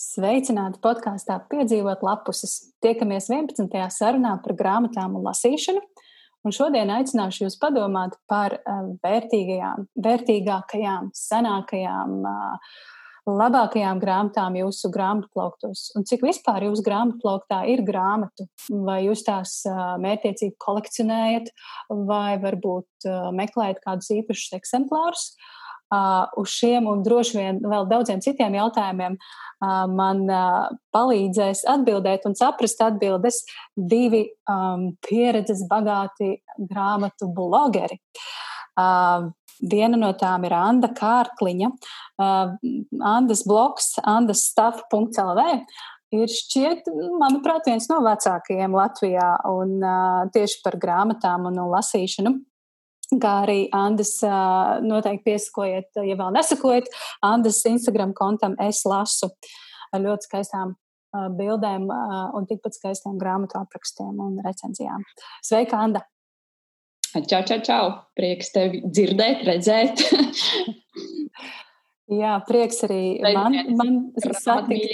Sveicināti 0.00 0.80
podkāstā 0.80 1.34
Piedzīvot 1.50 2.00
lapuses. 2.06 2.54
Tiekamies 2.80 3.26
11. 3.28 3.66
sarunā 3.92 4.38
par 4.40 4.54
grāmatām 4.56 5.18
un 5.18 5.26
lasīšanu. 5.26 5.82
Un 6.40 6.54
šodien 6.56 6.88
aicināšu 6.94 7.44
jūs 7.44 7.58
padomāt 7.60 8.14
par 8.30 8.56
uh, 8.62 8.94
vērtīgajām, 9.04 9.84
vērtīgākajām, 10.06 11.10
senākajām, 11.12 12.16
uh, 12.24 12.80
labākajām 13.28 14.00
grāmatām 14.00 14.56
jūsu 14.62 14.88
grāmatplauktos. 14.94 15.90
Un 16.00 16.08
cik 16.08 16.24
vispār 16.24 16.70
jūsu 16.70 16.86
grāmatplauktā 16.88 17.60
ir 17.68 17.84
grāmatu? 17.84 18.48
Vai 18.88 19.02
jūs 19.04 19.26
tās 19.28 19.58
uh, 19.68 19.98
mērķiecīgi 20.00 20.56
kolekcionējat, 20.64 21.52
vai 22.08 22.40
varbūt 22.40 23.10
meklējat 23.36 23.84
kādus 23.84 24.14
īpašus 24.16 24.62
eksemplārus? 24.62 25.34
Uh, 25.34 25.59
uz 25.90 26.52
šiem 26.54 26.86
un 26.90 27.02
droši 27.02 27.38
vien 27.38 27.58
vēl 27.66 27.88
daudziem 27.90 28.20
citiem 28.22 28.54
jautājumiem 28.54 29.16
uh, 29.18 29.86
man 29.90 30.22
uh, 30.30 30.68
palīdzēs 30.94 31.64
atbildēt 31.70 32.28
un 32.30 32.36
saprast 32.38 32.80
atbildes 32.84 33.42
divi 33.74 34.26
um, 34.50 34.90
pieredzes 35.06 35.64
bagāti 35.70 36.36
grāmatu 36.70 37.30
blogeri. 37.34 38.00
Uh, 38.78 39.30
Viena 39.60 39.98
no 40.00 40.08
tām 40.16 40.46
ir 40.48 40.54
Anna 40.56 40.88
Kārkliņa. 40.96 41.68
Uh, 42.16 42.54
Andas 43.04 43.42
blogs, 43.44 43.92
andasstuff.lv 44.08 45.42
ir 46.16 46.32
šķiet, 46.32 46.88
manuprāt, 47.20 47.68
viens 47.68 47.86
no 47.90 48.00
vecākajiem 48.06 48.72
Latvijā 48.74 49.28
un 49.52 49.76
uh, 49.84 50.30
tieši 50.32 50.62
par 50.64 50.78
grāmatām 50.80 51.50
un, 51.50 51.60
un 51.60 51.74
lasīšanu 51.74 52.38
kā 53.22 53.32
arī 53.44 53.64
Andas 53.74 54.18
noteikti 54.84 55.30
piesakojiet, 55.30 55.90
ja 56.06 56.18
vēl 56.20 56.36
nesakojat, 56.36 56.90
Andas 57.26 57.62
Instagram 57.66 58.14
kontam 58.16 58.54
es 58.62 58.84
lasu 58.88 59.32
ar 59.90 60.04
ļoti 60.04 60.28
skaistām 60.28 60.76
bildēm 61.10 61.88
un 61.90 62.46
tikpat 62.46 62.76
skaistiem 62.78 63.18
grāmatu 63.18 63.58
aprakstiem 63.58 64.20
un 64.22 64.38
recenzijām. 64.44 65.02
Sveika, 65.42 65.80
Anda! 65.82 66.04
Čau, 67.10 67.40
čau, 67.42 67.58
čau! 67.66 67.88
Prieks 68.14 68.52
tevi 68.54 68.84
dzirdēt, 68.86 69.42
redzēt! 69.48 70.04
Jā, 72.10 72.40
prieks 72.42 72.80
arī 72.86 73.20
man, 73.22 73.54
man 73.78 73.98
satikt, 74.34 74.90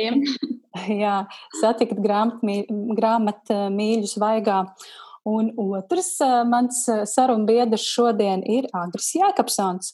jā, 1.05 1.15
satikt 1.63 1.97
grāmatmīļus 2.05 4.13
vaigā. 4.21 4.59
Un 5.27 5.51
otrs 5.59 6.13
mans 6.47 6.85
sarunbiedrs 7.11 7.83
šodien 7.83 8.45
ir 8.47 8.69
Agris 8.77 9.11
Jākapsons. 9.19 9.91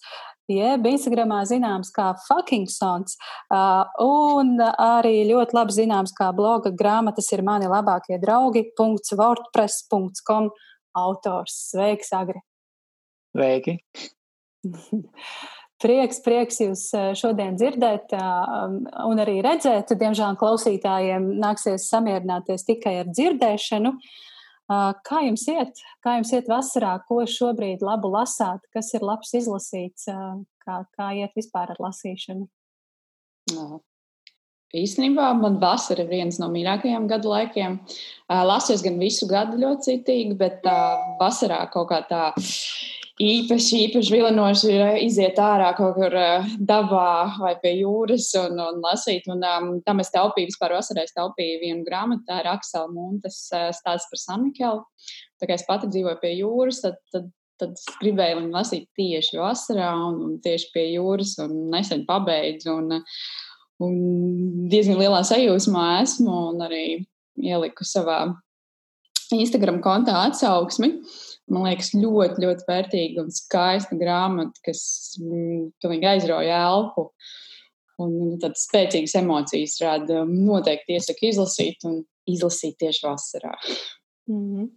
Jeb 0.51 0.85
Instagramā 0.91 1.39
zināms 1.49 1.93
kā 1.95 2.11
fucking 2.27 2.67
sons, 2.69 3.15
uh, 3.55 3.87
un 4.03 4.57
arī 4.61 5.23
ļoti 5.29 5.57
labi 5.57 5.77
zināms 5.77 6.13
kā 6.19 6.33
bloga 6.37 6.73
grāmatas 6.75 7.31
ir 7.33 7.45
mani 7.47 7.71
labākie 7.71 8.19
draugi. 8.21 8.67
.wordpress.com 8.77 10.51
autors. 10.99 11.55
Sveiks, 11.71 12.13
Agri! 12.13 12.43
Sveiki! 13.33 13.79
Prieks, 15.83 16.21
prieks 16.23 16.61
jūs 16.63 16.83
šodien 17.19 17.57
dzirdēt 17.59 18.13
un 18.15 19.23
arī 19.25 19.41
redzēt. 19.43 19.91
Diemžēl 19.99 20.37
klausītājiem 20.39 21.25
nāksies 21.43 21.89
samierināties 21.91 22.63
tikai 22.69 23.01
ar 23.01 23.11
dzirdēšanu. 23.11 23.91
Uh, 23.91 24.21
Kā 25.07 25.23
jums 25.27 25.47
iet? 25.51 25.81
Kā 26.05 26.17
jums 26.19 26.33
iet 26.35 26.51
vasarā? 26.51 26.97
Ko 27.09 27.23
šobrīd 27.29 27.85
labu 27.85 28.11
lasāt? 28.13 28.65
Kas 28.75 28.93
ir 28.97 29.05
labs 29.07 29.33
izlasīts? 29.39 30.09
Kā, 30.63 30.83
kā 30.97 31.09
iet 31.19 31.33
vispār 31.39 31.73
ar 31.75 31.81
lasīšanu? 31.83 32.47
No. 33.55 33.83
Īstenībā 34.73 35.27
man 35.37 35.59
vasara 35.61 36.07
ir 36.07 36.09
viens 36.09 36.39
no 36.41 36.49
mīļākajiem 36.49 37.05
gadu 37.11 37.29
laikiem. 37.35 37.77
Lasu 38.33 38.73
es 38.73 38.85
gan 38.85 38.97
visu 39.03 39.29
gadu 39.29 39.59
ļoti 39.61 39.91
citīgi, 39.91 40.37
bet 40.41 40.65
vasarā 41.21 41.61
kaut 41.75 41.91
kā 41.91 42.01
tā 42.09 42.23
īpaši, 43.23 43.79
īpaši 43.87 44.15
vilinoši 44.15 44.71
ir 44.71 44.83
eh, 44.85 44.97
iziet 45.07 45.39
ārā 45.41 45.71
kaut 45.77 45.95
kur 45.97 46.15
eh, 46.19 46.49
dabā 46.59 47.39
vai 47.41 47.53
pie 47.63 47.75
jūras 47.81 48.31
un, 48.41 48.59
un 48.63 48.81
lasīt. 48.85 49.29
Un, 49.33 49.43
um, 49.47 49.69
tam 49.87 50.03
es 50.03 50.13
taupīju, 50.15 50.51
vispār 50.51 50.75
vasarā 50.77 51.05
taupīju 51.17 51.61
vienu 51.63 51.87
grāmatu, 51.87 52.25
tā 52.29 52.41
ir 52.43 52.51
Aksela 52.53 52.91
Muntes 52.93 53.45
eh, 53.55 53.71
stāsts 53.77 54.11
par 54.11 54.23
Sanikelu. 54.23 54.83
Tā 55.41 55.49
kā 55.49 55.57
es 55.59 55.67
pati 55.69 55.91
dzīvoju 55.93 56.21
pie 56.23 56.35
jūras, 56.39 56.83
tad, 56.85 56.99
tad, 57.15 57.29
tad 57.63 57.75
es 57.79 57.99
gribēju 58.03 58.41
viņu 58.41 58.55
lasīt 58.55 58.89
tieši 58.99 59.41
vasarā 59.41 59.91
un, 60.09 60.21
un 60.29 60.39
tieši 60.45 60.71
pie 60.75 60.87
jūras 60.93 61.37
un 61.45 61.57
nesen 61.75 62.07
pabeidzu. 62.09 62.79
Un, 62.79 63.03
un 63.83 63.99
diezgan 64.73 65.01
lielā 65.01 65.25
sajūsmā 65.27 65.89
esmu 66.05 66.39
un 66.53 66.65
arī 66.69 66.87
ieliku 67.43 67.87
savā 67.89 68.25
Instagram 69.33 69.79
kontā 69.81 70.27
atsauksmi. 70.29 70.91
Uh, 70.93 71.21
man 71.51 71.67
liekas, 71.67 71.93
ļoti, 71.97 72.43
ļoti 72.45 72.69
vērtīga 72.69 73.25
un 73.25 73.33
skaista 73.35 73.97
grāmata, 73.99 74.63
kas 74.67 74.83
mm, 75.21 75.73
pilnīgi 75.83 76.11
aizrauja 76.15 76.61
elpu. 76.69 77.09
Un 78.03 78.13
nu, 78.17 78.37
tādas 78.43 78.67
spēcīgas 78.67 79.15
emocijas 79.21 79.77
rada. 79.83 80.23
Noteikti 80.27 80.97
iesaku 80.97 81.29
izlasīt 81.29 81.85
un 81.89 82.01
izlasīt 82.31 82.79
tieši 82.81 83.07
vasarā. 83.07 83.53
Mm 84.31 84.45
-hmm. 84.47 84.71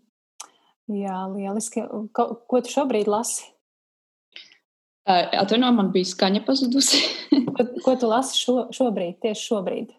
Jā, 1.02 1.26
lieliski. 1.34 1.82
Ko, 2.14 2.28
ko 2.46 2.62
tu 2.62 2.70
šobrīd 2.70 3.08
lasi? 3.10 3.48
Atvainojiet, 5.06 5.76
man 5.78 5.92
bija 5.94 6.06
skaņa 6.10 6.46
pazudusi. 6.46 7.02
ko, 7.56 7.66
ko 7.86 7.96
tu 7.96 8.10
lasi 8.10 8.38
šo, 8.42 8.68
šobrīd, 8.74 9.20
tieši 9.22 9.48
šobrīd? 9.50 9.94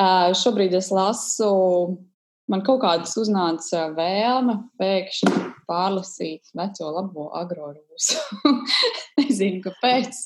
Uh, 0.00 0.30
šobrīd 0.38 0.74
es 0.78 0.90
lasu, 0.94 1.50
man 2.50 2.64
kaut 2.66 2.82
kādas 2.84 3.14
uznāca 3.20 3.88
vēlme 3.96 4.56
pēkšņi 4.80 5.46
pārlasīt 5.70 6.50
veco 6.58 6.90
labo 6.96 7.28
agrorūsu. 7.38 8.18
Nezinu, 9.20 9.60
kāpēc. 9.62 10.16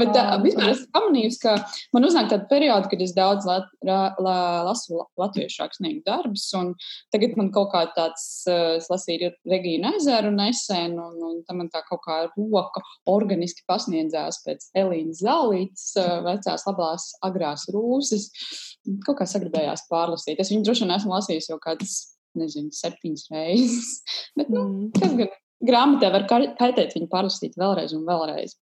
Bet 0.00 0.12
tā, 0.14 0.24
vispār 0.42 0.72
esmu 0.72 0.88
pamanījusi, 0.92 1.38
ka 1.42 1.54
man 1.96 2.06
uznāk 2.08 2.28
tāda 2.32 2.48
perioda, 2.50 2.90
kad 2.90 3.04
es 3.04 3.14
daudz 3.16 3.46
lat, 3.48 3.70
la, 3.86 4.00
la, 4.22 4.36
lasu 4.68 5.00
latviešu 5.20 5.62
rakstnieku 5.62 6.02
darbus, 6.08 6.44
un 6.58 6.74
tagad 7.14 7.38
man 7.40 7.52
kaut 7.54 7.70
kā 7.72 7.84
tāds, 7.96 8.26
es 8.50 8.90
lasīju 8.92 9.32
Regīnu 9.48 9.94
ezeru 9.96 10.32
nesen, 10.34 10.98
un, 11.00 11.16
un 11.30 11.40
tam 11.48 11.62
man 11.62 11.72
tā 11.72 11.84
kaut 11.88 12.02
kā 12.04 12.18
roka 12.34 12.84
organiski 13.10 13.64
pasniedzās 13.70 14.42
pēc 14.44 14.68
Elīnas 14.82 15.22
Zālītes 15.24 15.88
vecās 16.26 16.66
labās 16.68 17.08
agrās 17.24 17.68
rūsas. 17.72 18.28
Kaut 19.06 19.20
kā 19.20 19.26
sagribējās 19.30 19.86
pārlasīt. 19.90 20.40
Es 20.42 20.50
viņu 20.50 20.66
droši 20.66 20.84
vien 20.84 20.96
esmu 20.96 21.14
lasījusi 21.14 21.52
jau 21.52 21.58
kādas 21.62 21.94
nezinu, 22.38 22.72
septiņas 22.74 23.28
reizes. 23.32 23.94
Bet, 24.38 24.50
nu, 24.52 24.64
mm. 24.64 24.92
kas 24.98 25.16
gan 25.20 25.32
grāmatā 25.62 26.12
var 26.14 26.26
kaitēt 26.28 26.96
viņu 26.96 27.10
pārlasīt 27.12 27.58
vēlreiz 27.60 27.94
un 27.96 28.06
vēlreiz. 28.08 28.56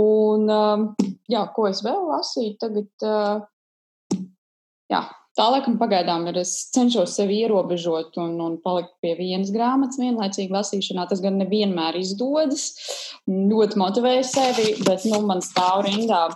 Un, 0.00 0.48
um, 0.50 0.88
jā, 1.30 1.44
ko 1.54 1.68
es 1.70 1.84
vēl 1.86 2.08
lasīju 2.08 2.56
tagad? 2.62 2.88
Uh, 3.06 4.24
jā, 4.90 5.04
tā 5.38 5.46
laikam 5.52 5.76
pagaidām 5.78 6.26
ir. 6.30 6.40
Es 6.42 6.54
cenšos 6.74 7.14
sevi 7.18 7.40
ierobežot 7.44 8.18
un, 8.22 8.34
un 8.42 8.58
palikt 8.64 8.94
pie 9.04 9.14
vienas 9.18 9.52
grāmatas 9.54 10.00
vienlaicīgi 10.02 10.54
lasīšanā. 10.54 11.06
Tas 11.10 11.22
gan 11.24 11.38
nevienmēr 11.42 12.00
izdodas. 12.00 12.72
Ļoti 13.30 13.80
motivēju 13.80 14.26
sevi, 14.28 14.68
bet 14.86 15.06
nu, 15.10 15.22
man 15.28 15.44
stāv 15.44 15.86
rindā 15.86 16.26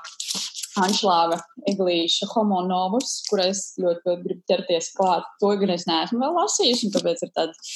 Anšlāga 0.84 1.38
Eglīša 1.70 2.28
Homo 2.32 2.60
Novus, 2.66 3.18
kurai 3.28 3.48
es 3.52 3.62
ļoti, 3.80 4.04
ļoti 4.06 4.24
gribu 4.24 4.44
ķerties 4.50 4.92
klāt. 4.96 5.26
To 5.42 5.50
gan 5.60 5.72
es 5.74 5.86
neesmu 5.88 6.20
vēl 6.22 6.38
lasījusi, 6.38 6.88
un 6.88 6.94
tāpēc 6.96 7.24
ir 7.26 7.32
tāds 7.36 7.74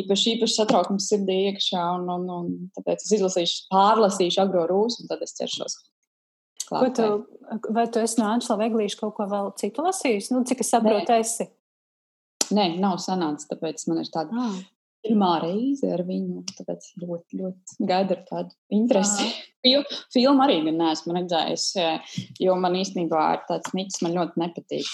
īpaši, 0.00 0.36
īpaši 0.36 0.58
satraukums 0.58 1.08
sirdī 1.10 1.40
iekšā, 1.50 1.82
un, 1.98 2.06
un, 2.16 2.28
un 2.36 2.52
tāpēc 2.78 3.06
es 3.06 3.16
izlasīšu, 3.18 3.66
pārlasīšu 3.72 4.44
agro 4.44 4.66
rūsu, 4.70 5.02
un 5.04 5.12
tad 5.12 5.24
es 5.26 5.36
ķeršos. 5.40 5.80
Klāt, 6.64 6.94
tu, 6.96 7.08
vai 7.76 7.88
tu 7.92 8.00
esi 8.00 8.20
no 8.20 8.30
Anšlāga 8.32 8.70
Eglīša 8.70 9.02
kaut 9.02 9.16
ko 9.18 9.28
vēl 9.28 9.50
citu 9.60 9.84
lasījusi? 9.84 10.32
Nu, 10.32 10.44
cik 10.48 10.64
es 10.64 10.72
saprotu, 10.72 11.18
esi? 11.18 11.50
Nē, 12.54 12.74
nav 12.80 13.00
sanācis, 13.00 13.48
tāpēc 13.50 13.84
man 13.88 14.00
ir 14.04 14.08
tāda 14.12 14.46
ah 14.46 14.62
pirmā 15.04 15.30
reize 15.42 15.90
ar 15.94 16.02
viņu. 16.06 16.42
Tāpēc 16.56 16.86
ļoti, 17.02 17.40
ļoti 17.40 17.88
gaidu 17.88 18.16
ar 18.16 18.22
tādu 18.30 18.56
interesi. 18.74 19.28
Fil, 19.64 19.80
filmu 20.12 20.42
arī 20.44 20.58
neesmu 20.66 21.14
redzējis, 21.16 21.62
jo 22.44 22.56
man 22.60 22.74
īstenībā 22.76 23.20
ir 23.32 23.38
tāds 23.48 23.72
niķis, 23.72 24.02
man 24.04 24.12
ļoti 24.18 24.42
nepatīk 24.42 24.90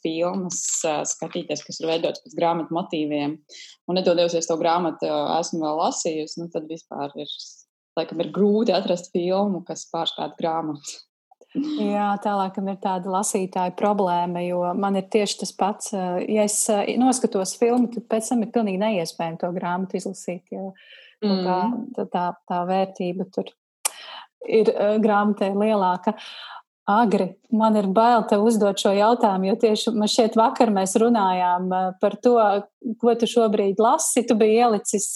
filmas 0.00 0.62
skatīties, 1.10 1.60
kas 1.66 1.82
ir 1.82 1.90
veidotas 1.90 2.24
pēc 2.24 2.38
grāmatu 2.38 2.72
motīviem. 2.72 3.34
Un 3.84 4.00
nedodies 4.00 4.48
to 4.48 4.56
grāmatu, 4.56 5.10
esmu 5.36 5.60
vēl 5.66 5.82
lasījusi, 5.82 6.40
nu 6.40 6.48
tad 6.54 6.64
vispār 6.70 7.12
ir, 7.20 7.34
laikam, 8.00 8.24
ir 8.24 8.32
grūti 8.32 8.72
atrast 8.72 9.12
filmu, 9.12 9.60
kas 9.68 9.84
pārspētu 9.92 10.40
grāmatu. 10.40 10.96
Jā, 11.56 12.08
tālāk 12.20 12.58
ir 12.60 12.78
tāda 12.82 13.12
lasītāja 13.12 13.72
problēma, 13.78 14.42
jo 14.44 14.60
man 14.76 14.98
ir 14.98 15.06
tieši 15.12 15.40
tas 15.42 15.52
pats. 15.56 15.92
Eh, 15.96 16.24
ja 16.36 16.46
es 16.48 16.58
eh, 16.72 16.96
noskatos 17.00 17.56
filmu, 17.60 17.88
tad 17.92 18.08
pēc 18.10 18.32
tam 18.32 18.44
ir 18.44 18.52
pilnīgi 18.54 18.82
neiespējami 18.82 19.40
to 19.40 19.52
grāmatu 19.56 20.00
izlasīt, 20.00 20.42
jo 20.52 20.72
mm. 21.24 21.46
tā, 21.96 22.04
tā, 22.12 22.26
tā 22.48 22.60
vērtība 22.68 23.28
tur 23.32 23.48
ir 24.44 24.72
eh, 24.72 24.98
grāmatai 25.02 25.54
lielāka. 25.56 26.16
agri. 26.86 27.32
Man 27.50 27.74
ir 27.76 27.88
bail 27.90 28.22
te 28.30 28.36
uzdot 28.38 28.78
šo 28.78 28.92
jautājumu, 28.94 29.48
jo 29.48 29.54
tieši 29.64 29.94
man 29.96 30.10
šķiet, 30.10 30.36
vakar 30.38 30.70
mēs 30.70 30.94
runājām 31.02 31.70
par 32.02 32.14
to, 32.22 32.36
ko 33.00 33.14
tu 33.18 33.26
šobrīd 33.26 33.80
lasi. 33.82 34.22
Tu 34.22 34.36
biji 34.38 34.60
ielicis 34.60 35.08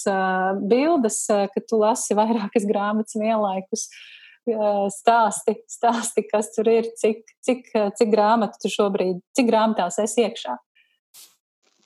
bildes, 0.66 1.26
ka 1.28 1.62
tu 1.62 1.78
lasi 1.78 2.16
vairākas 2.18 2.66
grāmatas 2.66 3.14
vienlaikus. 3.14 3.86
Uh, 3.86 4.19
stāsti, 4.46 5.56
stāsti, 5.68 6.24
kas 6.30 6.52
tur 6.54 6.68
ir, 6.68 6.88
cik, 6.96 7.22
cik, 7.44 7.70
cik 7.98 8.10
grāmatu 8.12 8.60
tu 8.62 8.72
šobrīd, 8.72 9.20
cik 9.36 9.48
grāmatās 9.50 9.98
esi 10.02 10.24
iekšā. 10.26 10.56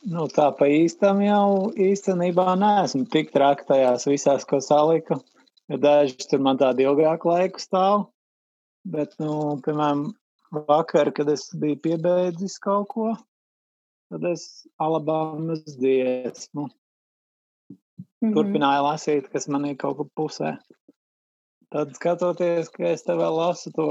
Nu, 0.05 0.27
tā 0.29 0.51
pa 0.53 0.69
īstam 0.69 1.23
jau 1.25 1.71
īstenībā 1.81 2.53
neesmu 2.61 3.07
tik 3.13 3.33
traki 3.33 3.65
tajās 3.71 4.05
visās, 4.07 4.45
ko 4.45 4.61
saliku. 4.61 5.17
Daži 5.69 6.29
tur 6.29 6.43
man 6.45 6.59
tādu 6.61 6.85
ilgāku 6.85 7.31
laiku 7.33 7.63
stāv. 7.63 8.11
Bet, 8.85 9.15
nu, 9.17 9.57
piemēram, 9.65 10.11
vakar, 10.69 11.09
kad 11.17 11.31
es 11.33 11.49
biju 11.57 11.79
piebeidzis 11.87 12.59
kaut 12.61 12.91
ko, 12.93 13.15
tad 14.13 14.27
es 14.29 14.67
Alabamas 14.77 15.65
dziesmu 15.65 16.69
mm 16.69 18.29
-hmm. 18.29 18.35
turpināju 18.37 18.85
lasīt, 18.85 19.31
kas 19.33 19.49
man 19.49 19.65
ir 19.65 19.77
kaut 19.81 19.97
kur 19.97 20.09
pusē. 20.21 20.59
Tad 21.75 21.91
skatoties, 21.99 22.69
ka 22.71 22.93
es 22.93 23.03
te 23.03 23.17
vēl 23.19 23.35
lasu 23.35 23.73
to 23.75 23.85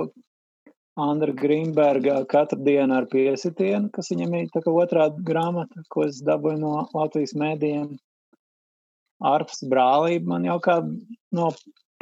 Andra 1.04 1.34
Grīmberga 1.36 2.22
katru 2.32 2.62
dienu 2.64 2.96
ar 2.96 3.08
piesitienu, 3.12 3.90
kas 3.92 4.12
viņam 4.14 4.36
ir 4.38 4.52
tā 4.54 4.62
kā 4.64 4.72
otrā 4.72 5.10
grāmata, 5.30 5.82
ko 5.92 6.06
es 6.08 6.22
dabūju 6.24 6.62
no 6.62 6.74
Latvijas 6.94 7.34
mēdījiem. 7.42 7.90
Arps 9.28 9.66
brālība 9.68 10.32
man 10.32 10.46
jau 10.48 10.56
kā 10.64 10.78
no 11.36 11.50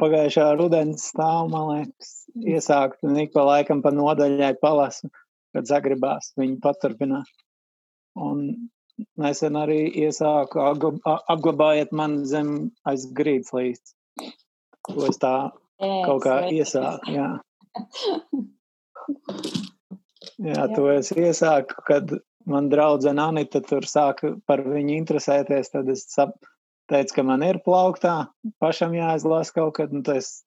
pagājušā 0.02 0.44
rudens 0.60 1.08
stāv, 1.10 1.48
man 1.50 1.66
liekas, 1.70 2.12
iesākt 2.38 3.02
un 3.08 3.18
ik 3.22 3.32
pa 3.34 3.42
laikam 3.48 3.82
pa 3.82 3.90
nodaļai 3.94 4.52
palasu, 4.62 5.10
kad 5.56 5.66
zagribās 5.66 6.30
viņu 6.38 6.60
paturpināt. 6.62 7.32
Un 8.28 8.44
nesen 9.18 9.58
arī 9.58 9.80
iesāku 10.04 10.62
apglabājiet 10.62 11.90
man 11.90 12.20
zem 12.28 12.54
aiz 12.86 13.08
grīdas 13.18 13.50
līdz. 13.56 13.96
To 14.92 15.08
es 15.08 15.18
tā 15.22 15.34
kaut 15.82 16.22
kā 16.24 16.38
iesāku, 16.52 17.12
jā. 17.18 17.28
Jā, 20.42 20.66
to 20.74 20.86
es 20.92 21.10
iesāku, 21.14 21.82
kad 21.86 22.14
man 22.48 22.68
draudzene 22.72 23.22
Anita 23.22 23.62
tur 23.64 23.86
sāka 23.88 24.34
par 24.46 24.64
viņu 24.66 24.96
interesēties, 25.00 25.70
tad 25.74 25.90
es 25.92 26.06
teica, 26.08 27.12
ka 27.14 27.26
man 27.26 27.44
ir 27.46 27.60
plauktā, 27.66 28.16
pašam 28.62 28.96
jāizlasa 28.96 29.54
kaut 29.58 29.76
kad, 29.78 29.94
un 29.94 30.02
es 30.14 30.42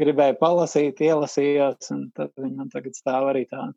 gribēju 0.00 0.38
palasīt, 0.40 1.02
ielasījos, 1.02 1.90
un 1.94 2.06
tad 2.16 2.32
viņi 2.36 2.54
man 2.60 2.70
tagad 2.72 2.98
stāv 2.98 3.30
arī 3.32 3.46
tā. 3.50 3.70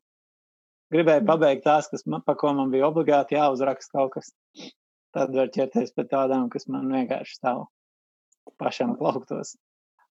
Gribēju 0.93 1.23
mm. 1.23 1.29
pabeigt 1.29 1.65
tās, 1.65 1.89
kas 1.91 2.05
man, 2.09 2.23
pa 2.25 2.35
ko 2.39 2.51
man 2.57 2.71
bija 2.73 2.89
obligāti 2.89 3.37
jāuzraksta 3.37 3.99
kaut 3.99 4.15
kas. 4.17 4.31
Tad 5.13 5.33
var 5.33 5.49
ķerties 5.53 5.93
pie 5.95 6.05
tādām, 6.09 6.49
kas 6.53 6.67
man 6.69 6.89
vienkārši 6.93 7.39
stāv 7.39 7.65
pašam 8.61 8.95
plauktos. 8.97 9.55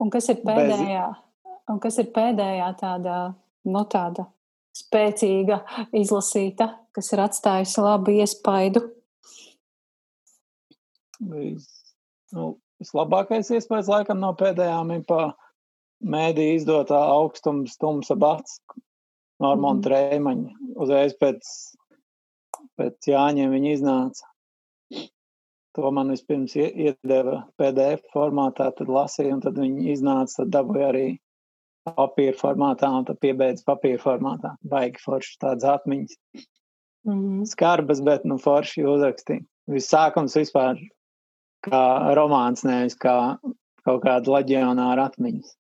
Un 0.02 0.10
kas 0.14 0.30
ir 0.34 0.40
pēdējā, 0.42 1.08
Bez... 1.14 1.58
un 1.70 1.82
kas 1.84 2.00
ir 2.02 2.10
pēdējā 2.16 2.72
tāda, 2.80 3.18
nu 3.70 3.84
tāda 3.92 4.26
spēcīga 4.76 5.62
izlasīta, 5.98 6.72
kas 6.96 7.12
ir 7.14 7.22
atstājusi 7.26 7.86
labu 7.86 8.16
iespaidu 8.22 8.86
nu, 11.22 12.46
vislabākais 12.82 13.52
iespējas 13.54 13.90
laikam 13.92 14.22
no 14.22 14.32
pēdējām 14.38 14.96
ir 14.98 15.04
pa 15.08 15.22
mēdī 16.02 16.52
izdotā 16.56 17.00
augstums 17.14 17.78
tumsa 17.82 18.18
bats 18.20 18.62
Normona 19.42 19.80
mm. 19.80 19.86
Trēmaņa. 19.86 20.52
Uzreiz 20.84 21.16
pēc, 21.18 21.48
pēc 22.78 23.08
Jāņiem 23.10 23.54
viņa 23.56 23.72
iznāca. 23.74 24.28
To 25.78 25.92
man 25.96 26.12
vispirms 26.12 26.58
iedeva 26.60 27.46
PDF 27.60 28.04
formātā, 28.12 28.68
tad 28.76 28.90
lasīju, 28.92 29.38
un 29.38 29.44
tad 29.44 29.60
viņi 29.60 29.94
iznāca, 29.94 30.42
tad 30.42 30.52
dabūja 30.58 30.90
arī 30.92 31.06
papīra 31.88 32.36
formātā, 32.38 32.90
un 32.92 33.08
tad 33.08 33.22
piebeidz 33.24 33.64
papīra 33.68 34.02
formātā. 34.02 34.56
Baigi 34.68 35.00
forši 35.06 35.38
tādas 35.42 35.70
atmiņas. 35.78 36.18
Mm. 37.08 37.46
Skarbas, 37.50 38.04
bet 38.06 38.28
nu 38.28 38.38
forši 38.42 38.84
uzrakstīja. 38.86 39.46
Viss 39.72 39.94
sākums 39.94 40.36
vispār 40.38 40.82
kā 41.66 41.82
romāns, 42.18 42.66
nevis 42.68 42.98
kā 43.00 43.16
kaut 43.86 44.04
kāda 44.04 44.36
leģionāra 44.36 45.08
atmiņas. 45.10 45.56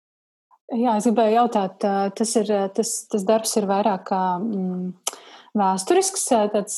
Jā, 0.69 0.97
es 0.99 1.07
gribēju 1.07 1.33
jautāt, 1.33 1.85
tas, 2.17 2.35
ir, 2.37 2.49
tas, 2.75 2.91
tas 3.09 3.23
darbs 3.25 3.55
ir 3.57 3.65
vairāk 3.69 4.03
kā 4.11 4.21
mm, 4.37 4.91
vēsturisks, 5.57 6.27
tāds 6.53 6.77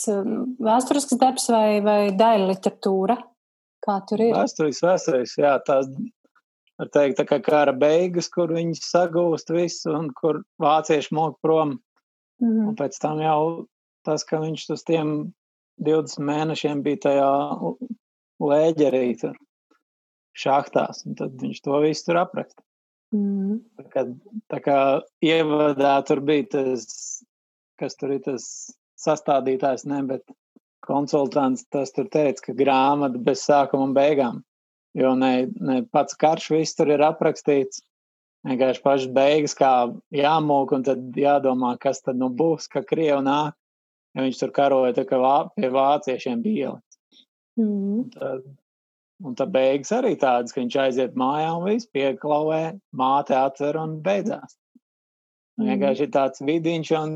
vēsturisks 0.61 1.19
darbs 1.19 1.49
vai, 1.51 1.81
vai 1.85 1.99
daļa 2.17 2.47
literatūra? 2.53 3.17
Kā 3.81 3.97
tur 4.07 4.21
ir? 4.21 4.35
Vēsturisks, 4.37 4.85
vēsturisks, 4.85 5.37
jā, 5.41 5.55
tās, 5.65 5.89
var 6.79 6.91
teikt, 6.93 7.17
tā 7.19 7.25
kā 7.29 7.41
kara 7.43 7.73
beigas, 7.73 8.29
kur 8.29 8.53
viņi 8.53 8.77
sagūst 8.77 9.53
visu 9.55 9.93
un 9.97 10.09
kur 10.17 10.43
vācieši 10.61 11.15
mok 11.17 11.39
prom. 11.41 11.79
Mm 12.41 12.49
-hmm. 12.49 12.67
Un 12.69 12.75
pēc 12.75 12.97
tam 13.01 13.21
jau 13.21 13.67
tas, 14.05 14.23
ka 14.23 14.39
viņš 14.41 14.69
uz 14.73 14.83
tiem 14.83 15.33
20 15.81 16.25
mēnešiem 16.25 16.81
bija 16.81 16.97
tajā 16.97 17.31
lēģerī 18.41 19.19
tur 19.21 19.37
šahtās, 20.37 21.05
un 21.05 21.15
tad 21.15 21.37
viņš 21.41 21.61
to 21.61 21.79
visu 21.83 22.05
tur 22.05 22.21
apraksta. 22.21 22.63
Mm. 23.11 23.59
Tā, 23.77 23.85
kā, 23.91 24.03
tā 24.47 24.59
kā 24.63 24.77
ievadā 25.21 25.97
tur 26.07 26.21
bija 26.23 26.47
tas, 26.53 26.85
kas 27.81 27.97
tur 27.99 28.15
ir 28.15 28.23
tas 28.25 28.45
sastādītājs, 29.01 29.87
ne, 29.89 30.01
bet 30.07 30.23
konsultants 30.85 31.65
tas 31.73 31.93
tur 31.95 32.09
teica, 32.11 32.47
ka 32.47 32.57
grāmata 32.57 33.21
bez 33.21 33.45
sākuma 33.45 33.89
un 33.89 33.95
beigām, 33.97 34.41
jo 34.97 35.13
ne, 35.17 35.47
ne 35.61 35.81
pats 35.93 36.17
karš 36.19 36.51
viss 36.55 36.77
tur 36.77 36.91
ir 36.93 37.03
aprakstīts, 37.05 37.81
vienkārši 38.47 38.83
pašas 38.85 39.11
beigas, 39.13 39.57
kā 39.57 39.71
jāmūk, 40.15 40.73
un 40.77 40.85
tad 40.87 41.17
jādomā, 41.17 41.75
kas 41.81 42.01
tad 42.05 42.19
nu 42.21 42.31
būs, 42.33 42.69
ka 42.71 42.83
Krievi 42.85 43.21
nāk, 43.25 43.57
ja 44.15 44.25
viņš 44.25 44.39
tur 44.41 44.55
karoja, 44.55 45.05
kā 45.07 45.19
vā, 45.21 45.35
pie 45.55 45.69
vāciešiem 45.73 46.41
bija 46.43 46.71
ielikt. 46.71 46.87
Mm. 47.59 48.07
Tad, 48.15 48.47
un 49.21 49.37
tad 49.37 49.53
beigas 49.53 49.93
arī 49.95 50.15
tādas, 50.19 50.53
ka 50.53 50.63
viņš 50.63 50.79
aiziet 50.85 51.19
mājā 51.19 51.51
un 51.57 51.67
viss 51.67 51.89
pieklauvē, 51.93 52.63
māte 52.97 53.37
atver 53.37 53.77
un 53.81 53.99
beidzās. 54.03 54.57
Mm. 55.59 55.67
Vienkārši 55.69 56.09
tāds 56.15 56.43
vidiņš 56.47 56.93
un 56.97 57.15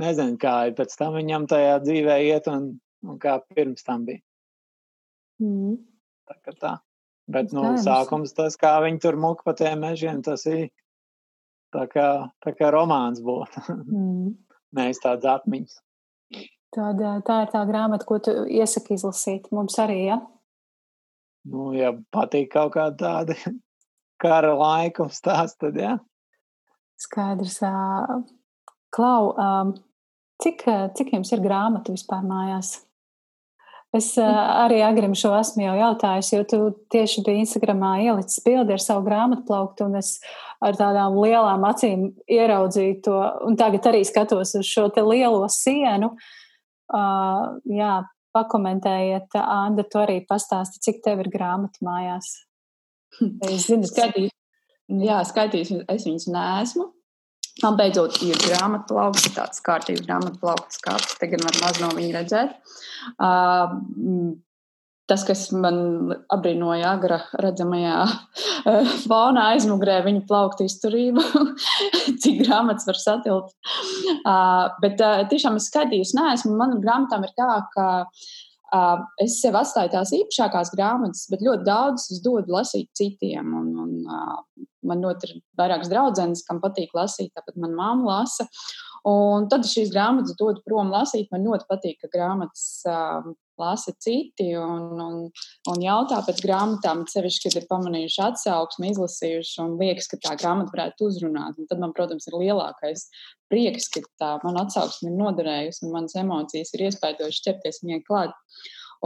nezinu, 0.00 0.38
kā 0.40 0.56
ir 0.68 0.76
pēc 0.78 0.96
tam 0.98 1.16
viņam 1.18 1.46
tajā 1.50 1.76
dzīvē 1.84 2.16
iet 2.28 2.48
un, 2.52 2.72
un 3.06 3.20
kā 3.22 3.38
pirms 3.54 3.86
tam 3.86 4.06
bija. 4.08 4.22
Mm. 5.42 5.76
Tā 6.26 6.36
kā 6.42 6.56
tā. 6.56 6.74
Bet, 7.26 7.50
nu, 7.54 7.64
sākums 7.82 8.34
tas, 8.36 8.54
kā 8.58 8.76
viņi 8.84 9.00
tur 9.02 9.18
muka 9.18 9.48
pa 9.48 9.56
tiem 9.58 9.80
mežiem, 9.82 10.20
tas 10.22 10.44
ir 10.46 10.68
tā 11.74 11.86
kā, 11.90 12.06
tā 12.44 12.54
kā 12.54 12.70
romāns 12.74 13.22
būtu. 13.24 13.64
mm. 13.90 14.30
Nevis 14.76 15.02
tāds 15.02 15.26
atmiņas. 15.30 15.80
Tad, 16.76 17.00
tā 17.26 17.36
ir 17.44 17.52
tā 17.52 17.62
grāmata, 17.68 18.06
ko 18.06 18.18
tu 18.22 18.32
iesaki 18.52 18.96
izlasīt 18.98 19.48
mums 19.54 19.78
arī. 19.80 20.00
Ja? 20.10 20.20
Nu, 21.46 21.70
ja 21.76 21.92
patīk 22.14 22.50
kaut 22.52 22.74
kāda 22.76 22.96
tāda 23.00 23.36
kara 24.22 24.52
laika 24.58 25.08
stāsts, 25.14 25.58
tad 25.62 25.78
jā. 25.80 25.96
Skaidrs. 27.00 27.60
Klau, 28.96 29.34
cik, 30.42 30.66
cik 30.98 31.14
jums 31.14 31.32
ir 31.32 31.44
grāmatu 31.44 31.94
vispār 31.96 32.24
mājās? 32.26 32.80
Es 33.96 34.10
arī 34.20 34.82
Agrim 34.84 35.14
šo 35.16 35.30
esmu 35.38 35.62
jau 35.62 35.74
jautājusi, 35.78 36.32
jo 36.34 36.46
tu 36.50 36.58
tieši 36.92 37.22
biji 37.24 37.44
Instagramā 37.44 37.94
ielicis 38.04 38.42
bildi 38.44 38.74
ar 38.74 38.82
savu 38.82 39.06
grāmatu 39.06 39.46
plauktu, 39.48 39.86
un 39.86 39.96
es 40.02 40.18
ar 40.60 40.76
tādām 40.76 41.16
lielām 41.22 41.64
acīm 41.64 42.10
ieraudzīju 42.28 42.98
to, 43.06 43.20
un 43.46 43.56
tagad 43.56 43.86
arī 43.88 44.02
skatos 44.04 44.56
uz 44.58 44.66
šo 44.68 44.90
te 44.92 45.06
lielo 45.06 45.46
sienu. 45.52 46.12
Uh, 46.12 46.34
Uh, 46.86 47.56
jā, 47.66 48.04
pakomentējiet, 48.36 49.34
Anna, 49.40 49.82
tu 49.90 49.98
arī 49.98 50.20
pastāsti, 50.28 50.78
cik 50.84 51.00
tev 51.02 51.24
ir 51.24 51.32
grāmatu 51.32 51.82
mājās. 51.86 52.34
Es 53.48 53.66
zinu, 53.66 53.88
skatīt. 53.88 54.30
Jā, 55.02 55.18
skaitījis, 55.26 55.72
es 55.90 56.04
viņus 56.06 56.28
neesmu. 56.30 56.84
Man 57.64 57.76
beidzot 57.78 58.18
ir 58.26 58.36
grāmatu 58.42 58.92
plaukts, 58.92 59.30
tāds 59.32 59.62
kārtīgs 59.64 60.04
grāmatu 60.04 60.36
plaukts, 60.42 60.80
kāds 60.84 61.16
te 61.16 61.28
gan 61.30 61.44
var 61.46 61.56
maz 61.62 61.78
no 61.80 61.88
viņa 61.96 62.18
redzēt. 62.18 62.74
Uh, 63.16 64.34
tas, 65.08 65.24
kas 65.24 65.46
man 65.56 65.78
apbrīnoja 66.34 66.90
agra 66.90 67.20
redzamajā 67.40 67.94
uh, 68.04 68.90
faunā 69.06 69.46
aizmugurē, 69.54 70.02
viņa 70.04 70.26
plaukta 70.28 70.66
izturība, 70.68 71.24
cik 72.22 72.42
grāmatas 72.42 72.88
var 72.90 73.00
satilpt. 73.00 73.56
Uh, 74.18 74.66
bet 74.84 75.00
uh, 75.00 75.22
tiešām 75.30 75.56
es 75.56 75.70
skatījusi, 75.72 76.18
neesmu, 76.20 76.58
man 76.60 76.76
grāmatām 76.84 77.24
ir 77.24 77.32
tā, 77.40 77.62
ka 77.72 77.86
Uh, 78.06 78.45
es 79.22 79.40
sev 79.42 79.54
atstāju 79.58 79.92
tās 79.92 80.12
īpašākās 80.16 80.72
grāmatas, 80.74 81.26
bet 81.30 81.44
ļoti 81.46 81.66
daudz 81.66 82.08
es 82.10 82.22
dodu 82.24 82.52
lasīt 82.52 82.90
citiem. 82.98 83.52
Un, 83.54 83.68
un, 83.84 83.92
uh, 84.06 84.66
man 84.86 85.02
ļoti 85.04 85.30
ir 85.30 85.40
vairākas 85.58 85.90
draudzenes, 85.92 86.44
kam 86.46 86.60
patīk 86.62 86.94
lasīt, 86.96 87.32
tāpat 87.36 87.58
man 87.62 87.76
māma 87.78 88.06
lasa. 88.10 88.46
Un 89.06 89.46
tad 89.50 89.66
šīs 89.68 89.92
grāmatas 89.94 90.34
dod 90.38 90.62
prom 90.66 90.88
lasīt. 90.90 91.28
Man 91.30 91.46
ļoti 91.46 91.68
patīk, 91.70 92.00
ka 92.02 92.10
grāmatas 92.10 92.64
uh, 92.90 93.28
lasa 93.58 93.92
citi 94.02 94.48
un, 94.58 94.98
un, 95.00 95.20
un 95.70 95.82
jautā 95.84 96.18
pēc 96.26 96.42
grāmatām, 96.44 97.04
sevišķi, 97.10 97.44
kad 97.46 97.60
ir 97.60 97.68
pamanījuši 97.70 98.22
atsauksmi, 98.26 98.90
izlasījuši 98.92 99.60
un 99.64 99.76
liekas, 99.80 100.10
ka 100.10 100.20
tā 100.26 100.34
grāmata 100.40 100.74
varētu 100.74 101.08
uzrunāt. 101.08 101.60
Un 101.60 101.70
tad 101.70 101.82
man, 101.82 101.94
protams, 101.96 102.28
ir 102.28 102.38
lielākais 102.40 103.06
prieks, 103.52 103.88
ka 103.94 104.02
tā 104.20 104.32
man 104.44 104.58
atsauksme 104.64 105.12
ir 105.12 105.20
noderējusi 105.20 105.86
un 105.86 105.94
manas 105.94 106.18
emocijas 106.18 106.74
ir 106.74 106.88
iespējošas 106.88 107.46
ķerties 107.48 107.82
viņai 107.84 108.02
klāt. 108.08 108.36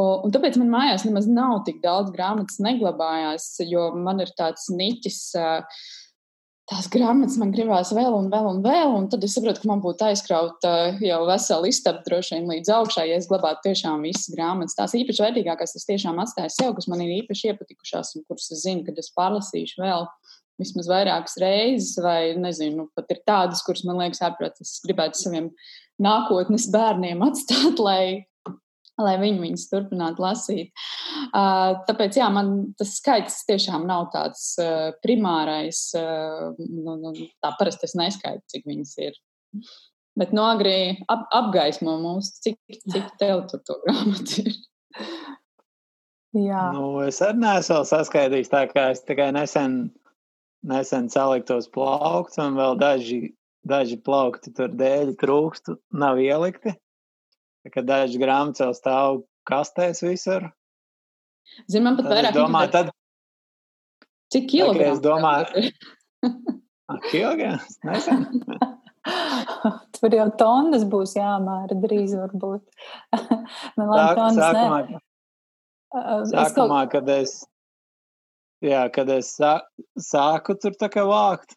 Un, 0.00 0.26
un 0.26 0.32
tāpēc 0.34 0.56
man 0.60 0.70
mājās 0.72 1.04
nemaz 1.06 1.26
nav 1.28 1.60
tik 1.66 1.82
daudz 1.84 2.12
grāmatas 2.14 2.60
neglabājās, 2.62 3.52
jo 3.68 3.90
man 3.98 4.22
ir 4.24 4.32
tāds 4.38 4.70
niķis. 4.72 5.24
Uh, 5.36 5.82
tās 6.70 6.86
grāmatas 6.92 7.36
man 7.40 7.50
gribās 7.54 7.90
vēl 7.94 8.14
un 8.14 8.28
vēl 8.30 8.46
un 8.46 8.60
vēl, 8.64 8.92
un 8.94 9.08
tad 9.10 9.24
es 9.26 9.34
saprotu, 9.36 9.62
ka 9.62 9.70
man 9.70 9.82
būtu 9.82 10.06
aizkrauta 10.06 10.74
jau 11.02 11.20
vesela 11.28 11.70
istaba 11.70 12.04
droši 12.06 12.36
vien 12.36 12.46
līdz 12.52 12.72
augšai, 12.76 13.08
ja 13.10 13.18
es 13.18 13.26
glabātu 13.30 13.66
tiešām 13.66 14.04
visas 14.06 14.30
grāmatas. 14.34 14.76
Tās 14.78 14.94
īpaši 15.00 15.24
vērtīgākās 15.26 15.74
es 15.78 15.88
tiešām 15.88 16.20
atstāju 16.22 16.54
sev, 16.54 16.74
kas 16.78 16.86
man 16.92 17.02
ir 17.04 17.16
īpaši 17.20 17.50
iepatikušās 17.50 18.14
un 18.16 18.26
kuras 18.28 18.50
es 18.54 18.62
zinu, 18.62 18.84
ka 18.86 18.94
es 19.02 19.10
pārlasīšu 19.18 19.82
vēl 19.82 20.06
vismaz 20.60 20.90
vairākas 20.92 21.38
reizes, 21.40 21.94
vai 22.04 22.34
nezinu, 22.38 22.84
nu, 22.84 22.88
pat 22.94 23.10
ir 23.14 23.22
tādas, 23.26 23.64
kuras 23.66 23.82
man 23.88 23.98
liekas 24.02 24.22
ārprāt, 24.26 24.60
es 24.62 24.76
gribētu 24.84 25.18
saviem 25.18 25.50
nākotnes 26.00 26.68
bērniem 26.72 27.24
atstāt, 27.26 27.80
lai 27.82 28.02
lai 29.04 29.16
viņi 29.20 29.42
viņus 29.44 29.66
turpinātu 29.70 30.24
lasīt. 30.24 30.72
Uh, 31.30 31.80
tāpēc, 31.88 32.18
jā, 32.20 32.28
man 32.32 32.70
tas 32.78 32.96
skaits 33.00 33.42
tiešām 33.48 33.86
nav 33.88 34.08
tāds 34.14 34.52
uh, 34.62 34.90
primārais. 35.04 35.86
Uh, 35.96 36.50
nu, 36.58 36.96
nu, 37.00 37.14
tā 37.42 37.54
parasti 37.58 37.88
es 37.88 37.96
neskaitu, 37.98 38.44
cik 38.54 38.68
viņas 38.70 38.96
ir. 39.06 39.18
Bet 40.20 40.34
no 40.36 40.44
agri 40.50 40.98
ap, 41.08 41.28
apgaismo 41.34 41.96
mūs, 42.02 42.34
cik, 42.44 42.58
cik 42.90 43.14
tev 43.20 43.46
tur 43.50 43.62
to 43.66 43.78
grāmatu 43.84 44.44
ir. 44.44 44.58
Jā. 46.36 46.68
Nu, 46.74 47.00
es 47.02 47.18
arī 47.24 47.42
neesmu 47.42 47.80
saskaidījis, 47.88 48.52
tā 48.52 48.66
kā 48.70 48.90
es 48.92 49.02
tikai 49.02 49.30
nesen, 49.34 49.80
nesen 50.66 51.08
saliku 51.10 51.48
tos 51.48 51.66
plauktus, 51.74 52.38
un 52.42 52.58
vēl 52.58 52.78
daži, 52.78 53.18
daži 53.66 53.98
plaukti 53.98 54.52
tur 54.54 54.70
dēļ 54.70 55.16
trūkst, 55.18 55.72
nav 55.90 56.22
ielikti. 56.22 56.76
Kad 57.68 57.84
dažas 57.84 58.16
grāmatas 58.16 58.62
jau 58.62 58.72
stāv 58.72 59.20
kastēs 59.48 60.00
visur. 60.04 60.48
Zinu, 61.66 61.84
man 61.84 61.98
pat 61.98 62.08
tad 62.08 62.16
vairāk 62.16 62.36
domāju, 62.36 62.72
tad... 62.72 62.90
Cik 64.30 64.46
kilogramu? 64.52 64.94
Es 64.94 65.02
domāju, 65.04 65.70
kilograms, 67.10 67.76
nezinu. 67.84 68.44
Tur 69.96 70.16
jau 70.16 70.26
tonnas 70.40 70.84
būs 70.88 71.14
jāmēra 71.18 71.76
drīz 71.82 72.14
varbūt. 72.16 72.64
Man 73.76 73.88
labi, 73.92 74.02
Sāk, 74.02 74.18
tonnas 74.18 74.40
sākumā, 74.40 74.80
ne. 74.88 75.00
Sākumā, 76.30 76.82
kaut... 76.84 76.92
kad 76.94 77.10
es, 77.16 77.34
jā, 78.64 78.84
kad 78.94 79.10
es 79.12 79.32
sā, 79.36 79.56
sāku 80.00 80.56
tur 80.60 80.76
tā 80.80 80.90
kā 80.92 81.04
vākt 81.08 81.56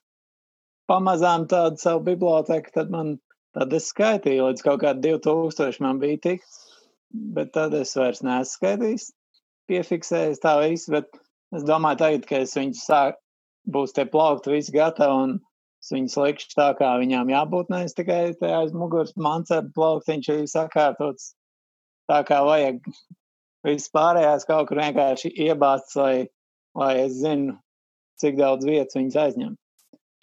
pamazām 0.89 1.47
tādu 1.51 1.79
savu 1.79 2.03
biblioteku, 2.09 2.73
tad 2.75 2.91
man 2.93 3.15
Tad 3.53 3.73
es 3.77 3.89
skaitīju, 3.91 4.47
līdz 4.49 4.63
kaut 4.65 4.81
kādam 4.81 5.03
2000 5.21 5.83
man 5.85 5.99
bija 6.01 6.19
tik, 6.23 6.45
bet 7.35 7.53
tad 7.53 7.75
es 7.77 7.93
vairs 7.97 8.23
neesmu 8.25 8.49
skaitījis, 8.49 9.11
piefiksējis 9.69 10.41
tā 10.41 10.55
visu, 10.63 10.93
bet 10.95 11.09
es 11.53 11.65
domāju 11.67 12.01
tagad, 12.01 12.25
ka 12.29 12.41
es 12.45 12.55
viņus 12.57 12.85
sāk, 12.89 13.19
būs 13.69 13.93
tie 13.95 14.07
plaukti 14.09 14.55
visi 14.55 14.73
gatavi 14.73 15.27
un 15.27 15.35
es 15.83 15.93
viņus 15.93 16.17
likšu 16.23 16.55
tā, 16.55 16.71
kā 16.79 16.95
viņām 17.01 17.29
jābūt, 17.29 17.69
nevis 17.71 17.95
tikai 17.97 18.21
tajā 18.39 18.63
aiz 18.63 18.73
muguras 18.75 19.13
mancēta 19.19 19.69
plauktiņš 19.75 20.31
ir 20.33 20.45
sakārtots 20.49 21.33
tā, 22.09 22.23
kā 22.27 22.41
vajag. 22.47 22.81
Viss 23.63 23.91
pārējās 23.95 24.43
kaut 24.49 24.67
kur 24.67 24.81
vienkārši 24.81 25.29
iebāzts, 25.45 25.95
lai, 25.95 26.25
lai 26.75 26.93
es 27.05 27.13
zinu, 27.21 27.53
cik 28.19 28.35
daudz 28.41 28.67
vietas 28.67 28.97
viņas 28.97 29.19
aizņem. 29.21 29.53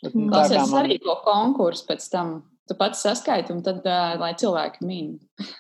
Bet, 0.02 0.16
nu, 0.16 0.28
Tas 0.32 0.52
ir 0.52 0.60
man... 0.60 0.82
arī 0.82 0.98
to 1.00 1.14
konkursu 1.24 1.86
pēc 1.88 2.04
tam 2.12 2.34
tu 2.70 2.76
pats 2.78 3.02
saskaiti, 3.02 3.52
un 3.54 3.64
tad, 3.66 3.82
uh, 3.84 4.14
lai 4.20 4.32
cilvēki 4.38 4.86
min. 4.86 5.16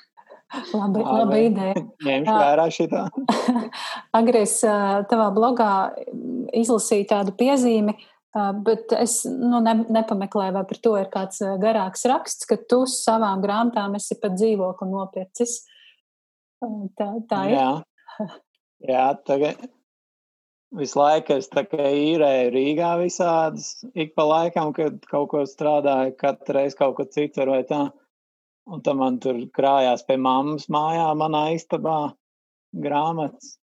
Labi, 0.74 1.02
laba 1.06 1.36
ideja. 1.38 1.82
Ņemšu 2.02 2.32
vērā 2.34 2.64
šitā. 2.74 3.04
Agries 4.18 4.56
tavā 5.06 5.28
blogā 5.30 5.74
izlasīju 6.58 7.06
tādu 7.12 7.34
piezīmi, 7.38 7.94
bet 8.66 8.90
es 8.98 9.20
nu, 9.30 9.60
ne, 9.62 9.76
nepameklēju, 9.94 10.56
vai 10.58 10.64
par 10.66 10.80
to 10.82 10.96
ir 10.98 11.06
kāds 11.12 11.38
garāks 11.62 12.02
raksts, 12.10 12.50
ka 12.50 12.58
tu 12.66 12.82
savām 12.90 13.44
grāmatām 13.44 13.94
esi 13.98 14.18
pat 14.18 14.34
dzīvokli 14.34 14.90
nopircis. 14.90 15.60
Tā, 16.98 17.12
tā 17.30 17.44
ir. 17.46 17.54
Jā, 17.54 17.70
Jā 18.90 19.06
tagad 19.30 19.62
Visu 20.78 21.00
laiku 21.00 21.34
es 21.34 21.48
tā 21.50 21.64
kā 21.66 21.88
īrēju 21.98 22.50
Rīgā 22.54 22.90
visādas, 23.00 23.72
ik 23.98 24.12
pa 24.14 24.22
laikam, 24.28 24.70
kad 24.76 25.00
kaut 25.10 25.32
ko 25.32 25.40
strādāju, 25.48 26.14
katru 26.20 26.54
reizi 26.60 26.78
kaut 26.78 26.94
ko 27.00 27.06
citu 27.10 27.46
vai 27.48 27.64
tā. 27.66 27.88
Un 28.70 28.84
tam 28.86 29.00
man 29.02 29.18
tur 29.18 29.40
krājās 29.56 30.04
pie 30.06 30.14
mammas 30.20 30.68
mājā, 30.70 31.08
manā 31.18 31.48
istabā 31.56 32.12
grāmatas. 32.86 33.56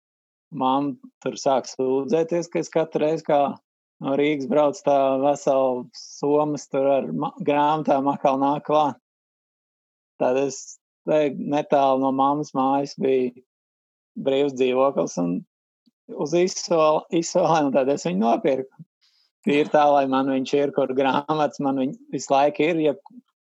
Mamma 0.50 0.96
tur 1.22 1.38
sāk 1.38 1.70
sūdzēties, 1.70 2.50
ka 2.50 2.64
es 2.64 2.72
katru 2.75 3.04
reizi 3.04 3.26
kā 3.30 3.40
no 4.02 4.18
Rīgas 4.18 4.50
braucu 4.50 4.82
tā 4.88 4.98
veselu 5.22 5.86
somas 5.94 6.66
tur 6.72 6.90
ar 6.90 7.10
grāmatām 7.38 8.10
atkal 8.10 8.42
nāk 8.42 8.66
klāt. 8.66 8.98
Tad 10.18 10.42
es 10.42 10.80
te 11.06 11.28
netālu 11.38 12.02
no 12.02 12.10
mammas 12.10 12.50
mājas 12.56 12.96
bija 12.98 13.30
brīvs 14.26 14.56
dzīvoklis 14.58 15.20
un 15.22 15.36
uz 16.12 16.34
izsoli, 16.36 17.22
un 17.66 17.72
tad 17.75 17.90
es 17.92 18.06
viņu 18.06 18.22
nopirku. 18.22 18.86
Ir 19.46 19.70
tā, 19.70 19.84
lai 19.94 20.06
man 20.10 20.30
viņš 20.30 20.52
ir, 20.58 20.72
kur 20.75 20.90
grāmatas 20.94 21.60
man 21.62 21.78
visu 22.10 22.32
laiku 22.32 22.64
ir, 22.66 22.80
ja, 22.82 22.94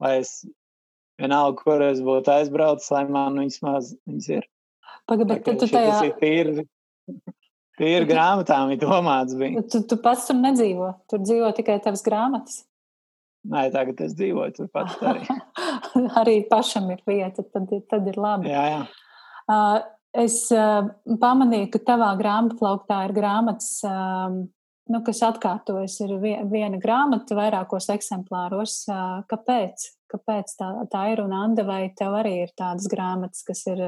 lai 0.05 0.19
es 0.21 0.43
vienalga, 1.21 1.63
kur 1.63 1.85
es 1.87 2.03
būtu 2.05 2.33
aizbraucis, 2.35 2.91
lai 2.93 3.07
man 3.09 3.41
viņas 3.41 3.63
maz 3.65 3.95
viņas 4.05 4.29
ir. 4.37 4.47
Pagaid, 5.09 5.31
bet 5.31 5.47
tu 5.47 5.69
tajā... 5.71 5.95
Tas 5.95 6.05
ir 6.05 6.15
tīri, 6.21 6.67
tīri 7.81 8.09
grāmatām 8.11 8.75
ir 8.75 8.81
domāts 8.83 9.37
bija. 9.39 9.65
Tu, 9.73 9.81
tu 9.89 9.97
pats 10.03 10.29
tur 10.29 10.37
nedzīvo, 10.43 10.93
tur 11.09 11.25
dzīvo 11.25 11.53
tikai 11.57 11.79
tavas 11.85 12.05
grāmatas. 12.05 12.65
Nē, 13.47 13.69
tagad 13.73 14.01
es 14.03 14.17
dzīvoju 14.19 14.57
tur 14.57 14.71
pats 14.75 15.01
arī. 15.07 15.25
arī 16.21 16.39
pašam 16.51 16.91
ir 16.93 17.01
vieta, 17.09 17.45
tad, 17.47 17.71
tad 17.89 18.09
ir 18.11 18.19
labi. 18.21 18.51
Jā, 18.51 18.65
jā. 18.73 18.81
Uh, 19.47 19.79
Es 20.17 20.37
uh, 20.55 20.87
pamanīju, 21.21 21.71
ka 21.75 21.81
tavā 21.93 22.13
grāmatplauktā 22.17 23.03
ir 23.09 23.13
grāmatas, 23.17 23.73
um, 23.85 24.39
nu, 24.93 25.01
kas 25.05 25.21
atkārtojas. 25.27 25.99
Ir 26.07 26.17
viena 26.23 26.81
grāmata 26.81 27.37
vairākos 27.37 27.91
eksemplāros. 27.93 28.79
Uh, 28.89 29.21
kāpēc? 29.29 29.91
Kāpēc 30.13 30.55
tā, 30.57 30.71
tā 30.93 31.05
ir? 31.13 31.21
Un 31.25 31.35
Anda, 31.37 31.67
vai 31.69 31.83
tev 31.99 32.17
arī 32.17 32.39
ir 32.47 32.55
tādas 32.57 32.89
grāmatas, 32.89 33.43
kas 33.47 33.65
ir 33.69 33.83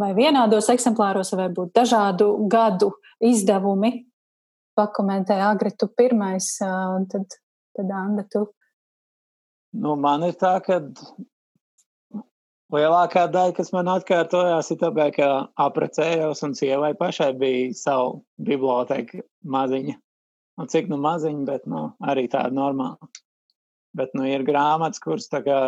vai 0.00 0.12
vienādos 0.16 0.70
eksemplāros, 0.72 1.34
vai 1.34 1.44
varbūt 1.48 1.74
dažādu 1.76 2.30
gadu 2.50 2.94
izdevumi? 3.22 3.92
Pakomentē 4.74 5.36
agri 5.46 5.70
tu 5.78 5.86
pirmais, 5.94 6.48
un 6.66 7.04
tad, 7.10 7.36
tad 7.76 7.92
Anda, 7.94 8.24
tu. 8.30 8.48
Nu, 9.74 9.94
man 9.98 10.24
ir 10.26 10.38
tā, 10.38 10.56
ka 10.62 10.80
Lielākā 12.74 13.28
daļa, 13.30 13.54
kas 13.54 13.70
man 13.74 13.88
atkārtojās, 13.92 14.70
ir 14.72 14.78
tāpēc, 14.80 15.12
ka 15.18 15.28
apprecējos 15.62 16.42
un 16.46 16.54
sievai 16.58 16.94
pašai 16.98 17.30
bija 17.38 17.74
savu 17.78 18.24
biblioteka 18.48 19.22
maziņa. 19.56 19.94
Nu, 20.58 20.66
cik 20.70 20.90
nu 20.90 20.98
maziņa, 21.02 21.44
bet 21.46 21.68
nu, 21.70 21.84
arī 22.02 22.24
tāda 22.30 22.54
normāla. 22.54 23.10
Bet 23.94 24.14
nu, 24.18 24.24
ir 24.26 24.46
grāmatas, 24.46 25.02
kuras 25.02 25.30
tā 25.30 25.42
kā 25.46 25.58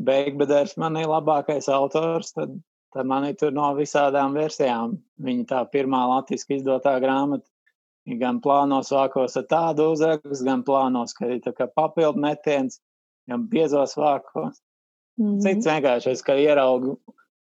Beigbeders 0.00 0.76
man 0.80 0.96
ir 0.96 1.10
labākais 1.10 1.68
autors, 1.70 2.32
tad, 2.32 2.54
tad 2.94 3.08
man 3.10 3.26
ir 3.28 3.36
tur 3.38 3.52
no 3.54 3.68
visādām 3.76 4.34
versijām. 4.38 4.96
Viņa 5.20 5.46
tā 5.50 5.60
pirmā 5.74 6.00
latviski 6.14 6.56
izdotā 6.56 6.96
grāmata 7.02 7.46
gan 8.20 8.40
plānos 8.42 8.90
vākos 8.94 9.36
ar 9.36 9.46
tādu 9.50 9.90
uzrakstu, 9.92 10.46
gan 10.46 10.64
plānos, 10.66 11.12
ka 11.14 11.28
ir 11.28 11.42
tā 11.44 11.52
kā 11.54 11.68
papildu 11.68 12.22
metiens, 12.22 12.80
gan 13.28 13.44
biezos 13.52 13.94
vākos. 14.00 14.58
Mm 15.20 15.26
-hmm. 15.26 15.40
Cits 15.44 15.66
vienkārši 15.66 16.10
es, 16.10 16.22
ka 16.24 16.34
ieraugu, 16.34 16.96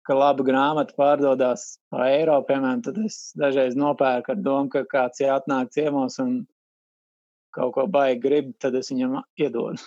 ka 0.08 0.18
laba 0.18 0.44
grāmata 0.44 0.96
pārdodas 0.98 1.78
pa 1.94 2.10
eiro, 2.10 2.40
piemēram, 2.48 2.82
tad 2.82 2.98
es 3.06 3.34
dažreiz 3.38 3.76
nopērku 3.78 4.34
ar 4.34 4.42
domu, 4.42 4.70
ka 4.70 4.84
kāds 4.84 5.22
jāatnāk 5.22 5.70
ciemos 5.70 6.20
un 6.20 6.48
kaut 7.54 7.74
ko 7.76 7.88
baigi 7.88 8.20
grib, 8.24 8.54
tad 8.60 8.76
es 8.76 8.92
viņam 8.92 9.22
iedodu. 9.38 9.78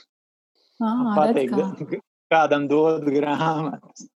Ah, 0.80 1.14
patīk, 1.16 1.50
kā. 1.50 2.00
kādam 2.34 2.68
dod 2.68 3.04
grāmatas. 3.10 4.08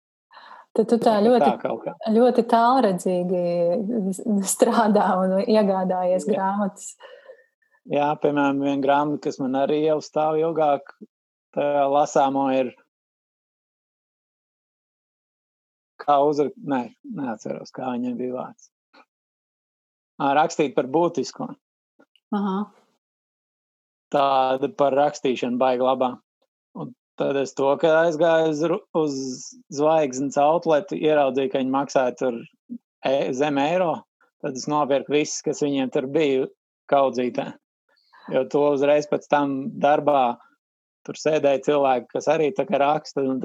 Tad 0.77 0.89
tu 0.91 0.97
tā 1.01 1.17
ļoti, 1.25 1.51
tā 1.57 2.11
ļoti 2.13 2.43
tālredzīgi 2.51 3.43
strādā 4.45 5.07
un 5.17 5.39
iegādājies 5.41 6.27
Jā. 6.27 6.33
grāmatas. 6.35 6.91
Jā, 7.89 8.11
piemēram, 8.21 8.59
viena 8.61 8.83
grāmata, 8.83 9.23
kas 9.25 9.39
man 9.41 9.55
arī 9.57 9.79
jau 9.87 9.97
stāv 10.03 10.37
ilgāk, 10.41 10.91
tā 11.55 11.87
lasāmo 11.89 12.49
ir. 12.53 12.75
Kā 16.07 16.17
uzrakstīt, 16.23 16.67
nē, 16.71 16.81
neatceros, 17.19 17.73
kā 17.75 17.91
viņam 17.91 18.17
bija 18.19 18.35
vārds. 18.37 18.69
Rakstīt 20.17 20.73
par 20.77 20.87
būtisko. 20.91 21.49
Aha. 22.37 22.57
Tāda 24.13 24.69
par 24.79 24.95
rakstīšanu 24.95 25.59
baigi 25.59 25.83
labā. 25.83 26.13
Un 26.79 26.93
tad 27.19 27.37
es 27.41 27.53
to, 27.57 27.69
ka 27.81 27.91
aizgāju 28.05 28.53
uz, 28.53 28.63
uz 29.01 29.17
zvaigznes 29.79 30.39
outletu, 30.41 30.95
ieraudzīju, 30.95 31.51
ka 31.51 31.61
viņi 31.61 31.75
maksāja 31.75 32.15
tur 32.21 32.39
e, 32.39 33.33
zem 33.35 33.59
eiro. 33.61 33.93
Tad 34.41 34.57
es 34.57 34.67
nopirku 34.69 35.15
visus, 35.17 35.41
kas 35.43 35.63
viņiem 35.65 35.91
tur 35.93 36.07
bija 36.13 36.47
kaudzītē. 36.91 37.49
Jo 38.33 38.43
to 38.51 38.63
uzreiz 38.75 39.07
pēc 39.11 39.27
tam 39.31 39.57
darbā 39.81 40.37
tur 41.07 41.19
sēdēja 41.19 41.63
cilvēki, 41.67 42.09
kas 42.15 42.27
arī 42.31 42.49
tā 42.55 42.67
kā 42.67 42.79
raksta, 42.81 43.23
un 43.23 43.43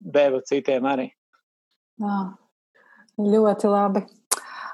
deva 0.00 0.40
citiem 0.48 0.86
arī. 0.88 1.10
Jā, 2.00 2.18
ļoti 3.20 3.70
labi. 3.70 4.04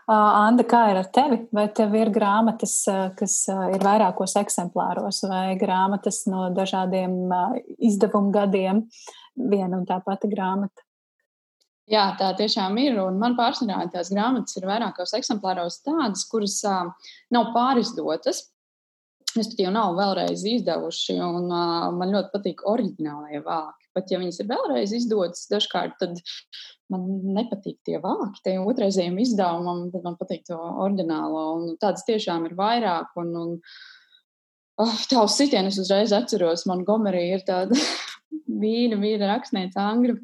Anda, 0.06 0.62
kā 0.62 0.84
ir 0.92 1.00
ar 1.00 1.08
tevi? 1.10 1.40
Vai 1.54 1.64
tev 1.74 1.94
ir 1.98 2.12
grāmatas, 2.14 2.76
kas 3.18 3.40
ir 3.50 3.82
vairākos 3.82 4.36
eksemplāros, 4.38 5.24
vai 5.26 5.56
grāmatas 5.58 6.22
no 6.30 6.46
dažādiem 6.54 7.16
izdevumu 7.82 8.30
gadiem, 8.34 8.84
viena 9.34 9.80
un 9.80 9.86
tā 9.88 9.98
pati 10.06 10.30
grāmata? 10.30 10.86
Jā, 11.90 12.08
tā 12.18 12.32
tiešām 12.38 12.78
ir. 12.82 12.96
Un 13.02 13.18
man 13.18 13.36
pārsvarā 13.38 13.84
tās 13.92 14.10
grāmatas 14.14 14.56
ir 14.58 14.66
vairākos 14.66 15.14
eksemplāros 15.18 15.80
tādas, 15.86 16.24
kuras 16.30 16.58
uh, 16.66 17.12
nav 17.34 17.52
pārizdotas. 17.54 18.42
Es 19.36 19.50
pat 19.50 19.60
jau 19.60 19.72
nav 19.74 19.96
vēlreiz 19.98 20.42
izdevuši, 20.48 21.18
un 21.20 21.50
uh, 21.50 21.90
man 21.96 22.14
ļoti 22.14 22.32
patīk 22.32 22.62
oriģinālie 22.70 23.42
vāki. 23.44 23.88
Pat 23.96 24.12
ja 24.12 24.20
viņas 24.20 24.40
ir 24.42 24.48
vēlreiz 24.48 24.94
izdotas, 24.96 25.46
dažkārt 25.50 26.04
man 26.92 27.04
nepatīk 27.36 27.78
tie 27.86 28.00
vāki, 28.02 28.42
tie 28.44 28.56
otrreizējiem 28.60 29.18
izdevumam, 29.24 29.86
tad 29.92 30.06
man 30.06 30.16
patīk 30.20 30.46
to 30.48 30.56
oriģinālo. 30.56 31.76
Tādas 31.82 32.06
tiešām 32.08 32.48
ir 32.48 32.56
vairāk. 32.58 33.12
Un, 33.20 33.32
un, 33.42 33.54
oh, 34.84 34.96
uz 35.22 35.36
sitienu 35.36 35.72
es 35.72 35.80
uzreiz 35.82 36.14
atceros, 36.16 36.66
Montgomery 36.70 37.26
ir 37.34 37.44
tāda 37.48 37.76
vīra, 38.64 39.00
vīra 39.02 39.32
rakstniece 39.34 39.80
Angru. 39.82 40.16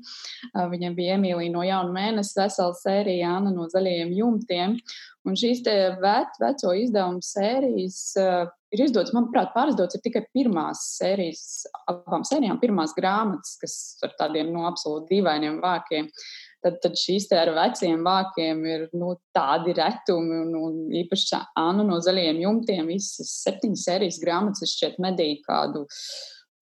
Viņam 0.73 0.97
bija 0.97 1.19
Emīlija 1.19 1.53
no 1.53 1.67
jauna 1.67 1.93
mēneša, 1.97 2.39
vesela 2.45 2.77
sērija 2.81 3.37
Anna 3.37 3.53
no 3.55 3.69
zaļajiem 3.73 4.17
jumtiem. 4.21 4.81
Un 5.29 5.39
šīs 5.39 5.63
te 5.67 5.77
vec, 6.03 6.41
veco 6.43 6.73
izdevumu 6.81 7.23
sērijas 7.25 8.03
ir 8.73 8.85
izdotas, 8.87 9.13
manuprāt, 9.17 9.53
pārizdotas 9.55 9.99
ir 9.99 10.05
tikai 10.07 10.25
pirmās 10.35 10.85
sērijas, 10.99 11.43
abām 11.91 12.25
sērijām, 12.29 12.61
pirmās 12.63 12.95
grāmatas, 12.97 13.59
kas 13.61 13.77
ar 14.07 14.17
tādiem 14.19 14.51
no 14.53 14.63
nu, 14.63 14.69
absolūti 14.71 15.17
dīvainiem 15.17 15.61
vākiem. 15.63 16.11
Tad, 16.63 16.77
tad 16.85 16.95
šīs 16.99 17.27
te 17.27 17.39
ar 17.41 17.51
veciem 17.57 18.05
vākiem 18.07 18.61
ir 18.71 18.85
nu, 18.95 19.17
tādi 19.35 19.75
retumi, 19.75 20.45
un, 20.45 20.53
un 20.59 20.77
īpaši 21.03 21.41
Anna 21.59 21.87
no 21.87 21.99
zaļajiem 22.05 22.39
jumtiem, 22.45 22.93
visas 22.93 23.33
septiņas 23.43 23.89
sērijas 23.89 24.21
grāmatas, 24.23 24.77
šķiet 24.77 25.01
medīju 25.03 25.43
kādu 25.49 25.83
uh, 25.83 26.07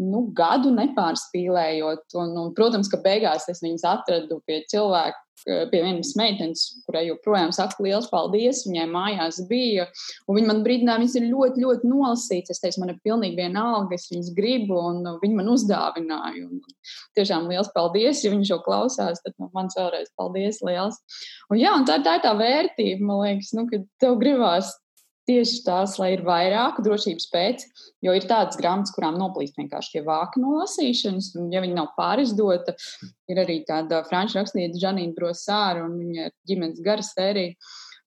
nu, 0.01 0.27
gadu 0.37 0.73
nepārspīlējot. 0.75 2.07
Un, 2.19 2.37
un, 2.41 2.53
protams, 2.57 2.91
ka 2.91 3.01
beigās 3.05 3.49
es 3.53 3.61
viņus 3.65 3.85
atradu 3.89 4.41
pie 4.49 4.63
cilvēka, 4.71 5.19
pie 5.45 5.81
vienas 5.81 6.13
meitenes, 6.19 6.65
kurai 6.85 7.07
joprojām 7.07 7.53
saku 7.55 7.87
liels 7.87 8.09
paldies. 8.11 8.63
Viņai 8.69 8.87
mājās 8.93 9.41
bija, 9.49 9.87
viņa 10.29 10.51
man 10.51 10.63
brīdināja, 10.67 11.03
viņas 11.03 11.17
ir 11.21 11.29
ļoti, 11.31 11.65
ļoti 11.65 11.91
nolasītas. 11.93 12.57
Es 12.57 12.65
teicu, 12.65 12.83
man 12.83 12.93
ir 12.95 13.01
pilnīgi 13.05 13.41
vienalga, 13.41 13.97
es 13.97 14.11
viņas 14.13 14.35
gribu, 14.37 14.77
un 14.91 15.17
viņi 15.23 15.39
man 15.39 15.53
uzdāvināja. 15.55 16.45
Un, 16.49 16.61
tiešām 17.19 17.49
liels 17.53 17.73
paldies, 17.77 18.25
ja 18.25 18.35
viņi 18.35 18.51
šo 18.53 18.61
klausās, 18.67 19.23
tad 19.25 19.37
no 19.41 19.51
manis 19.57 19.79
vēlreiz 19.79 20.13
paldies 20.19 20.61
liels. 20.67 21.01
Un, 21.49 21.61
jā, 21.61 21.75
un 21.77 21.89
tā, 21.89 22.01
tā 22.05 22.19
ir 22.19 22.27
tā 22.27 22.37
vērtība, 22.39 23.05
man 23.05 23.25
liekas, 23.25 23.55
nu, 23.57 23.67
ka 23.71 23.83
tev 24.03 24.21
gribās 24.21 24.75
tieši 25.31 25.61
tās, 25.67 25.97
lai 26.03 26.13
ir 26.17 26.25
vairāk 26.27 26.81
drošības 26.85 27.29
pēc, 27.33 27.67
jo 28.07 28.15
ir 28.17 28.27
tādas 28.31 28.59
grāmatas, 28.61 28.95
kurām 28.97 29.19
noplīst 29.21 29.59
vienkārši 29.61 29.95
tie 29.97 30.03
vāki 30.07 30.43
no 30.43 30.57
lasīšanas, 30.59 31.33
un 31.39 31.53
ja 31.55 31.63
viņi 31.65 31.79
nav 31.79 31.93
pārizdota, 31.99 32.75
ir 33.31 33.43
arī 33.45 33.61
tāda 33.69 34.03
franču 34.09 34.41
rakstniece 34.41 34.81
Žanīna 34.83 35.15
Brosāra 35.17 35.87
un 35.87 35.97
viņa 36.03 36.33
ģimenes 36.51 36.83
gara 36.85 37.07
sērija 37.07 37.55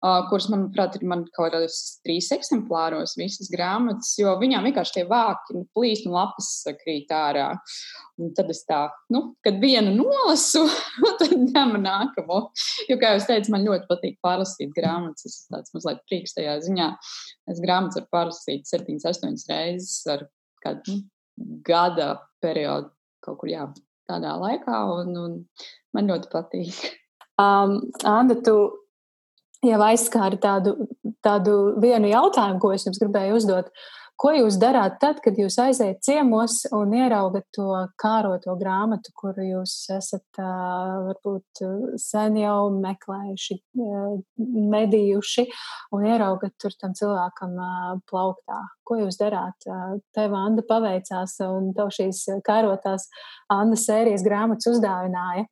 uh, 0.04 0.26
kuras, 0.30 0.50
manuprāt, 0.52 0.98
ir 0.98 1.06
man 1.08 1.24
kaut 1.32 1.54
kādos 1.54 1.78
trīs 2.04 2.28
eksemplāros, 2.36 3.16
visas 3.20 3.50
grāmatas, 3.52 4.12
jo 4.20 4.34
viņām 4.42 4.68
vienkārši 4.68 4.98
tie 4.98 5.04
vāki 5.10 5.56
nu, 5.58 5.64
plīst 5.76 6.08
un 6.10 6.18
lapas 6.18 6.50
krīt 6.82 7.12
ārā. 7.16 7.50
Un 8.22 8.34
tad 8.38 8.52
es 8.54 8.62
tā, 8.68 8.84
nu, 9.14 9.24
kad 9.46 9.58
vienu 9.64 9.96
nolasu, 9.96 10.66
tad 11.22 11.34
ņemu 11.34 11.82
nākamo. 11.86 12.42
Jo, 12.90 13.00
kā 13.02 13.14
jau 13.16 13.24
teicu, 13.32 13.54
man 13.56 13.66
ļoti 13.68 13.90
patīk 13.90 14.20
pārlasīt 14.26 14.76
grāmatas. 14.76 15.26
Es 15.26 15.40
esmu 15.40 15.58
tāds 15.58 15.78
mazliet 15.78 16.04
prieks 16.10 16.38
tajā 16.38 16.60
ziņā. 16.68 16.90
Es 17.54 17.64
grāmatas 17.64 18.02
varu 18.02 18.12
pārlasīt 18.18 18.70
septiņas, 18.70 19.08
astoņas 19.14 19.48
reizes 19.50 19.96
ar 20.14 20.28
kādu 20.64 20.98
nu, 21.00 21.08
gada 21.66 22.18
periodu 22.44 22.92
kaut 23.24 23.40
kur, 23.40 23.50
jā, 23.50 23.70
tādā 24.10 24.36
laikā, 24.36 24.84
un, 25.00 25.16
un 25.16 25.36
man 25.96 26.12
ļoti 26.12 26.30
patīk. 26.32 26.82
Um, 27.40 27.80
Anna, 28.06 28.36
tu 28.46 28.83
jau 29.64 29.82
aizskāra 29.88 30.40
tādu, 30.42 30.78
tādu 31.26 31.58
vienu 31.82 32.12
jautājumu, 32.12 32.62
ko 32.62 32.74
es 32.76 32.88
jums 32.88 33.02
gribēju 33.02 33.40
uzdot. 33.40 33.74
Ko 34.24 34.30
jūs 34.32 34.60
darāt 34.62 35.00
tad, 35.02 35.18
kad 35.26 35.36
jūs 35.36 35.56
aiziet 35.60 36.04
ciemos 36.06 36.60
un 36.72 36.94
ieraugat 36.96 37.48
to 37.56 37.66
kāroto 38.00 38.54
grāmatu, 38.60 39.10
kuru 39.18 39.44
jūs 39.44 39.74
esat 39.92 40.40
varbūt 40.40 41.64
sen 42.00 42.38
jau 42.38 42.70
meklējuši, 42.78 43.58
medījuši, 44.76 45.48
un 45.98 46.06
ieraugat 46.08 46.54
tur 46.62 46.78
tam 46.80 46.94
cilvēkam 46.96 47.58
plauktā? 48.08 48.62
Ko 48.86 49.02
jūs 49.02 49.18
darāt? 49.20 49.68
Tev 50.16 50.38
Anda 50.38 50.64
paveicās, 50.70 51.36
un 51.50 51.74
tev 51.76 51.92
šīs 51.98 52.24
kārotās 52.46 53.10
Anna 53.52 53.80
sērijas 53.80 54.24
grāmatas 54.24 54.70
uzdāvināja. 54.76 55.50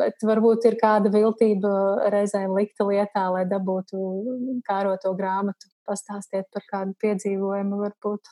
Bet 0.00 0.22
varbūt 0.24 0.64
ir 0.70 0.76
kāda 0.80 1.12
viltība 1.12 1.70
reizēm 2.12 2.54
likta 2.56 2.86
lietā, 2.88 3.26
lai 3.34 3.44
dabūtu 3.48 4.60
kāroto 4.66 5.12
grāmatu. 5.18 5.68
Pastāstiet 5.88 6.46
par 6.54 6.64
kādu 6.70 6.94
piedzīvojumu, 7.02 7.80
varbūt. 7.82 8.30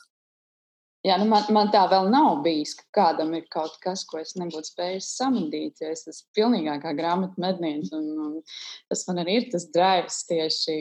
Jā, 1.06 1.14
nu 1.20 1.28
man, 1.30 1.44
man 1.54 1.68
tā 1.70 1.84
vēl 1.90 2.08
nav 2.10 2.40
bijis, 2.42 2.72
ka 2.74 2.86
kādam 2.98 3.30
ir 3.38 3.44
kaut 3.52 3.76
kas, 3.84 4.02
ko 4.08 4.18
es 4.18 4.34
nebūtu 4.38 4.72
spējis 4.72 5.12
samudīt. 5.20 5.78
Ja 5.82 5.92
es 5.94 6.02
esmu 6.10 6.34
pilnīgākā 6.34 6.90
grāmatu 6.98 7.38
medniece, 7.42 7.92
un, 7.94 8.08
un 8.24 8.90
tas 8.90 9.04
man 9.06 9.22
arī 9.22 9.38
ir 9.38 9.46
tas 9.52 9.68
drives 9.74 10.24
tieši. 10.28 10.74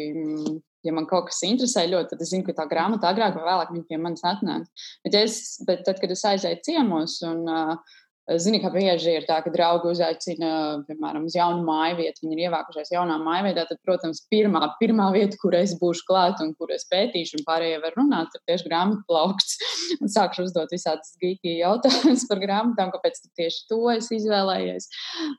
Ja 0.86 0.94
man 0.96 1.06
kaut 1.10 1.30
kas 1.30 1.44
interesē 1.46 1.86
ļoti, 1.90 2.14
tad 2.14 2.24
es 2.24 2.32
zinu, 2.34 2.48
ka 2.48 2.56
tā 2.58 2.66
grāmata 2.72 3.12
agrāk 3.12 3.38
vai 3.38 3.46
vēlāk 3.46 3.72
pie 3.90 4.02
manis 4.02 4.26
atnāks. 4.26 4.90
Bet, 5.06 5.18
es, 5.20 5.40
bet 5.68 5.86
tad, 5.86 6.02
kad 6.02 6.14
es 6.14 6.26
aizēju 6.26 6.64
ciemos 6.66 7.20
un 7.28 7.44
uh, 7.52 7.98
Zini, 8.36 8.60
ka 8.60 8.68
bieži 8.74 9.14
ir 9.16 9.26
tā, 9.28 9.38
ka 9.40 9.52
draugi 9.54 9.88
uzaicina, 9.94 10.50
piemēram, 10.90 11.30
uz 11.30 11.36
jaunu 11.38 11.62
māju 11.64 11.96
vietu, 12.02 12.26
viņi 12.26 12.36
ir 12.36 12.42
ievākušies 12.50 12.92
jaunā 12.92 13.16
māju 13.24 13.46
vietā, 13.46 13.64
tad, 13.70 13.80
protams, 13.88 14.20
pirmā, 14.28 14.66
pirmā 14.82 15.06
vieta, 15.16 15.40
kur 15.40 15.56
es 15.56 15.78
būšu 15.80 16.04
klāt 16.10 16.42
un 16.44 16.52
kur 16.60 16.74
es 16.76 16.84
pētīšu, 16.92 17.40
un 17.40 17.46
pārējie 17.48 17.80
var 17.86 17.96
runāt, 17.96 18.36
ir 18.36 18.44
tieši 18.52 18.68
grāmatu 18.68 19.06
plaukts. 19.08 19.56
un 20.02 20.12
sākšu 20.12 20.48
uzdot 20.48 20.74
visādas 20.76 21.16
gīki 21.22 21.56
jautājumus 21.62 22.28
par 22.28 22.44
grāmatām, 22.44 22.92
kāpēc 22.96 23.22
tieši 23.40 23.64
to 23.72 23.80
es 23.94 24.12
izvēlējies 24.20 24.90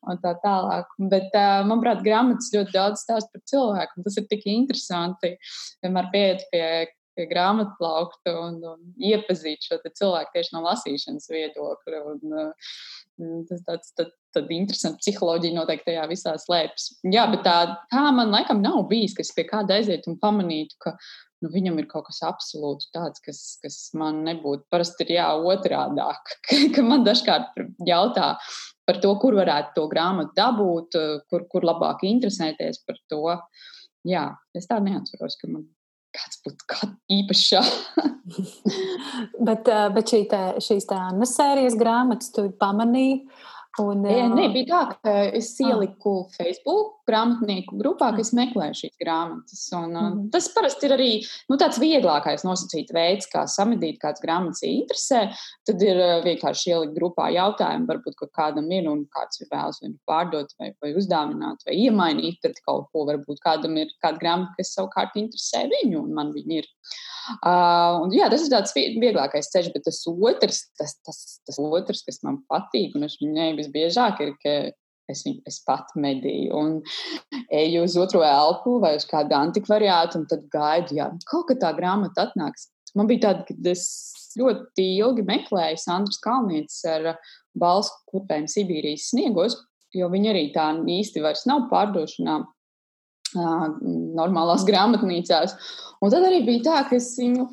un 0.09 0.23
tā 0.25 0.33
tālāk. 0.45 0.89
Bet, 1.13 1.35
manuprāt, 1.69 2.01
grāmatas 2.07 2.49
ļoti 2.55 2.73
daudz 2.73 3.05
stāst 3.05 3.29
par 3.35 3.45
cilvēku, 3.53 3.99
un 3.99 4.09
tas 4.09 4.17
ir 4.17 4.29
tik 4.33 4.49
interesanti. 4.49 5.35
Vienmēr 5.85 6.09
pieiet 6.15 6.49
pie 6.53 6.65
pie 7.19 7.27
grāmatu 7.31 7.75
plaukta 7.81 8.35
un, 8.47 8.63
un 8.63 9.11
iepazīt 9.11 9.67
šo 9.67 9.81
cilvēku 9.85 10.37
tieši 10.37 10.55
no 10.55 10.65
lasīšanas 10.65 11.29
viedokļa. 11.35 12.03
Un, 12.15 12.39
uh, 12.47 12.73
tas 13.49 13.63
tāds 13.67 13.95
tad, 13.99 14.13
tad 14.35 14.51
interesants 14.55 15.03
psiholoģija 15.03 15.57
noteikti 15.57 15.91
tajā 15.91 16.05
visā 16.11 16.35
slēpjas. 16.39 16.91
Jā, 17.11 17.27
bet 17.33 17.43
tā, 17.47 17.57
tā 17.91 18.05
man 18.15 18.31
laikam 18.35 18.63
nav 18.63 18.85
bijis, 18.91 19.17
ka 19.17 19.25
es 19.27 19.33
pie 19.35 19.47
kāda 19.49 19.79
aizietu 19.79 20.13
un 20.13 20.21
pamanītu, 20.23 20.79
ka 20.85 20.95
nu, 21.43 21.51
viņam 21.53 21.79
ir 21.81 21.89
kaut 21.91 22.09
kas 22.09 22.21
absolūti 22.27 22.91
tāds, 22.95 23.23
kas, 23.25 23.43
kas 23.63 23.79
man 23.99 24.23
nebūtu. 24.27 24.67
Parasti 24.73 25.07
ir 25.07 25.17
jā, 25.19 25.29
otrādāk, 25.53 26.35
ka 26.75 26.85
man 26.87 27.07
dažkārt 27.07 27.59
jautā 27.89 28.35
par 28.89 29.03
to, 29.03 29.13
kur 29.21 29.37
varētu 29.39 29.75
to 29.77 29.89
grāmatu 29.91 30.37
dabūt, 30.39 31.01
kur, 31.31 31.49
kur 31.51 31.67
labāk 31.69 32.07
interesēties 32.09 32.85
par 32.87 33.03
to. 33.11 33.25
Jā, 34.09 34.31
es 34.57 34.69
tā 34.71 34.79
neatceros, 34.81 35.37
ka 35.41 35.51
man 35.51 35.67
kāds 36.17 36.41
būtu 36.45 36.89
īpašs. 37.19 37.51
bet, 39.49 39.69
eh, 39.69 39.87
bet 39.95 40.15
šī 40.15 40.23
te, 40.31 40.43
šīs 40.65 40.89
tā 40.89 41.01
Anna 41.11 41.29
sērijas 41.29 41.77
grāmatas 41.81 42.33
tu 42.35 42.49
pamanīji, 42.61 43.23
Un, 43.79 44.01
e, 44.11 44.23
nē, 44.33 44.49
bija 44.55 44.67
tā, 44.67 44.79
ka 45.05 45.13
es 45.39 45.53
ieliku 45.63 46.13
ah. 46.25 46.31
Facebook 46.35 46.97
grāmatnieku 47.09 47.77
grupā, 47.79 48.11
ka 48.17 48.23
es 48.25 48.33
meklēju 48.37 48.77
šīs 48.81 48.97
grāmatas. 49.01 49.61
Un, 49.77 49.93
mm 49.93 49.99
-hmm. 49.99 50.31
Tas 50.35 50.49
parasti 50.55 50.89
ir 50.89 50.95
arī 50.97 51.11
nu, 51.49 51.57
tāds 51.57 51.79
vieglākais 51.81 52.45
nosacīt 52.45 52.91
veids, 52.95 53.29
kā 53.33 53.45
samedīt, 53.47 54.01
kāds 54.03 54.25
grāmatas 54.25 54.65
interesē. 54.67 55.21
Tad 55.69 55.83
ir 55.83 56.01
vienkārši 56.27 56.73
ielikt 56.75 56.97
grupā 56.99 57.29
jautājumu, 57.37 57.87
varbūt, 57.87 58.19
kādam 58.33 58.71
ir 58.73 58.89
un 58.91 59.07
kāds 59.15 59.41
ir 59.41 59.49
vēlas 59.53 59.81
viņu 59.85 59.99
pārdot 60.11 60.51
vai, 60.59 60.73
vai 60.83 60.95
uzdāvināt 60.95 61.63
vai 61.67 61.77
iemainīt. 61.77 62.41
Tad 62.43 62.59
kaut 62.67 62.91
ko 62.93 63.07
varbūt 63.07 63.39
kādam 63.45 63.77
ir 63.77 63.89
kāda 64.03 64.19
grāmata, 64.19 64.55
kas 64.59 64.75
savukārt 64.75 65.15
interesē 65.15 65.69
viņu 65.69 66.03
un 66.03 66.15
man 66.15 66.33
viņa 66.33 66.61
ir. 66.63 66.67
Uh, 66.67 67.08
un, 68.03 68.13
jā, 68.15 68.29
tas 68.33 68.45
ir 68.45 68.53
tāds 68.53 68.75
vieglākais 68.77 69.51
ceļš, 69.53 69.71
bet 69.75 69.87
tas 69.89 70.03
otrs, 70.09 70.61
tas, 70.81 70.97
tas, 71.07 71.23
tas 71.47 71.61
otrs 71.63 72.05
kas 72.07 72.23
man 72.27 72.43
patīk, 72.51 72.97
un 72.97 73.09
es 73.09 73.19
viņu 73.23 73.51
visbiežāk 73.59 74.23
ir, 74.25 74.35
ka 74.43 74.55
es 75.09 75.25
viņu 75.25 75.43
es 75.49 75.61
pat 75.65 75.95
medīju 75.97 76.57
un 76.57 76.75
eju 77.55 77.85
uz 77.87 77.97
otro 78.01 78.23
elpu 78.27 78.77
vai 78.83 78.95
uz 78.99 79.07
kādu 79.09 79.37
antikvariātu, 79.39 80.21
un 80.21 80.27
tad 80.31 80.45
gaidu, 80.53 80.99
jā, 81.01 81.09
kaut 81.31 81.49
kā 81.51 81.59
tā 81.61 81.73
grāmata 81.77 82.29
atnāks. 82.29 82.69
Man 82.97 83.09
bija 83.09 83.29
tāda, 83.29 83.45
ka 83.49 83.57
es 83.69 83.87
ļoti 84.39 84.85
ilgi 84.99 85.25
meklēju 85.29 85.81
Sandras 85.81 86.21
Kalnietes 86.25 86.81
ar 86.89 87.15
balstu 87.59 87.97
klupēm 88.13 88.47
Sibīrijas 88.51 89.11
sniegos, 89.13 89.59
jo 89.97 90.09
viņa 90.13 90.33
arī 90.33 90.47
tā 90.55 90.71
īsti 90.99 91.25
vairs 91.25 91.45
nav 91.49 91.67
pārdošanā 91.73 92.41
normālās 93.35 94.65
grāmatnīcās. 94.69 95.57
Un 96.03 96.13
tad 96.13 96.25
arī 96.29 96.45
bija 96.47 96.65
tā, 96.69 96.79
ka 96.89 96.97
es 96.97 97.11
viņu. 97.19 97.49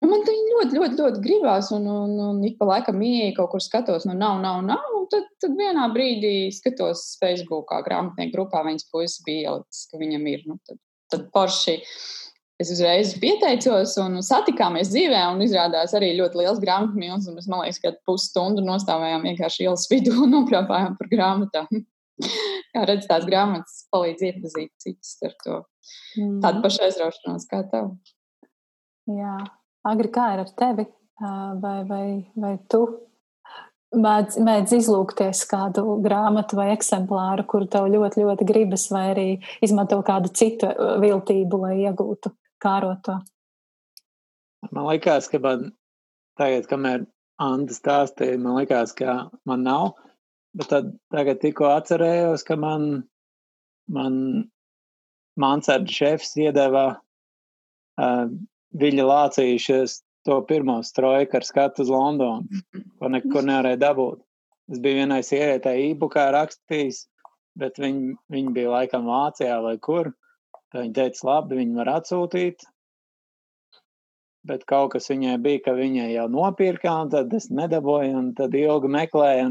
Nu, 0.00 0.08
man 0.08 0.22
tā 0.24 0.32
ļoti, 0.32 0.78
ļoti, 0.78 0.96
ļoti 0.96 1.20
gribās, 1.20 1.68
un, 1.76 1.84
un, 1.84 2.14
un 2.24 2.38
ik 2.48 2.54
pa 2.56 2.70
laikam 2.70 3.02
ieeju 3.04 3.34
kaut 3.36 3.50
kur 3.52 3.60
skatos, 3.60 4.06
nu, 4.08 4.14
nav, 4.16 4.38
nav, 4.40 4.62
nav. 4.64 4.86
Un 4.96 5.04
tad, 5.12 5.26
tad 5.42 5.58
vienā 5.58 5.90
brīdī 5.92 6.48
skatos 6.56 7.18
Facebookā, 7.20 7.82
grāmatnieku 7.84 8.32
grupā, 8.38 8.62
viņas 8.64 8.88
puisis 8.88 9.20
bija 9.26 9.50
ielicis, 9.52 9.84
ka 9.90 10.00
viņam 10.00 10.24
ir. 10.32 10.46
Nu, 10.48 10.56
tad, 10.64 10.80
tad 11.12 11.28
porši 11.34 11.76
es 12.60 12.72
uzreiz 12.72 13.12
pieteicos 13.20 13.92
un 14.00 14.22
satikāmies 14.24 14.88
dzīvē, 14.92 15.20
un 15.34 15.44
izrādās 15.44 15.92
arī 15.96 16.14
ļoti 16.16 16.42
liels 16.42 16.64
grāmatmīlis. 16.64 17.28
Mēs, 17.36 17.48
man 17.52 17.66
liekas, 17.66 17.80
ka 17.84 17.92
pusstundu 18.08 18.64
nostājām 18.64 19.28
vienkārši 19.28 19.66
ielas 19.68 19.84
vidū 19.92 20.16
un 20.24 20.32
noprāpājām 20.38 20.96
par 20.96 21.12
grāmatām. 21.12 21.84
kā 22.74 22.86
redz, 22.88 23.08
tās 23.10 23.26
grāmatas 23.28 23.84
palīdz 23.92 24.26
iepazīt 24.30 24.72
citus 24.82 25.16
ar 25.26 25.36
to 25.44 25.58
mm. 26.20 26.40
tādu 26.44 26.64
pašu 26.64 26.86
aizraušanos 26.86 27.46
kā 27.50 27.62
tev. 27.72 27.92
Jā, 29.10 29.36
Agri, 29.90 30.10
kā 30.12 30.32
ir 30.34 30.44
ar 30.44 30.50
tevi? 30.56 30.86
Vai, 31.20 31.80
vai, 31.84 32.04
vai 32.40 32.54
tu 32.72 32.84
mēdz, 33.96 34.38
mēdz 34.44 34.74
izlūkties 34.78 35.42
kādu 35.50 35.98
grāmatu 36.04 36.56
vai 36.56 36.70
eksemplāru, 36.74 37.44
kuru 37.48 37.68
tev 37.70 37.88
ļoti, 37.92 38.22
ļoti 38.24 38.46
gribas, 38.48 38.86
vai 38.92 39.04
arī 39.12 39.26
izmanto 39.64 40.00
kādu 40.06 40.32
citu 40.32 40.70
viltību, 41.02 41.60
lai 41.64 41.74
iegūtu 41.84 42.32
kārot 42.62 43.02
to? 43.06 43.18
Man 44.70 44.86
liekas, 44.90 45.28
ka 45.32 45.40
man 45.42 45.70
tagad, 46.38 46.68
kamēr 46.70 47.08
Anta 47.40 47.72
stāstīja, 47.72 48.36
man 48.36 48.58
liekas, 48.58 48.92
ka 48.92 49.30
man 49.48 49.62
nav. 49.64 49.94
Bet 50.58 50.70
tad 50.72 50.88
tagad 51.14 51.40
tikko 51.42 51.68
atcerējos, 51.70 52.42
ka 52.46 52.56
man, 52.58 52.86
man 53.92 54.14
Mansarda 55.40 55.92
šefs 55.94 56.34
iedeva 56.42 56.86
uh, 56.96 58.24
Viļa 58.80 59.06
Lācīšas 59.06 60.00
to 60.26 60.40
pirmo 60.46 60.80
strojku 60.84 61.38
ar 61.38 61.46
skatu 61.46 61.84
uz 61.84 61.92
Londonu, 61.92 62.60
ko 62.98 63.12
nekur 63.12 63.46
nevarēja 63.46 63.80
dabūt. 63.86 64.20
Es 64.70 64.82
biju 64.82 65.00
vienai 65.00 65.22
sievietei 65.26 65.88
e-bookā 65.88 66.28
rakstījis, 66.34 67.04
bet 67.58 67.80
viņi, 67.82 68.14
viņi 68.30 68.52
bija 68.54 68.74
laikam 68.74 69.08
Vācijā 69.10 69.56
vai 69.64 69.76
kur. 69.82 70.12
Tad 70.70 70.84
viņi 70.84 70.94
teica, 70.94 71.24
labi, 71.26 71.56
viņi 71.58 71.78
var 71.80 71.88
atsūtīt, 71.96 72.62
bet 74.46 74.62
kaut 74.70 74.92
kas 74.94 75.10
viņai 75.10 75.34
bija, 75.42 75.64
ka 75.64 75.74
viņai 75.74 76.12
jau 76.12 76.28
nopirka, 76.30 76.92
un 77.02 77.10
tad 77.10 77.34
es 77.34 77.48
nedabūju, 77.50 78.12
un 78.20 78.28
tad 78.38 78.54
ilgi 78.54 78.92
meklēju, 78.94 79.48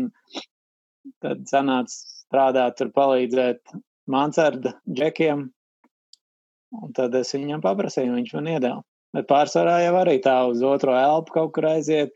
Tad 1.24 1.45
sanāca 1.50 1.93
strādāt, 1.93 2.78
tur 2.80 2.91
palīdzēt 2.95 3.74
mansarda 4.10 4.76
džekiem. 4.88 5.48
Un 6.80 6.93
tad 6.93 7.15
es 7.17 7.34
viņam 7.34 7.63
paprasīju, 7.65 8.13
viņš 8.15 8.34
man 8.38 8.50
iedeva. 8.54 8.82
Bet 9.15 9.26
pārsvarā 9.30 9.80
jau 9.82 9.95
arī 10.04 10.19
tā 10.22 10.36
uz 10.52 10.62
otro 10.62 10.93
elpu 10.93 11.34
kaut 11.34 11.56
kur 11.56 11.65
aiziet, 11.72 12.13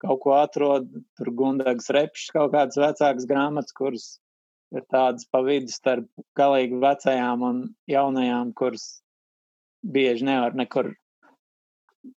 kaut 0.00 0.22
ko 0.24 0.34
atrod. 0.38 0.88
Tur 1.20 1.32
gundagas 1.36 1.90
repšs, 1.92 2.32
kaut 2.32 2.54
kādas 2.54 2.80
vecākas 2.80 3.28
grāmatas, 3.28 3.76
kuras 3.76 4.06
ir 4.72 4.86
tādas 4.88 5.28
pa 5.28 5.42
vidu 5.44 5.72
starp 5.74 6.08
galīgi 6.38 6.80
vecajām 6.80 7.44
un 7.44 7.62
jaunajām, 7.90 8.54
kuras 8.56 9.02
bieži 9.84 10.24
nevar 10.28 10.56
nekur 10.56 10.94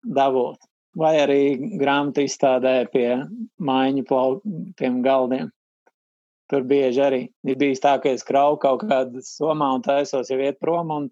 dabūt 0.04 0.64
vai 1.00 1.14
arī 1.22 1.42
grāmatu 1.80 2.24
izstādē 2.28 2.76
pie 2.94 3.10
mājiņu 3.62 4.06
plautiem 4.10 5.02
galdiem. 5.06 5.52
Tur 6.52 6.66
bieži 6.70 7.02
arī 7.02 7.22
ir 7.50 7.58
bijis 7.58 7.82
tā, 7.82 7.96
ka 8.02 8.12
es 8.14 8.26
krauju 8.28 8.60
kaut 8.62 8.84
kādā 8.86 9.24
somā 9.26 9.72
un 9.78 9.86
taisos 9.86 10.30
jau 10.30 10.38
iet 10.38 10.60
prom, 10.62 10.92
un 10.92 11.10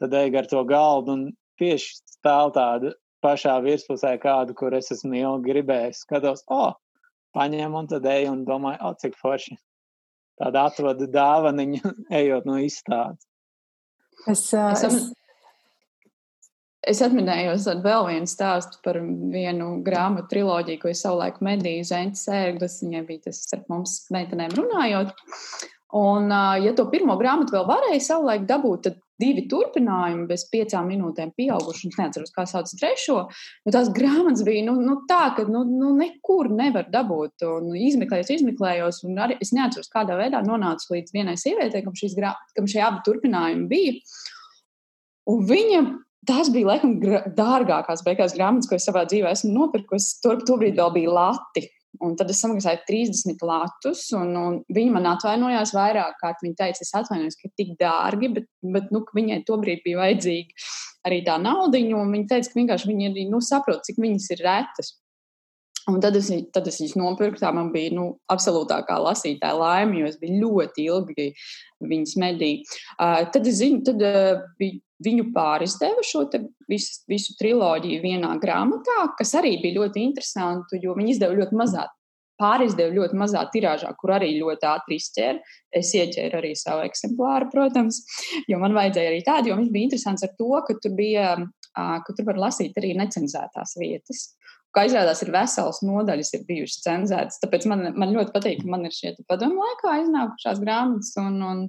tad 0.00 0.14
eju 0.16 0.40
ar 0.40 0.48
to 0.50 0.64
galdu 0.66 1.14
un 1.14 1.24
tieši 1.60 2.00
stāv 2.16 2.54
tāda 2.56 2.94
pašā 3.24 3.58
virspusē 3.64 4.14
kādu, 4.20 4.56
kur 4.56 4.74
es 4.74 4.90
esmu 4.94 5.18
ilgi 5.20 5.52
gribējis. 5.52 6.04
Skatos, 6.06 6.42
o, 6.48 6.60
oh, 6.70 7.10
paņem 7.36 7.76
un 7.76 7.90
tad 7.90 8.06
eju 8.08 8.32
un 8.32 8.46
domāju, 8.48 8.80
o, 8.80 8.92
oh, 8.92 8.96
cik 9.00 9.18
forši. 9.20 9.58
Tāda 10.40 10.66
atvada 10.70 11.06
dāvaniņa, 11.12 11.94
ejot 12.22 12.48
no 12.48 12.56
izstādes. 12.64 13.26
Es, 14.28 14.48
uh, 14.52 14.72
es, 14.72 15.12
Es 16.88 17.02
atminējos 17.04 17.66
ar 17.68 17.82
vēl 17.84 18.06
vienu 18.08 18.30
stāstu 18.30 18.78
par 18.84 18.96
vienu 19.02 19.74
grāmatu 19.84 20.30
triloģiju, 20.30 20.80
ko 20.80 20.88
es 20.88 21.02
savulaik 21.04 21.42
medīju 21.44 21.84
Zēnas 21.90 22.24
sērgas. 22.24 22.78
Viņai 22.80 23.02
bija 23.08 23.26
tas 23.28 23.42
ar 23.52 23.66
mums 23.68 23.98
meitenēm 24.14 24.56
runājot. 24.56 25.12
Un, 26.00 26.32
ja 26.62 26.72
to 26.78 26.86
pirmo 26.88 27.18
grāmatu 27.20 27.52
vēl 27.52 27.66
varēja 27.68 28.00
savulaik 28.06 28.48
dabūt, 28.48 28.86
tad 28.86 28.98
divi 29.20 29.44
turpinājumi 29.50 30.24
bez 30.30 30.46
piecām 30.48 30.88
minūtēm 30.88 31.34
pieauguši. 31.36 31.90
Es 31.90 32.00
neatceros, 32.00 32.32
kā 32.32 32.46
sauc 32.48 32.72
trešo. 32.72 33.20
Nu, 33.66 33.74
tās 33.74 33.90
grāmatas 33.92 34.44
bija 34.46 34.64
nu, 34.70 34.78
nu, 34.80 35.00
tā, 35.10 35.34
ka 35.36 35.44
nu, 35.50 35.66
nu, 35.68 35.92
nekur 35.98 36.48
nevar 36.54 36.88
dabūt. 36.92 37.44
Un 37.44 37.74
izmeklējos, 37.76 38.32
izmeklējos, 38.38 39.02
un 39.08 39.20
arī 39.26 39.36
es 39.44 39.52
neatceros, 39.56 39.92
kādā 39.92 40.16
veidā 40.16 40.40
nonācu 40.46 40.94
līdz 40.94 41.16
vienai 41.16 41.36
sievietei, 41.40 41.84
kam, 41.84 41.98
grā, 42.16 42.36
kam 42.56 42.70
šie 42.70 42.86
abi 42.86 43.04
turpinājumi 43.04 43.68
bija. 43.68 43.98
Un 45.30 45.44
viņa 45.50 45.82
Tās 46.30 46.50
bija 46.54 46.68
laikam 46.68 46.94
dārgākās 47.34 48.04
beigās 48.06 48.36
grāmatas, 48.36 48.68
ko 48.70 48.78
es 48.78 48.86
savā 48.86 49.02
dzīvē 49.08 49.32
esmu 49.34 49.50
nopirkusi. 49.56 50.18
Tur 50.22 50.42
tobrīd 50.46 50.78
vēl 50.78 50.92
bija 50.94 51.14
lati. 51.16 51.66
Un 52.06 52.14
tad 52.16 52.30
es 52.30 52.38
samaksāju 52.40 52.84
30 52.86 53.42
latus, 53.44 54.04
un, 54.14 54.30
un 54.38 54.58
viņa 54.70 54.92
man 54.94 55.08
atvainojās 55.10 55.72
vairāk 55.74 56.20
kārt. 56.20 56.38
Viņa 56.44 56.58
teica, 56.60 56.84
es 56.86 56.94
atvainojos, 56.94 57.36
ka 57.40 57.50
tik 57.58 57.74
dārgi, 57.80 58.30
bet, 58.36 58.46
bet 58.76 58.92
nu, 58.94 59.02
viņai 59.16 59.40
tobrīd 59.48 59.82
bija 59.84 59.98
vajadzīga 60.04 60.70
arī 61.10 61.20
tā 61.26 61.36
naudiņa. 61.42 62.04
Viņa 62.14 62.30
teica, 62.30 62.52
ka 62.52 62.60
vienkārši 62.60 62.90
viņa 62.92 63.10
arī 63.10 63.26
nu, 63.32 63.42
saprot, 63.44 63.82
cik 63.88 63.98
viņas 64.00 64.30
ir 64.36 64.44
retas. 64.46 64.94
Un 65.90 65.98
tad 66.04 66.14
es, 66.20 66.28
tad 66.54 66.68
es 66.70 66.78
viņus 66.78 66.94
nopirku. 67.00 67.40
Tā 67.42 67.50
man 67.56 67.72
bija 67.74 67.90
nu, 67.96 68.06
absolūtākā 68.30 69.00
lasītāja 69.02 69.58
laime, 69.58 69.98
jo 69.98 70.12
es 70.12 70.20
biju 70.20 70.38
ļoti 70.44 70.86
ilgi 70.86 71.32
viņas 71.90 72.14
medīju. 72.22 72.62
Uh, 72.94 73.24
tad 73.34 73.50
es 73.50 73.58
zinu, 73.64 73.82
tad 73.88 74.04
uh, 74.06 74.44
viņu 75.04 75.30
pārizdeva 75.34 76.04
šo 76.06 76.26
visu, 76.68 77.00
visu 77.10 77.36
triloģiju 77.40 78.02
vienā 78.04 78.34
grāmatā, 78.42 78.98
kas 79.18 79.34
arī 79.40 79.56
bija 79.62 79.80
ļoti 79.80 80.04
interesanti, 80.08 80.80
jo 80.82 80.96
viņi 80.98 81.16
izdeva 81.16 81.38
ļoti 81.38 81.58
mazā. 81.60 81.86
Pārizdeva 82.40 82.94
ļoti 82.96 83.18
mazā 83.20 83.42
tirāžā, 83.52 83.90
kur 84.00 84.14
arī 84.16 84.30
ļoti 84.38 84.64
ātri 84.64 84.96
izķēra. 84.96 85.56
Es 85.76 85.90
ieķēru 85.96 86.38
arī 86.38 86.54
savu 86.56 86.86
eksemplāru, 86.86 87.50
protams, 87.52 88.00
jo 88.48 88.60
man 88.62 88.72
vajadzēja 88.76 89.12
arī 89.12 89.20
tādu, 89.26 89.50
jo 89.50 89.58
viņš 89.58 89.72
bija 89.74 89.88
interesants 89.90 90.24
ar 90.24 90.32
to, 90.38 90.48
ka 90.64 90.78
tur 90.80 90.94
bija, 90.96 91.34
ka 91.76 92.16
tur 92.16 92.28
var 92.30 92.40
lasīt 92.48 92.80
arī 92.80 92.94
necenzētās 92.96 93.76
vietas. 93.82 94.30
Kā 94.70 94.84
izrādās, 94.86 95.18
ir 95.24 95.32
vesels 95.34 95.80
nodaļas, 95.82 96.28
ir 96.36 96.42
bijušas 96.46 96.84
cenzētas. 96.84 97.40
Tāpēc 97.42 97.64
man, 97.70 97.80
man 97.98 98.12
ļoti 98.14 98.30
patīk, 98.34 98.60
ka 98.62 98.70
man 98.70 98.86
ir 98.86 98.94
šie 98.94 99.16
padomu 99.26 99.64
laikā 99.64 99.96
iznākušās 100.04 100.60
grāmatas 100.62 101.10
un, 101.18 101.40
un 101.42 101.64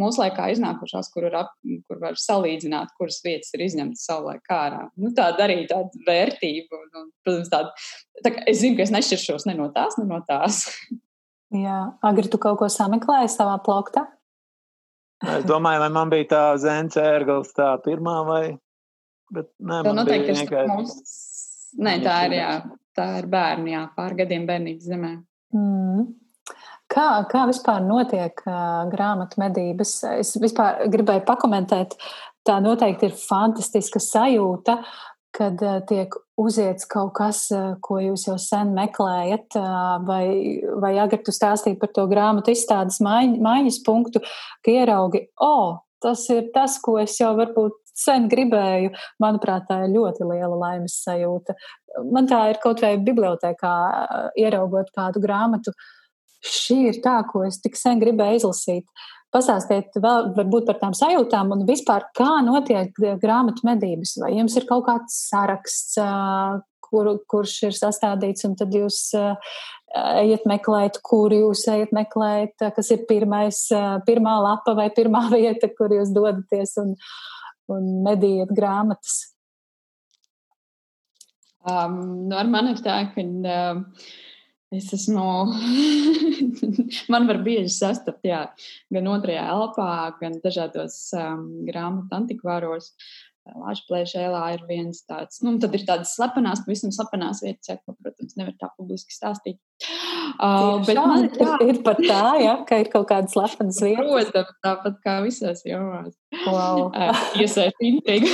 mūsu 0.00 0.20
laikā 0.20 0.50
iznākušās, 0.52 1.08
kur, 1.14 1.30
ap, 1.38 1.54
kur 1.88 2.02
var 2.02 2.18
salīdzināt, 2.20 2.92
kuras 2.98 3.22
vietas 3.24 3.54
ir 3.56 3.64
izņemtas 3.64 4.04
savulaik 4.10 4.52
ārā. 4.52 4.82
Nu, 5.00 5.14
tāda 5.16 5.46
arī 5.46 5.62
tāda 5.70 6.04
vērtība. 6.04 6.76
Un, 6.76 6.92
un, 7.00 7.08
protams, 7.24 7.48
tāda, 7.52 7.72
tā, 8.20 8.34
es 8.44 8.60
zinu, 8.60 8.76
ka 8.76 8.84
es 8.84 8.92
nešķiršos 8.98 9.48
ne 9.48 9.56
no 9.56 9.70
tās, 9.72 9.96
ne 10.00 10.08
no 10.12 10.20
tās. 10.28 10.66
Jā, 11.64 11.80
Agri, 12.04 12.28
tu 12.32 12.40
kaut 12.40 12.60
ko 12.60 12.68
sameklēji 12.72 13.32
savā 13.32 13.56
plauktā? 13.64 14.06
Es 15.22 15.44
domāju, 15.48 15.82
vai 15.84 15.90
man 15.94 16.12
bija 16.12 16.28
tā 16.30 16.44
zēna 16.60 16.92
ērgls 17.00 17.52
tā 17.56 17.74
pirmā 17.84 18.20
vai. 18.28 18.44
Bet 19.32 19.48
nē, 19.62 19.84
man 19.86 20.04
bija 20.04 20.34
vienkārši. 20.36 21.30
Nē, 21.80 21.98
tā 22.04 22.16
ir, 22.28 22.36
jā, 22.36 22.50
tā 22.96 23.06
ir 23.20 23.28
bērni, 23.32 23.72
jā, 23.76 23.86
pār 23.96 24.16
gadiem 24.18 24.44
bērnības 24.48 24.88
zemē. 24.90 25.12
Mm. 25.56 26.10
Kā, 26.92 27.06
kā 27.30 27.46
vispār 27.48 27.80
notiek 27.84 28.42
uh, 28.44 28.82
grāmatu 28.92 29.40
medības? 29.40 29.94
Es 30.18 30.34
vispār 30.40 30.84
gribēju 30.92 31.24
pakomentēt, 31.28 31.96
tā 32.44 32.58
noteikti 32.60 33.08
ir 33.08 33.16
fantastiska 33.16 34.02
sajūta, 34.02 34.76
kad 35.32 35.62
uh, 35.64 35.78
tiek 35.88 36.12
uziets 36.40 36.84
kaut 36.90 37.14
kas, 37.16 37.46
uh, 37.54 37.78
ko 37.80 37.96
jūs 38.02 38.26
jau 38.28 38.36
sen 38.40 38.74
meklējat, 38.76 39.56
uh, 39.56 40.02
vai, 40.04 40.26
vai 40.84 40.92
agri 41.00 41.22
tu 41.24 41.32
stāstīji 41.32 41.80
par 41.80 41.94
to 41.96 42.04
grāmatu 42.10 42.52
izstādes 42.52 43.00
maiņ, 43.04 43.38
maiņas 43.40 43.80
punktu, 43.86 44.20
ka 44.60 44.76
ieraugi, 44.76 45.24
o, 45.40 45.48
oh, 45.48 45.72
tas 46.02 46.26
ir 46.34 46.50
tas, 46.52 46.76
ko 46.82 46.98
es 47.00 47.16
jau 47.22 47.32
varbūt 47.38 47.81
sen 47.96 48.28
gribēju. 48.32 48.92
Manuprāt, 49.22 49.66
tā 49.68 49.82
ir 49.86 49.94
ļoti 49.96 50.28
liela 50.28 50.58
laimes 50.58 50.98
sajūta. 51.04 51.56
Man 52.12 52.28
tā 52.30 52.44
ir 52.52 52.60
kaut 52.62 52.80
vai 52.84 52.94
bibliotekā, 53.00 53.74
ieraugot 54.40 54.94
kādu 54.96 55.20
grāmatu. 55.24 55.74
Uh, 55.74 55.90
šī 56.42 56.78
ir 56.90 57.00
tā, 57.04 57.20
ko 57.28 57.44
es 57.46 57.60
tik 57.62 57.78
sen 57.78 58.02
gribēju 58.02 58.42
izlasīt. 58.42 58.88
Pastāstiet 59.32 59.94
vēl 59.96 60.32
varbūt 60.36 60.66
par 60.68 60.80
tām 60.82 60.96
sajūtām 60.96 61.54
un 61.54 61.62
vispār, 61.68 62.04
kā 62.16 62.42
notiek 62.44 62.98
grāmatu 63.22 63.64
medības. 63.64 64.18
Vai 64.20 64.34
jums 64.36 64.58
ir 64.60 64.66
kaut 64.68 64.84
kāds 64.90 65.16
saraksts, 65.30 65.96
kur, 66.84 67.14
kurš 67.32 67.54
ir 67.70 67.78
sastādīts, 67.78 68.44
un 68.48 68.58
tad 68.60 68.74
jūs 68.76 69.14
ejat 69.96 70.44
meklēt, 70.48 70.98
kur 71.04 71.32
jūs 71.32 71.64
ejat 71.72 71.94
meklēt, 71.96 72.66
kas 72.76 72.92
ir 72.92 73.06
pirmais, 73.08 73.64
pirmā 74.04 74.36
lapa 74.44 74.76
vai 74.76 74.90
pirmā 74.92 75.24
vieta, 75.36 75.70
kur 75.78 75.94
jūs 75.96 76.12
dodaties 76.12 76.76
un, 76.82 76.92
un 77.76 77.88
medījat 78.06 78.52
grāmatas? 78.56 79.20
Um, 81.62 82.28
nu 82.28 82.36
ar 82.36 82.48
mani 82.50 82.74
ir 82.74 82.82
tā, 82.82 82.96
ka 83.14 83.22
uh, 83.22 83.82
Es 84.72 84.88
esmu, 84.96 85.22
man 87.12 87.26
var 87.28 87.42
bieži 87.44 87.68
sastapt, 87.74 88.24
jā, 88.24 88.46
gan 88.94 89.10
otrajā 89.12 89.42
elpā, 89.52 89.88
gan 90.16 90.38
dažādos 90.40 90.96
um, 91.18 91.42
grāmatu 91.68 92.16
antikvāros. 92.16 92.94
Lāčplēšēlā 93.42 94.40
ir 94.54 94.64
viens 94.68 95.02
tāds, 95.04 95.42
nu, 95.44 95.56
tad 95.60 95.74
ir 95.76 95.84
tādas 95.84 96.14
slepenās, 96.16 96.62
pavisam 96.64 96.92
slepenās 96.94 97.42
vietas, 97.44 97.68
ja, 97.68 97.76
ko, 97.82 97.96
protams, 97.98 98.36
nevar 98.38 98.54
tā 98.56 98.70
publiski 98.78 99.12
stāstīt. 99.12 99.58
Uh, 100.38 100.80
bet 100.86 100.96
šā, 100.96 101.04
man 101.08 101.26
tā, 101.34 101.56
ir 101.66 101.78
pat 101.86 102.00
tā, 102.02 102.22
ja, 102.42 102.54
ka 102.68 102.78
ir 102.82 102.88
kaut 102.92 103.08
kādas 103.10 103.34
slepenas 103.34 103.80
vietas. 103.82 104.08
Protams, 104.08 104.56
tāpat 104.64 104.98
kā 105.04 105.16
visās 105.24 105.62
jomās. 105.66 106.14
Wow. 106.46 106.88
Uh, 106.90 107.22
Iesaist 107.40 107.82
intrigu. 107.84 108.30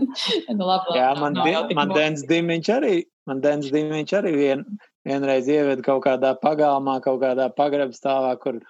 nu, 0.56 0.64
labi, 0.64 0.96
jā, 0.98 1.10
man, 1.20 1.38
man, 1.38 1.72
man 1.78 1.94
Dens 1.94 2.24
Dimiņš 2.30 2.70
arī, 2.76 2.94
man 3.30 3.42
Dens 3.44 3.70
Dimiņš 3.74 4.16
arī 4.20 4.34
vien, 4.38 4.66
vienreiz 5.08 5.50
ieved 5.52 5.84
kaut 5.86 6.04
kādā 6.06 6.34
pagalmā, 6.40 6.98
kaut 7.04 7.20
kādā 7.22 7.50
pagrabstāvā, 7.54 8.34
kur, 8.42 8.60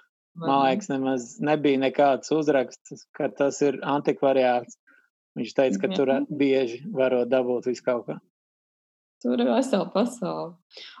man 0.41 0.65
liekas, 0.65 0.91
nemaz 0.91 1.35
nebija 1.43 1.81
nekāds 1.85 2.33
uzraksts, 2.35 3.07
ka 3.15 3.31
tas 3.33 3.61
ir 3.65 3.79
antikvariāts. 3.83 4.79
Viņš 5.35 5.51
teica, 5.51 5.81
ka 5.81 5.91
tur 5.91 6.13
bieži 6.31 6.79
varot 6.95 7.27
dabūt 7.27 7.67
visu 7.67 7.83
kaut 7.83 8.05
ko. 8.07 8.19
Tur 9.23 9.39
ir 9.39 9.47
vesela 9.47 9.87
pasaule. 9.93 10.53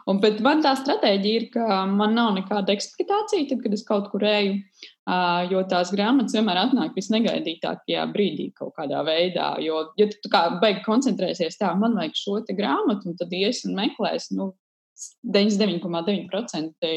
Un, 0.09 0.19
bet 0.23 0.39
man 0.45 0.61
tā 0.63 0.71
stratēģija 0.79 1.39
ir, 1.39 1.45
ka 1.53 1.81
man 1.89 2.15
nav 2.17 2.31
nekāda 2.37 2.73
eksploatācija, 2.73 3.49
tad, 3.49 3.61
kad 3.61 3.75
es 3.75 3.83
kaut 3.85 4.07
kur 4.13 4.23
eju, 4.25 4.55
jo 5.51 5.63
tās 5.69 5.91
grāmatas 5.93 6.37
vienmēr 6.37 6.61
atnāk 6.63 6.95
visnegaidītākajā 6.97 8.05
brīdī 8.13 8.47
kaut 8.57 8.73
kādā 8.79 9.03
veidā. 9.05 9.51
Jo, 9.61 9.83
ja 9.99 10.07
tu 10.09 10.31
kā 10.31 10.45
beigi 10.61 10.85
koncentrēsies 10.87 11.59
tā, 11.59 11.73
man 11.77 11.97
vajag 11.99 12.15
šo 12.21 12.39
te 12.47 12.55
grāmatu, 12.57 13.11
un 13.11 13.19
tad 13.19 13.35
ies 13.35 13.65
un 13.67 13.75
meklēs, 13.77 14.31
nu, 14.37 14.53
99,9% 15.27 16.91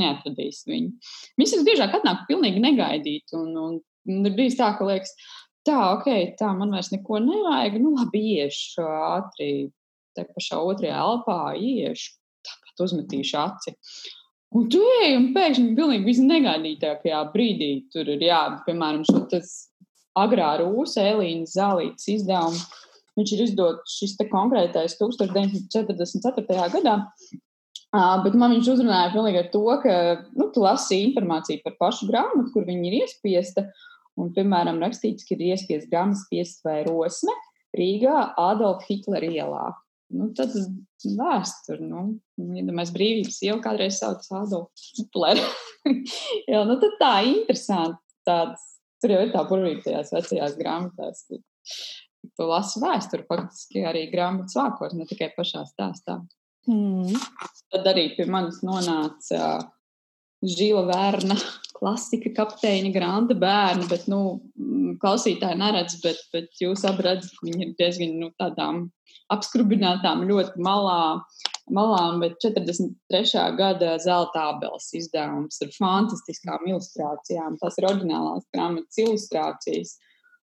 neatradīs 0.00 0.62
viņu. 0.68 0.92
Viņas 1.38 1.56
visbiežāk 1.58 1.98
atnāk 1.98 2.24
pilnīgi 2.28 2.62
negaidīt. 2.62 3.34
Un, 3.36 3.50
un, 3.60 3.78
un 4.08 4.28
ir 4.30 4.36
bijis 4.36 4.56
tā, 4.60 4.70
ka 4.78 4.86
liekas, 4.88 5.12
tā, 5.66 5.76
ok, 5.96 6.08
tā 6.40 6.52
man 6.56 6.72
vairs 6.74 6.92
neko 6.94 7.20
nevajag. 7.24 7.80
Nu, 7.82 7.94
labi, 7.98 8.22
iešu 8.38 8.86
ātri, 8.88 9.50
te 10.16 10.26
pašā 10.30 10.60
otrajā 10.62 11.00
elpā 11.00 11.38
iešu, 11.58 12.14
tāpat 12.46 12.86
uzmetīšu 12.86 13.40
aci. 13.40 13.74
Un 14.54 14.68
tu 14.70 14.80
ej, 15.02 15.16
un 15.18 15.32
pēkšņi 15.34 15.74
pilnīgi 15.74 16.06
visnegaidītākajā 16.06 17.20
brīdī 17.32 17.70
tur 17.90 18.08
ir, 18.14 18.22
jā, 18.22 18.40
piemēram, 18.66 19.02
tas 19.30 19.54
agrā 20.14 20.52
rūsa 20.60 21.02
Elīnas 21.10 21.56
Zālītes 21.58 22.06
izdevumu 22.12 22.62
Viņš 23.14 23.32
ir 23.36 23.42
izdots 23.46 23.96
šis 24.00 24.16
konkrētais 24.30 24.96
1944. 24.98 26.70
gadā. 26.74 26.96
Uh, 27.94 28.16
bet 28.24 28.34
man 28.34 28.56
viņš 28.56 28.72
uzrunāja 28.72 29.12
pilnīgi 29.12 29.38
ar 29.38 29.50
to, 29.52 29.62
ka 29.84 29.92
nu, 30.34 30.48
tu 30.50 30.62
lasi 30.64 30.98
informāciju 31.04 31.62
par 31.62 31.76
pašu 31.78 32.08
grāmatu, 32.08 32.50
kur 32.50 32.66
viņa 32.66 32.88
ir 32.88 32.96
iespiesta. 33.04 33.68
Un, 34.18 34.32
piemēram, 34.34 34.80
rakstīts, 34.82 35.26
ka 35.26 35.36
ir 35.36 35.52
iespiesta 35.52 35.90
grāmatas 35.92 36.26
piesta 36.30 36.68
vai 36.68 36.80
rosme 36.86 37.34
Rīgā 37.74 38.34
Adolfa 38.38 38.86
Hitlera 38.88 39.30
ielā. 39.30 39.64
Nu, 40.14 40.28
tad 40.36 40.54
vēsture, 41.04 41.82
nu, 41.82 42.04
ja 42.54 42.86
brīvības 42.94 43.40
iela 43.46 43.58
kādreiz 43.64 43.98
sauc 43.98 44.24
Adolfu 44.30 45.00
Hitleru. 45.00 45.44
Jā, 46.52 46.62
nu 46.68 46.78
tad 46.82 46.96
tā 47.00 47.14
interesanti. 47.32 48.00
Tāds, 48.24 48.62
tur 49.02 49.12
jau 49.12 49.20
ir 49.26 49.34
tā 49.34 49.42
burvība 49.44 49.82
tajās 49.84 50.14
vecajās 50.14 50.54
grāmatās 50.56 51.26
tu 52.32 52.46
lasi 52.48 52.80
vēsturi 52.82 53.26
faktiski 53.28 53.84
arī 53.86 54.06
grāmatas 54.12 54.56
vākos, 54.58 54.94
ne 54.96 55.06
tikai 55.08 55.30
pašā 55.36 55.64
stāstā. 55.68 56.20
Mm. 56.70 57.12
Tad 57.72 57.88
arī 57.90 58.08
pie 58.16 58.26
manis 58.30 58.62
nonāca 58.64 59.58
Žila 60.44 60.84
Vērna 60.88 61.36
klasika 61.78 62.30
kapteiņa 62.36 62.92
Granda 62.94 63.36
bērni, 63.38 63.88
bet, 63.90 64.06
nu, 64.10 64.20
klausītāji 65.02 65.58
neredz, 65.60 65.98
bet, 66.04 66.20
bet 66.32 66.62
jūs 66.62 66.84
abi 66.88 67.04
redzat, 67.06 67.32
ka 67.36 67.48
viņi 67.48 67.66
ir 67.66 67.74
diezgan, 67.80 68.14
nu, 68.22 68.30
tādām 68.40 68.86
apskrubinātām 69.32 70.24
ļoti 70.28 70.62
malā, 70.64 71.00
malām, 71.74 72.22
bet 72.22 72.38
43. 72.44 73.44
gada 73.58 73.96
zelta 74.02 74.48
abeles 74.52 74.90
izdevums 74.96 75.60
ar 75.64 75.74
fantastiskām 75.76 76.66
ilustrācijām. 76.68 77.58
Tas 77.60 77.78
ir 77.80 77.88
oriģinālās 77.90 78.48
grāmatas 78.54 79.00
ilustrācijas. 79.04 79.96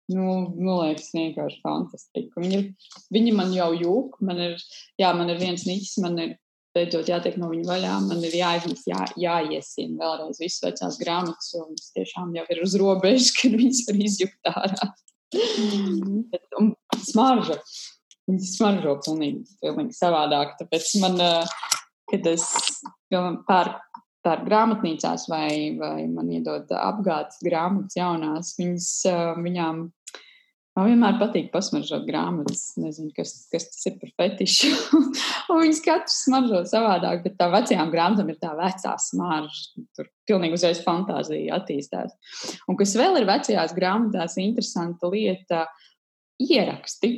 Nu, 0.09 0.25
nu 0.57 0.79
liekas, 0.81 1.11
vienkārši 1.13 1.59
fantastiski. 1.61 2.31
Viņi, 2.41 2.59
ir, 2.59 2.93
viņi 3.13 3.33
man 3.37 3.51
jau 3.53 3.73
jūg, 3.77 4.15
man 4.25 4.39
ir, 4.41 4.55
jā, 5.01 5.11
man 5.17 5.29
ir 5.29 5.41
viens 5.43 5.67
niķis, 5.69 5.99
man 6.01 6.17
ir 6.23 6.39
beidzot 6.79 7.11
jātiek 7.11 7.37
no 7.41 7.51
viņa 7.51 7.67
vaļā, 7.69 7.97
man 8.07 8.25
ir 8.25 8.39
jāiznes, 8.39 8.87
jā, 8.89 9.03
jāiesina 9.19 9.99
vēlreiz 10.01 10.41
visas 10.41 10.65
vecās 10.65 10.99
grāmatas, 11.03 11.51
jo 11.55 11.67
viņas 11.67 11.93
tiešām 11.99 12.33
jau 12.39 12.47
ir 12.55 12.63
uz 12.65 12.79
robežas, 12.81 13.35
kad 13.41 13.59
viņas 13.59 13.85
var 13.91 14.03
izjukt 14.07 14.53
ārā. 14.55 14.91
Mm. 15.35 16.23
Bet, 16.33 16.47
un 16.57 16.73
smarža, 17.05 17.59
viņas 18.31 18.55
smaržo 18.57 18.97
pilnīgi, 19.05 19.45
pilnīgi 19.61 19.99
savādāk, 19.99 20.57
tāpēc 20.63 20.95
man, 21.03 21.21
kad 22.09 22.33
es 22.33 22.49
pērku 23.13 23.77
pērk 24.27 24.45
grāmatnīcās 24.49 25.29
vai, 25.31 25.79
vai 25.79 26.07
man 26.11 26.29
iedod 26.35 26.71
apgādes 26.75 27.39
grāmatas 27.45 27.97
jaunās, 27.97 28.55
viņas, 28.59 28.89
viņām 29.45 29.85
Man 30.79 30.87
vienmēr 30.93 31.17
patīk 31.19 31.49
pasmaržot 31.51 32.05
grāmatas. 32.07 32.61
Nezinu, 32.79 33.11
kas, 33.17 33.33
kas 33.51 33.65
tas 33.67 33.87
ir 33.91 33.97
par 33.99 34.13
fetišu. 34.21 34.69
viņas 35.59 35.81
katrs 35.83 36.21
smaržo 36.23 36.61
savādāk, 36.71 37.25
bet 37.25 37.35
tā 37.41 37.49
vecajām 37.51 37.91
grāmatām 37.91 38.31
ir 38.31 38.39
tā 38.39 38.53
vecā 38.55 38.93
smarža. 39.03 39.83
Tur 39.99 40.07
pilnīgi 40.31 40.55
uzreiz 40.55 40.83
fantāzija 40.85 41.59
attīstās. 41.59 42.15
Un 42.71 42.79
kas 42.79 42.95
vēl 43.01 43.19
ir 43.19 43.27
vecajās 43.27 43.75
grāmatās, 43.75 44.39
interesanta 44.39 45.11
lieta- 45.11 45.65
ieraksti. 46.55 47.13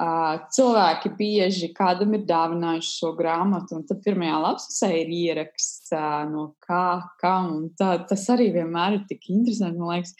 Cilvēki 0.00 1.10
bieži 1.18 1.66
kādam 1.76 2.14
ir 2.16 2.22
dāvinājuši 2.28 2.92
šo 3.02 3.10
grāmatu, 3.18 3.76
un 3.76 3.82
tad 3.84 3.98
pirmajā 4.04 4.38
lapsē 4.40 4.88
ir 5.02 5.10
ieraksts 5.12 5.92
no 6.30 6.46
kā, 6.64 7.02
kam. 7.20 7.68
Tā, 7.76 8.06
tas 8.08 8.24
arī 8.32 8.48
vienmēr 8.54 8.96
ir 8.96 9.02
tik 9.10 9.28
interesanti. 9.28 9.76
Man 9.76 9.98
liekas, 9.98 10.14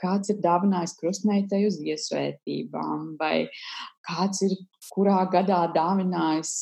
kāds 0.00 0.32
ir 0.32 0.40
dāvinājis 0.44 0.96
krustmeitai 1.02 1.66
uz 1.68 1.76
iesvētībām, 1.84 3.10
vai 3.20 3.50
kāds 4.06 4.46
ir 4.46 4.56
kurā 4.94 5.18
gadā 5.28 5.66
dāvinājis 5.74 6.54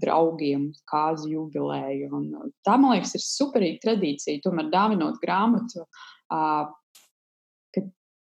draugiem 0.00 0.70
kāzu 0.88 1.34
jubileju. 1.34 2.08
Un 2.16 2.54
tā, 2.64 2.78
man 2.78 2.94
liekas, 2.94 3.12
ir 3.18 3.26
superīga 3.26 3.82
tradīcija. 3.90 4.40
Tomēr 4.46 4.72
dāvinot 4.72 5.20
grāmatu 5.20 5.84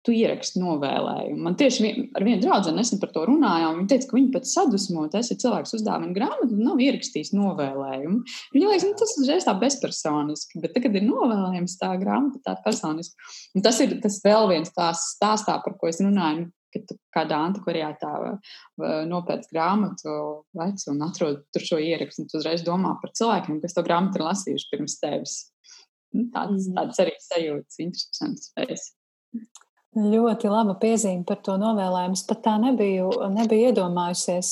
tu 0.04 0.13
ieraksti 0.16 0.60
novēlējumu. 0.60 1.38
Man 1.46 1.56
tieši 1.60 1.84
vien, 1.84 2.08
ar 2.18 2.26
vienu 2.28 2.44
draugu 2.44 2.74
nesen 2.76 3.00
par 3.00 3.12
to 3.16 3.24
runājām. 3.30 3.78
Viņa 3.80 3.92
teica, 3.92 4.10
ka 4.10 4.18
viņa 4.18 4.32
pat 4.34 4.50
sadusmota, 4.50 5.22
es 5.22 5.32
esmu 5.32 5.44
cilvēks 5.46 5.76
uzdāvina 5.78 6.16
grāmatu 6.16 6.58
un 6.58 6.66
nav 6.68 6.82
ierakstījis 6.84 7.32
novēlējumu. 7.38 8.18
Viņa 8.56 8.72
liekas, 8.72 8.88
nu, 8.89 8.98
tas 9.00 9.13
uzreiz 9.22 9.48
tā 9.48 9.54
bezpersoniski, 9.62 10.60
bet 10.63 10.76
tagad 10.76 10.98
ir 11.00 11.06
novēlējums 11.08 11.78
tā 11.80 11.94
grāmata, 12.02 12.42
tā 12.44 12.58
personiski. 12.66 13.32
Un 13.56 13.63
tas 13.63 13.80
ir 13.84 13.96
tas 14.04 14.20
vēl 14.26 14.50
viens 14.52 14.76
tās 14.76 15.08
stāstā, 15.16 15.56
par 15.63 15.80
ko 15.80 15.92
es 15.92 16.04
runāju. 16.04 16.50
Kad 16.74 16.88
tu 16.89 16.96
kādā 17.13 17.38
antikvariātā 17.46 18.12
nopērci 19.06 19.52
grāmatu 19.54 20.16
vecu 20.58 20.88
un 20.89 21.04
atrod 21.06 21.44
tur 21.54 21.68
šo 21.68 21.78
ierakstu, 21.78 22.26
tu 22.26 22.39
uzreiz 22.39 22.63
domā 22.66 22.96
par 22.98 23.13
cilvēkiem, 23.13 23.60
kas 23.62 23.78
to 23.78 23.84
grāmatu 23.86 24.18
ir 24.18 24.26
lasījuši 24.26 24.72
pirms 24.72 24.98
tevis. 25.04 25.36
tāds, 26.34 26.66
mm. 26.66 26.74
tāds 26.80 27.04
arī 27.06 27.13
sajūtas, 27.22 27.78
interesants 27.86 28.50
spējas. 28.50 28.89
Ļoti 29.94 30.50
laba 30.50 30.74
piezīme 30.82 31.22
par 31.28 31.38
to 31.46 31.54
novēlējumu. 31.62 32.18
Es 32.18 32.26
pat 32.26 32.42
tā 32.48 32.56
nebiju, 32.62 33.12
nebiju 33.34 33.70
iedomājusies. 33.70 34.50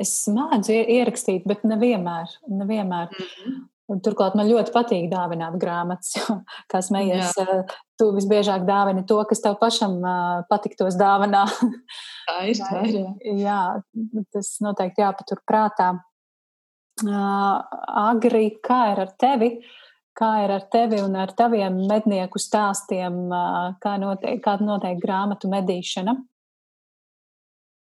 Es 0.00 0.14
mēdzu 0.32 0.78
ierakstīt, 0.96 1.44
bet 1.48 1.66
nevienmēr. 1.68 2.38
nevienmēr. 2.48 3.12
Mm 3.12 3.28
-hmm. 3.28 3.62
Un, 3.92 3.98
turklāt 4.00 4.32
man 4.32 4.48
ļoti 4.48 4.72
patīk 4.72 5.10
dāvināt 5.12 5.58
grāmatas, 5.60 6.14
jo, 6.16 6.38
kā 6.72 6.80
smējies, 6.80 7.36
tu 8.00 8.08
visbiežāk 8.16 8.64
dāvini 8.64 9.04
to, 9.04 9.18
kas 9.28 9.44
tev 9.44 9.58
pašam 9.60 9.98
patiktos 10.48 10.96
dāvinā. 10.96 11.44
Tā 12.30 12.38
ir. 12.48 12.56
Tā 12.56 12.80
ir 12.88 12.96
jā. 12.96 13.12
jā, 13.46 13.60
tas 14.32 14.56
noteikti 14.64 15.04
jāpatur 15.04 15.42
prātā. 15.44 15.92
Agri, 17.04 18.60
kā 18.64 18.80
ir 18.92 19.04
ar 19.04 19.10
tevi? 19.20 19.58
Kā 20.14 20.30
ir 20.44 20.52
ar 20.54 20.68
tevi 20.70 21.00
un 21.02 21.16
ar 21.18 21.32
taviem 21.34 21.80
mednieku 21.90 22.38
stāstiem? 22.38 23.26
Kā 23.82 23.96
notiek, 23.98 24.38
kā 24.44 24.54
notiek 24.62 25.00
grāmatu 25.02 25.50
medīšana? 25.50 26.14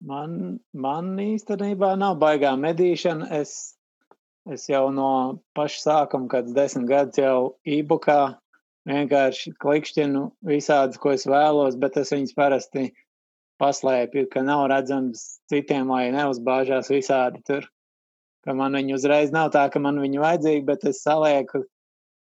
Man, 0.10 0.60
man 0.72 1.16
īstenībā 1.20 1.96
nav 2.00 2.20
baigā 2.22 2.54
medīšana. 2.56 3.28
Es 3.42 3.80
Es 4.50 4.66
jau 4.66 4.88
no 4.90 5.40
paša 5.54 5.82
sākuma, 5.84 6.30
kad 6.32 6.48
desmit 6.56 6.88
gadus 6.90 7.20
jau 7.20 7.40
e-bookā 7.70 8.38
vienkārši 8.90 9.52
klikšķinu 9.62 10.24
visādas, 10.50 10.98
ko 10.98 11.12
es 11.14 11.28
vēlos, 11.30 11.76
bet 11.78 12.00
es 12.02 12.10
viņus 12.16 12.34
parasti 12.38 12.88
paslēpju, 13.62 14.26
ka 14.34 14.42
nav 14.48 14.64
redzams 14.72 15.42
citiem, 15.52 15.92
lai 15.94 16.10
neuzbāžās 16.16 16.90
visādi 16.90 17.44
tur. 17.46 17.68
Ka 18.48 18.56
man 18.58 18.78
viņi 18.80 18.96
uzreiz 18.96 19.36
nav 19.36 19.52
tā, 19.54 19.68
ka 19.70 19.82
man 19.84 20.00
viņi 20.02 20.24
vajadzīgi, 20.24 20.66
bet 20.66 20.88
es 20.90 21.04
salieku 21.04 21.66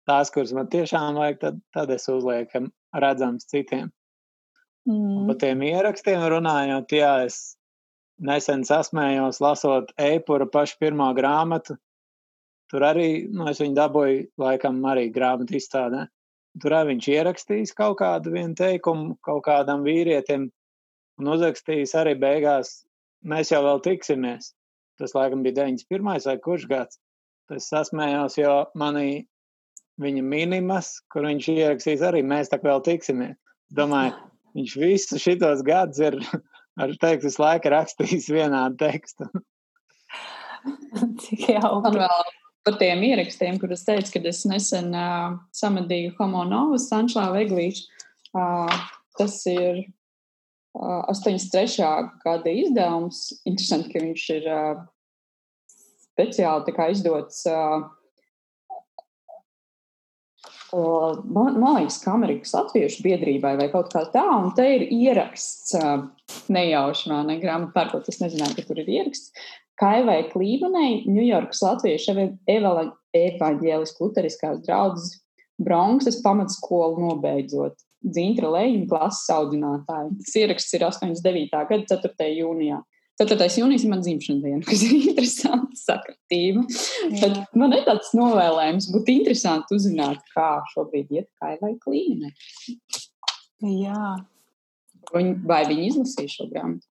tās, 0.09 0.33
kuras 0.35 0.55
man 0.57 0.71
tiešām 0.73 1.19
vajag, 1.21 1.41
tad, 1.41 1.61
tad 1.75 1.93
es 1.95 2.09
uzlieku 2.13 2.67
redzams 2.95 3.49
citiem. 3.51 3.91
Mm. 4.89 5.27
Par 5.31 5.41
tiem 5.41 5.63
ierakstiem 5.65 6.27
runājot, 6.29 6.93
jā, 6.93 7.15
es 7.29 7.57
nesen 8.21 8.67
sasmējos, 8.69 9.41
lasot 9.43 9.91
e-pura 9.99 10.47
pašu 10.51 10.77
pirmā 10.83 11.09
grāmatu, 11.17 11.79
Tur 12.75 12.83
arī 12.89 13.09
nu, 13.31 13.45
es 13.51 13.61
viņu 13.63 13.77
dabūju, 13.77 14.23
laikam, 14.41 14.81
arī 14.91 15.05
grāmatu 15.15 15.55
izstādē. 15.59 16.07
Tur 16.63 16.75
arī 16.75 16.95
viņš 16.95 17.09
ierakstījis 17.13 17.73
kaut 17.79 17.99
kādu 18.01 18.33
teikumu 18.59 19.17
kaut 19.27 19.45
kādam 19.47 19.85
vīrietim 19.87 20.49
un 21.21 21.31
uzrakstījis 21.35 21.95
arī 22.01 22.15
beigās, 22.19 22.85
mēs 23.23 23.53
jau 23.53 23.61
vēl 23.67 23.83
tiksimies. 23.85 24.55
Tas 24.99 25.15
laikam 25.15 25.43
bija 25.43 25.61
91. 25.61 26.27
vai 26.27 26.37
kurš 26.39 26.67
gads. 26.71 26.99
Tas 27.51 27.69
sasmējās, 27.71 28.39
jo 28.39 28.55
manī 28.75 29.27
viņa 30.03 30.23
minimas, 30.27 30.97
kur 31.13 31.27
viņš 31.29 31.49
ierakstīs 31.53 32.05
arī, 32.05 32.23
mēs 32.27 32.51
tā 32.53 32.59
vēl 32.63 32.83
tiksimies. 32.87 33.37
Domāju, 33.75 34.15
viņš 34.59 34.77
visu 34.81 35.21
šitos 35.23 35.65
gadus 35.67 36.03
ir, 36.03 36.19
ar 36.83 36.95
teikt, 37.01 37.27
visu 37.27 37.43
laiku 37.43 37.75
rakstījis 37.75 38.31
vienādu 38.35 38.81
tekstu. 38.85 39.29
Cik 41.23 41.49
jauki. 41.57 41.83
Man 41.85 42.01
vēl 42.05 42.33
par 42.65 42.79
tiem 42.81 43.03
ierakstiem, 43.05 43.59
kurus 43.61 43.85
teicu, 43.85 44.15
kad 44.17 44.31
es 44.31 44.45
nesen 44.49 44.95
uh, 44.97 45.35
samadīju 45.57 46.15
Homo 46.19 46.47
Novus 46.49 46.89
Sančlāvu 46.89 47.43
Eglīšu. 47.43 47.85
Uh, 48.35 48.73
tas 49.19 49.37
ir 49.51 49.83
uh, 49.85 51.05
83. 51.13 51.85
gada 52.25 52.55
izdevums. 52.65 53.27
Interesanti, 53.45 53.93
ka 53.93 54.01
viņš 54.07 54.25
ir 54.39 54.49
uh, 54.49 54.81
speciāli 56.15 56.75
izdots. 56.95 57.45
Uh, 57.51 57.85
Man, 60.75 61.59
man 61.61 61.77
liekas, 61.79 62.01
ka 62.03 62.15
Amerikas 62.17 62.55
Latviešu 62.57 63.05
biedrībai 63.05 63.53
vai 63.61 63.69
kaut 63.71 63.93
kā 63.95 64.05
tā, 64.11 64.25
un 64.41 64.51
te 64.57 64.65
ir 64.77 64.87
ieraksts 64.91 65.77
nejauši, 66.51 67.13
ne 67.29 67.37
grāmatā 67.43 67.75
pērkot, 67.77 68.09
es 68.11 68.19
nezināju, 68.23 68.57
ka 68.59 68.67
tur 68.67 68.81
ir 68.83 68.91
ieraksts. 68.97 69.31
Kaivai 69.79 70.21
Klīvanai, 70.31 71.05
Ņujorkas 71.11 71.63
Latviešu 71.65 72.15
evaņģēlisku 72.49 74.07
luteriskās 74.07 74.61
draudzes 74.67 75.21
Bronxas 75.63 76.21
pamatskolu 76.23 77.03
nobeidzot. 77.03 77.79
Dzintra 78.05 78.51
Lēņa 78.53 78.89
klases 78.91 79.31
audzinātāja. 79.33 80.11
Tas 80.21 80.35
ieraksts 80.37 80.75
ir 80.77 80.85
89. 80.87 81.63
gada 81.71 81.99
4. 82.03 82.29
jūnijā. 82.41 82.83
4. 83.21 83.47
jūnijas 83.61 83.85
ir 83.87 83.91
man 83.93 84.03
dzimšanas 84.03 84.43
diena, 84.43 84.63
kas 84.67 84.81
ir 84.87 84.95
interesanta 85.01 85.79
sakritība. 85.79 86.65
Bet 87.21 87.55
man 87.59 87.77
ir 87.77 87.85
tāds 87.87 88.11
novēlējums, 88.19 88.91
būtu 88.95 89.15
interesanti 89.15 89.77
uzzināt, 89.77 90.25
kā 90.35 90.49
šobrīd 90.73 91.13
iet 91.15 91.29
Kaivai 91.43 91.77
Klīvanai. 91.85 92.35
Jā. 93.85 94.17
Vai 95.15 95.61
viņi 95.69 95.93
izlasīja 95.93 96.33
šo 96.33 96.49
grāmatu? 96.51 96.89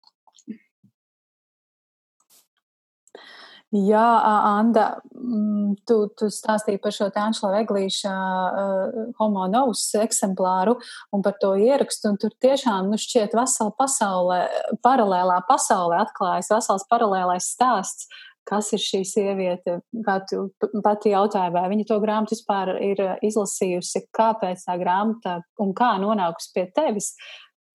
Jā, 3.76 4.06
Anna, 4.24 4.86
mm, 5.12 5.74
tu, 5.84 5.98
tu 6.16 6.30
stāstīji 6.32 6.80
par 6.80 6.94
šo 6.96 7.10
Tāņšla 7.12 7.50
Veglīša 7.52 8.14
uh, 8.14 9.02
homo 9.20 9.44
novus 9.52 9.82
eksemplāru 10.00 10.78
un 11.12 11.26
par 11.26 11.36
to 11.42 11.52
ierakstu, 11.60 12.14
un 12.14 12.22
tur 12.22 12.32
tiešām, 12.40 12.88
nu, 12.88 13.00
šķiet 13.02 13.36
vesela 13.36 13.76
pasaulē, 13.76 14.40
paralēlā 14.88 15.42
pasaulē 15.50 16.00
atklājas 16.06 16.54
vesels 16.54 16.88
paralēlais 16.88 17.52
stāsts, 17.58 18.08
kas 18.48 18.72
ir 18.72 18.80
šī 18.80 19.04
sieviete, 19.04 19.82
kā 20.06 20.22
tu 20.32 20.46
pati 20.80 21.12
jautāji, 21.12 21.52
vai 21.52 21.68
viņa 21.68 21.90
to 21.90 22.00
grāmatu 22.00 22.38
vispār 22.38 22.72
ir 22.80 23.04
izlasījusi, 23.20 24.06
kāpēc 24.16 24.64
tā 24.64 24.80
grāmata 24.80 25.42
un 25.60 25.76
kā 25.76 25.98
nonākusi 26.00 26.54
pie 26.56 26.70
tevis, 26.72 27.18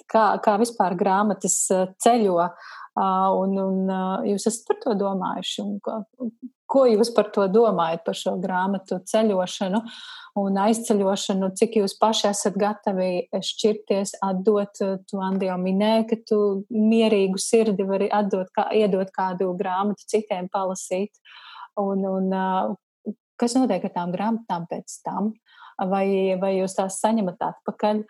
kā, 0.08 0.38
kā 0.40 0.56
vispār 0.62 0.96
grāmatas 0.96 1.66
ceļo. 2.00 2.38
Uh, 2.40 2.78
Un, 3.00 3.54
un 3.56 3.92
jūs 4.28 4.44
esat 4.50 4.66
par 4.68 4.80
to 4.82 4.94
domājuši? 5.00 5.62
Ko, 5.84 5.94
ko 6.68 6.82
jūs 6.90 7.12
par 7.16 7.30
to 7.32 7.46
domājat, 7.52 8.02
par 8.04 8.16
šo 8.16 8.34
grāmatu 8.40 8.98
ceļošanu 9.08 9.80
un 10.42 10.58
aizceļošanu? 10.60 11.48
Cik 11.56 11.78
jūs 11.80 11.96
paši 12.00 12.28
esat 12.30 12.58
gatavi 12.60 13.28
šķirties, 13.32 14.18
atdot, 14.28 14.82
tu 15.08 15.22
Andi 15.24 15.48
jau 15.48 15.56
minēji, 15.62 16.06
ka 16.10 16.20
tu 16.28 16.40
mierīgu 16.68 17.40
sirdi 17.40 17.88
vari 17.88 18.10
atdot, 18.12 18.52
kā, 18.56 18.68
iedot 18.76 19.08
kādu 19.16 19.54
grāmatu 19.56 20.04
citiem 20.12 20.52
palasīt. 20.52 21.16
Un, 21.80 22.04
un, 22.04 22.28
kas 23.40 23.56
notiek 23.56 23.88
ar 23.88 23.96
tām 23.96 24.12
grāmatām 24.12 24.68
pēc 24.68 25.00
tam? 25.06 25.32
Vai, 25.90 26.06
vai 26.38 26.52
jūs 26.58 26.76
tās 26.76 27.00
saņemat 27.02 27.40
atpakaļ? 27.42 28.02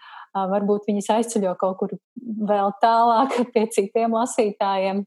Varbūt 0.53 0.89
viņas 0.89 1.11
aizceļo 1.17 1.55
kaut 1.61 1.79
kur 1.81 1.95
vēl 2.49 2.73
tālāk 2.83 3.39
pie 3.55 3.67
citiem 3.73 4.17
lasītājiem, 4.17 5.05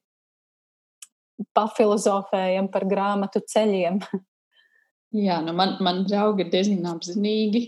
pafilozofējam 1.57 2.71
par 2.73 2.87
grāmatu 2.89 3.43
ceļiem. 3.53 4.01
Jā, 5.25 5.39
nu 5.45 5.53
man, 5.55 5.77
man 5.85 6.03
draugi 6.09 6.43
ir 6.43 6.51
diezgan 6.51 6.89
apzinīgi. 6.95 7.67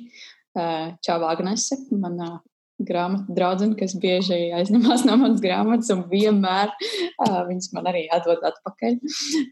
Čāvā 0.58 1.36
Agnese, 1.36 1.78
manā 1.94 2.40
grāmatu 2.84 3.34
draudzene, 3.34 3.76
kas 3.78 3.96
bieži 3.98 4.52
aizņemās 4.58 5.06
no 5.08 5.18
manas 5.22 5.42
grāmatas, 5.42 5.90
un 5.94 6.04
vienmēr 6.12 6.72
uh, 6.74 7.42
viņas 7.48 7.72
man 7.74 7.90
arī 7.92 8.06
atdod 8.14 8.44
atpakaļ. 8.52 9.00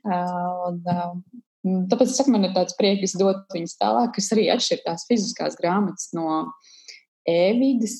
Uh, 0.06 0.68
un, 0.70 0.82
uh, 0.86 1.16
tāpēc 1.66 2.10
es 2.10 2.18
saku, 2.20 2.34
man 2.36 2.48
ir 2.48 2.54
tāds 2.56 2.78
prieks 2.78 3.16
dot 3.20 3.46
viņas 3.54 3.78
tālāk, 3.82 4.16
kas 4.18 4.32
arī 4.36 4.48
atšķir 4.54 4.84
tās 4.86 5.06
fiziskās 5.10 5.58
grāmatas 5.60 6.12
no 6.18 6.46
e-vidas 7.26 7.98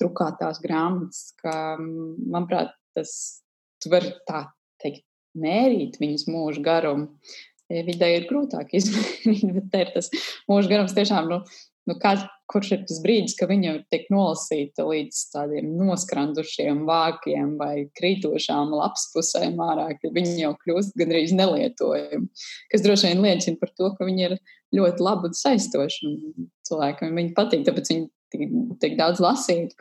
drukātās 0.00 0.60
grāmatas, 0.62 1.30
ka, 1.40 1.76
manuprāt, 1.80 2.74
tas 2.96 3.12
tu 3.82 3.92
vari 3.92 4.12
tā 4.28 4.46
teikt, 4.82 5.06
mērīt 5.36 6.00
viņas 6.00 6.26
mūža 6.30 6.64
garumu. 6.64 7.08
E-vidē 7.66 8.12
ir 8.14 8.28
grūtāk 8.28 8.76
izmērīt, 8.78 9.48
bet 9.56 9.72
te 9.72 9.80
ir 9.82 9.88
tas 9.96 10.12
mūža 10.50 10.70
garums 10.70 10.94
tiešām, 10.96 11.32
nu, 11.32 11.40
nu 11.86 11.96
kā, 12.02 12.14
kurš 12.50 12.72
ir 12.76 12.82
tas 12.88 12.98
brīdis, 13.02 13.34
ka 13.38 13.48
viņa 13.50 13.72
tiek 13.90 14.06
nolasīta 14.12 14.86
līdz 14.86 15.20
tādiem 15.32 15.72
noskrandušiem 15.78 16.84
vākiem 16.88 17.54
vai 17.60 17.86
krītošām 17.98 18.74
lapspusēm 18.76 19.58
ārā, 19.62 19.88
ka 20.00 20.10
viņa 20.14 20.36
jau 20.44 20.52
kļūst 20.62 20.98
gandrīz 20.98 21.34
nelietojama, 21.36 22.26
kas 22.72 22.84
droši 22.86 23.12
vien 23.12 23.24
liecina 23.24 23.62
par 23.62 23.72
to, 23.74 23.92
ka 23.98 24.08
viņa 24.08 24.28
ir 24.28 24.36
ļoti 24.76 25.06
laba 25.06 25.30
un 25.30 25.38
saistoša. 25.38 26.10
Un 26.10 26.50
cilvēkam 26.66 27.18
viņa 27.18 27.34
patīk, 27.36 27.62
tāpēc 27.66 27.92
viņa 27.92 28.10
tik, 28.34 28.58
tik 28.82 28.98
daudz 28.98 29.22
lasīt. 29.22 29.74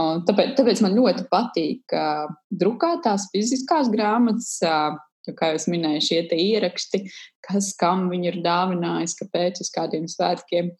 Un 0.00 0.24
tāpēc, 0.28 0.56
tāpēc 0.60 0.82
man 0.84 0.96
ļoti 0.96 1.28
patīk 1.32 1.96
uh, 1.96 2.26
drukātās 2.62 3.30
fiziskās 3.34 3.92
grāmatas. 3.92 4.56
Uh, 4.64 4.98
Jo, 5.28 5.34
kā 5.36 5.50
jau 5.52 5.74
minēju, 5.74 6.00
šie 6.06 6.20
ieraksti, 6.32 7.02
kas 7.44 7.74
kam 7.80 8.06
viņu 8.08 8.30
ir 8.30 8.38
dāvinājis, 8.44 9.18
kāpēc 9.18 9.60
uz 9.60 9.68
kādiem 9.74 10.06
svētkiem. 10.08 10.70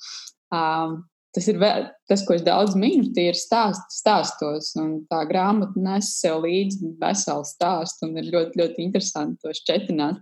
Uh, 0.50 0.98
tas 1.34 1.46
ir 1.50 1.60
vēl, 1.62 1.86
tas, 2.10 2.24
ko 2.26 2.34
es 2.34 2.44
daudz 2.46 2.74
minu, 2.78 3.10
tie 3.14 3.28
ir 3.30 3.38
stāst, 3.38 3.86
stāstos. 3.94 4.72
Tā 5.10 5.20
grāmata 5.30 5.78
nes 5.82 6.14
sev 6.18 6.42
līdzi 6.46 6.94
veselu 7.00 7.46
stāstu 7.46 8.08
un 8.08 8.18
ir 8.20 8.32
ļoti, 8.32 8.60
ļoti 8.60 8.84
interesanti 8.86 9.40
to 9.44 9.54
šķetināt. 9.60 10.20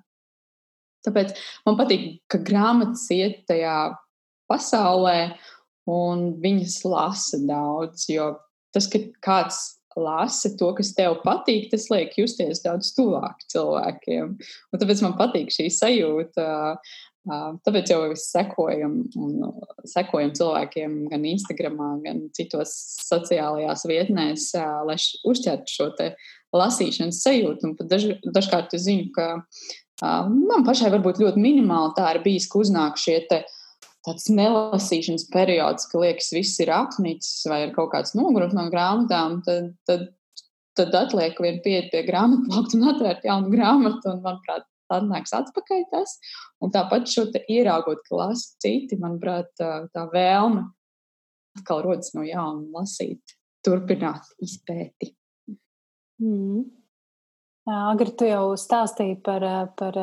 Tāpēc 1.06 1.32
man 1.66 1.78
patīk, 1.78 2.18
ka 2.28 2.40
grāmatas 2.44 3.06
iet 3.14 3.44
tajā 3.48 3.94
pasaulē 4.50 5.18
un 5.88 6.32
viņas 6.42 6.80
lasa 6.84 7.40
daudz. 7.48 8.08
Jo 8.10 8.34
tas, 8.74 8.88
ka 8.90 9.00
kāds 9.24 9.60
lasa 9.98 10.50
to, 10.58 10.70
kas 10.78 10.92
tev 10.96 11.18
patīk, 11.24 11.68
tas 11.72 11.88
liek 11.92 12.14
justies 12.18 12.62
daudz 12.64 12.92
tuvāk 12.96 13.42
cilvēkiem. 13.52 14.34
Un 14.72 14.82
tāpēc 14.82 15.02
man 15.04 15.16
patīk 15.18 15.50
šī 15.54 15.68
sajūta. 15.74 16.48
Tāpēc 17.28 17.90
jau 17.92 17.98
mēs 18.06 18.24
sekojam, 18.32 18.94
un, 19.20 19.34
sekojam 19.88 20.32
cilvēkiem 20.36 20.96
gan 21.10 21.26
Instagram, 21.28 21.80
gan 22.04 22.22
citos 22.36 22.72
sociālajās 23.04 23.84
vietnēs, 23.90 24.50
lai 24.88 24.96
uzķertu 25.28 25.74
šo 25.74 25.90
lasīšanas 26.56 27.20
sajūtu. 27.24 27.68
Un 27.68 27.90
daž, 27.90 28.08
dažkārt 28.24 28.74
es 28.78 28.86
zinu, 28.86 29.10
ka 29.12 29.28
man 30.02 30.66
pašai 30.66 30.92
varbūt 30.94 31.20
ļoti 31.22 31.42
minimāli 31.42 31.96
tā 31.98 32.14
ir 32.14 32.22
bijis, 32.24 32.48
ka 32.50 32.62
uznāk 32.62 33.00
šie 33.00 33.18
te, 33.30 33.42
tāds 34.06 34.28
nelasīšanas 34.32 35.26
periods, 35.32 35.88
ka 35.90 36.00
liekas, 36.00 36.30
viss 36.32 36.60
ir 36.62 36.72
apnicis 36.72 37.44
vai 37.50 37.64
ir 37.66 37.74
kaut 37.76 37.92
kāds 37.92 38.14
nogurums 38.16 38.56
no 38.56 38.68
grāmatām, 38.72 39.40
tad, 39.46 39.72
tad, 39.88 40.08
tad 40.78 40.96
atliek 40.96 41.36
vien 41.42 41.60
pieiet 41.64 41.90
pie 41.92 42.04
grāmatu 42.06 42.48
plaukta 42.48 42.78
un 42.78 42.88
atvērt 42.94 43.26
jaunu 43.28 43.52
grāmatu. 43.52 44.14
Un, 44.14 44.22
manuprāt, 44.24 44.67
atnāks 44.94 45.34
atpakaļ 45.36 45.84
tas. 45.92 46.16
Un 46.64 46.72
tāpat 46.74 47.08
šo 47.10 47.28
ieraugot, 47.44 48.02
ka 48.06 48.18
lasa 48.22 48.56
citi, 48.62 48.98
manuprāt, 49.00 49.52
tā 49.58 50.08
vēlme 50.12 50.68
atkal 51.58 51.82
rodas 51.84 52.12
no 52.14 52.24
jauna 52.26 52.80
lasīt, 52.80 53.36
turpināt 53.66 54.26
izpēti. 54.44 55.12
Mm. 56.22 56.66
Agri, 57.68 58.12
tu 58.16 58.26
jau 58.28 58.54
stāstīji 58.56 59.18
par, 59.24 59.44
par 59.76 59.98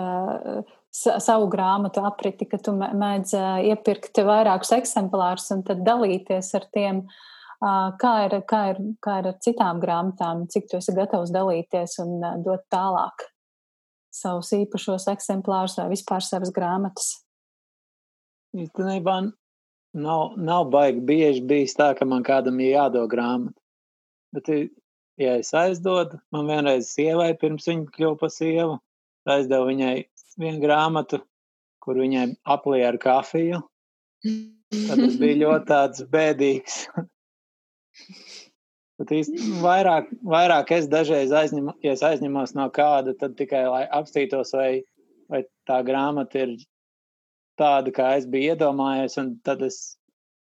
savu 0.95 1.47
grāmatu 1.51 2.03
apriti, 2.05 2.47
ka 2.49 2.59
tu 2.61 2.75
mēdz 2.75 3.33
iepirkt 3.71 4.21
vairākus 4.27 4.75
eksemplārus 4.77 5.49
un 5.55 5.63
tad 5.67 5.81
dalīties 5.88 6.51
ar 6.59 6.67
tiem. 6.75 7.05
Kā 7.65 8.11
ir, 8.27 8.36
kā, 8.45 8.61
ir, 8.73 8.81
kā 9.01 9.19
ir 9.21 9.29
ar 9.31 9.38
citām 9.41 9.79
grāmatām, 9.81 10.43
cik 10.51 10.67
tu 10.69 10.77
esi 10.77 10.93
gatavs 10.93 11.31
dalīties 11.33 11.97
un 12.03 12.19
dot 12.45 12.67
tālāk? 12.73 13.25
Savus 14.16 14.51
īpašos 14.55 15.07
eksemplārus 15.11 15.78
vai 15.80 15.89
vispār 15.91 16.24
savas 16.24 16.53
grāmatas? 16.55 17.11
Īstenībā 18.55 19.18
nav, 19.95 20.36
nav 20.39 20.70
baigi 20.72 21.03
bieži 21.03 21.43
bijis 21.47 21.76
tā, 21.76 21.91
ka 21.97 22.07
man 22.07 22.24
kādam 22.24 22.59
ir 22.63 22.76
jādod 22.76 23.09
grāmata. 23.11 23.57
Bet, 24.36 24.49
ja 25.20 25.38
es 25.39 25.51
aizdodu, 25.55 26.20
man 26.36 26.49
vienreiz 26.51 26.91
sievai, 26.91 27.34
pirms 27.39 27.68
viņa 27.70 27.91
kļuva 27.95 28.20
par 28.24 28.34
sievu, 28.34 28.80
aizdevu 29.36 29.70
viņai 29.72 29.93
vienu 30.39 30.63
grāmatu, 30.63 31.22
kur 31.84 31.99
viņai 32.01 32.30
aplīja 32.55 32.89
ar 32.91 32.99
kafiju. 33.01 33.61
Tad 34.26 34.99
tas 34.99 35.20
bija 35.22 35.41
ļoti 35.43 35.70
tāds 35.70 36.07
bēdīgs. 36.11 36.82
Bet 38.99 39.11
īstenībā 39.11 39.59
vairāk, 39.63 40.11
vairāk 40.23 40.71
es 40.77 40.85
dažreiz 40.91 41.33
aizņemu, 41.35 41.73
ja 41.83 41.95
es 41.97 42.03
aizņemos 42.05 42.53
no 42.55 42.69
kāda, 42.75 43.15
tad 43.19 43.35
tikai 43.39 43.65
lai 43.67 43.83
apstītos, 43.97 44.53
vai, 44.55 44.85
vai 45.31 45.41
tā 45.67 45.81
grāmata 45.87 46.45
ir 46.45 46.53
tāda, 47.59 47.91
kā 47.95 48.13
es 48.19 48.27
biju 48.31 48.53
iedomājies, 48.55 49.17
tad 49.43 49.65
es 49.67 49.97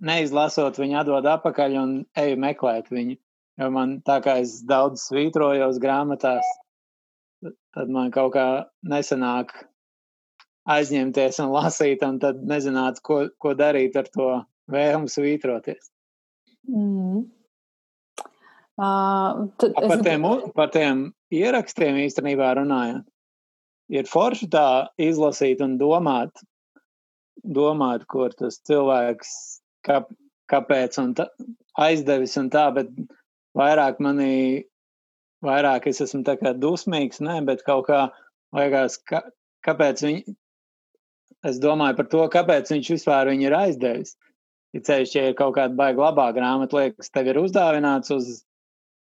neizlasot 0.05 0.77
viņu 0.81 0.99
atdod 1.01 1.29
atpakaļ 1.33 1.79
un 1.81 1.95
eju 2.21 2.41
meklēt 2.43 2.93
viņu. 2.93 3.17
Jo 3.57 3.71
man 3.73 3.97
tā 4.05 4.19
kā 4.25 4.37
es 4.43 4.59
daudz 4.69 5.07
svītrojos 5.09 5.81
grāmatās, 5.81 6.45
tad 7.73 7.93
man 7.93 8.13
kaut 8.13 8.35
kā 8.35 8.49
nesanāk 8.85 9.55
aizņemties 10.69 11.41
un 11.45 11.55
lasīt, 11.55 12.05
un 12.05 12.19
tad 12.21 12.43
nezināt, 12.45 13.01
ko, 13.01 13.23
ko 13.41 13.55
darīt 13.57 13.97
ar 13.97 14.11
to 14.13 14.29
vēlmu 14.73 15.09
svītroties. 15.09 15.89
Mm. 16.69 17.25
Uh, 18.77 19.47
tad, 19.57 19.73
es... 19.73 19.89
par, 19.89 20.03
tiem, 20.05 20.25
par 20.57 20.73
tiem 20.75 21.07
ierakstiem 21.33 21.97
īstenībā 22.03 22.51
runājot, 22.59 23.07
ir 23.97 24.09
forši 24.11 24.51
tā 24.53 24.69
izlasīt 25.01 25.63
un 25.65 25.79
domāt, 25.81 26.43
domāt, 27.41 28.05
kur 28.11 28.35
tas 28.37 28.59
cilvēks, 28.69 29.31
kā, 29.87 30.03
kāpēc 30.53 30.99
un 31.01 31.15
tā, 31.17 31.29
aizdevis 31.81 32.37
un 32.41 32.51
tā, 32.53 32.67
bet 32.77 32.91
vairāk 33.57 34.01
manī, 34.05 34.67
vairāk 35.47 35.89
es 35.89 36.03
esmu 36.05 36.25
tā 36.27 36.37
kā 36.41 36.53
dusmīgs, 36.57 37.23
ne, 37.25 37.39
bet 37.49 37.65
kaut 37.65 37.87
kā 37.89 38.03
liekas, 38.57 38.99
ka, 39.09 39.23
kāpēc 39.67 40.05
viņi, 40.05 40.37
es 41.49 41.61
domāju 41.63 41.97
par 42.01 42.11
to, 42.13 42.27
kāpēc 42.33 42.73
viņš 42.73 42.93
vispār 42.97 43.33
viņu 43.33 43.49
ir 43.49 43.57
aizdevis. 43.57 44.17
Ja 44.75 44.83
ceļš, 44.85 45.13
ja 45.17 45.31
ir 45.31 45.37
kaut 45.39 45.55
kāda 45.57 45.73
baiga 45.79 46.11
labā 46.11 46.27
grāmata, 46.37 46.77
liekas, 46.77 47.09
tev 47.15 47.31
ir 47.31 47.39
uzdāvināts 47.41 48.13
uz 48.13 48.43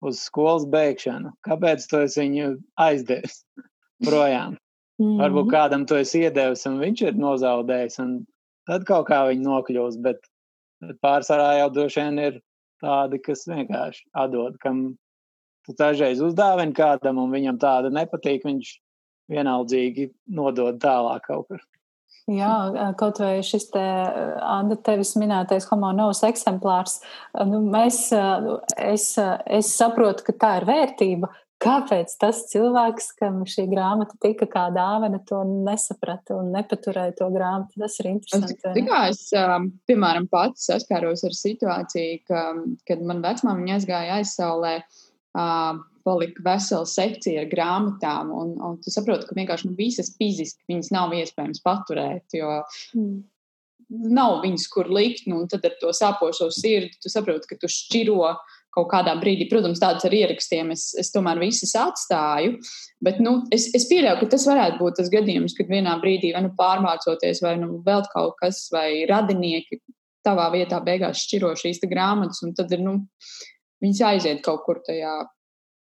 uz 0.07 0.21
skolas 0.27 0.67
beigšanu. 0.71 1.33
Kāpēc 1.47 1.87
tu 1.91 2.03
viņu 2.05 2.53
aizdevis 2.81 3.41
projām? 4.07 4.57
Mm. 5.01 5.17
Varbūt 5.19 5.51
kādam 5.51 5.83
to 5.89 5.97
esi 5.99 6.23
iedevis, 6.23 6.63
un 6.69 6.79
viņš 6.79 7.01
ir 7.09 7.17
nozaudējis, 7.19 7.99
un 8.03 8.13
tad 8.69 8.85
kaut 8.87 9.09
kā 9.09 9.25
viņi 9.29 9.43
nokļūst. 9.43 10.01
Bet, 10.05 10.21
bet 10.83 11.01
pārsvarā 11.03 11.57
jau 11.59 11.71
droši 11.75 12.05
vien 12.05 12.21
ir 12.23 12.39
tādi, 12.83 13.19
kas 13.23 13.43
vienkārši 13.49 14.05
atdod, 14.23 14.55
kam 14.63 14.85
tu 15.65 15.75
dažreiz 15.77 16.21
uzdāvini 16.23 16.75
kādam, 16.77 17.19
un 17.19 17.33
viņam 17.33 17.59
tāda 17.61 17.91
nepatīk, 17.93 18.45
viņš 18.47 18.75
vienaldzīgi 19.33 20.11
nodod 20.37 20.79
tālāk 20.83 21.25
kaut 21.27 21.49
kur. 21.49 21.63
Jā, 22.25 22.51
kaut 22.97 23.19
vai 23.21 23.37
šis 23.45 23.67
te, 23.69 23.81
Anda, 24.41 24.79
tevis 24.81 25.13
minētais 25.21 25.67
homonovs 25.69 26.23
eksemplārs, 26.25 26.97
nu, 27.45 27.59
mēs, 27.69 28.07
es, 28.81 29.11
es 29.45 29.73
saprotu, 29.77 30.25
ka 30.25 30.33
tā 30.41 30.53
ir 30.61 30.65
vērtība. 30.71 31.29
Kāpēc 31.61 32.11
tas 32.19 32.41
cilvēks, 32.49 33.11
kam 33.21 33.37
šī 33.47 33.63
grāmata 33.71 34.17
tika 34.21 34.47
kā 34.51 34.65
dāvana, 34.75 35.21
to 35.29 35.39
nesaprata 35.47 36.35
un 36.35 36.49
nepaturēja 36.53 37.13
to 37.21 37.29
grāmatu? 37.31 37.79
Tas 37.79 37.95
ir 38.01 38.09
interesanti. 38.11 38.57
Tikā 38.75 38.99
es, 39.13 39.21
piemēram, 39.87 40.27
pats 40.29 40.65
saskāros 40.67 41.23
ar 41.29 41.37
situāciju, 41.37 42.19
ka, 42.27 42.43
kad 42.89 43.05
man 43.07 43.23
vecmāmiņa 43.23 43.77
aizgāja 43.77 44.19
aizsaulē, 44.19 44.75
palika 46.05 46.43
vesela 46.45 46.85
sekcija 46.87 47.43
ar 47.43 47.51
grāmatām, 47.51 48.33
un, 48.33 48.51
un 48.61 48.75
tu 48.81 48.93
saproti, 48.93 49.27
ka 49.27 49.37
vienkārši 49.37 49.71
nu, 49.71 49.77
visas 49.77 50.13
fiziski 50.19 50.67
viņas 50.69 50.91
nav 50.93 51.15
iespējams 51.17 51.63
paturēt, 51.65 52.37
jo 52.37 52.59
mm. 52.97 53.15
nav 54.13 54.41
viņas, 54.43 54.67
kur 54.73 54.91
likt, 54.93 55.25
nu, 55.31 55.41
un 55.43 55.49
tad 55.51 55.65
ar 55.65 55.79
to 55.81 55.93
sāpošo 55.95 56.51
sirdi 56.53 56.93
tu 57.01 57.11
saproti, 57.11 57.49
ka 57.49 57.57
tu 57.61 57.71
šķiro 57.71 58.35
kaut 58.75 58.89
kādā 58.91 59.13
brīdī, 59.17 59.47
protams, 59.49 59.79
tāds 59.79 60.03
ar 60.05 60.13
ierakstiem 60.13 60.73
es, 60.75 60.89
es 60.99 61.09
tomēr 61.13 61.39
visas 61.39 61.71
atstāju, 61.79 62.57
bet 63.03 63.21
nu, 63.23 63.37
es, 63.55 63.69
es 63.77 63.87
pieļauju, 63.89 64.19
ka 64.19 64.31
tas 64.35 64.45
varētu 64.49 64.81
būt 64.81 64.99
tas 64.99 65.11
gadījums, 65.13 65.55
kad 65.57 65.71
vienā 65.71 65.95
brīdī 66.01 66.33
vai 66.35 66.43
nu 66.45 66.51
pārmācoties, 66.59 67.39
vai 67.45 67.55
nu 67.61 67.79
vēl 67.85 68.03
kaut 68.11 68.35
kas, 68.41 68.65
vai 68.75 69.05
radinieki 69.09 69.79
tavā 70.25 70.49
vietā 70.53 70.81
beigās 70.83 71.23
šķiro 71.23 71.53
šīs 71.59 71.83
grāmatas, 71.87 72.43
un 72.43 72.55
tad 72.57 72.73
ir, 72.75 72.83
nu, 72.83 72.99
viņas 73.85 74.03
aiziet 74.09 74.43
kaut 74.45 74.65
kur 74.65 74.81
tajā 74.85 75.21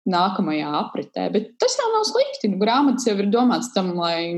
nākamajā 0.09 0.71
apritē. 0.81 1.29
Bet 1.35 1.53
tas 1.63 1.77
jau 1.79 1.89
nav 1.93 2.07
slikti. 2.09 2.51
Nu, 2.51 2.59
grāmatas 2.63 3.07
jau 3.07 3.15
ir 3.19 3.29
domāts 3.31 3.71
tam, 3.75 3.93
lai, 3.99 4.33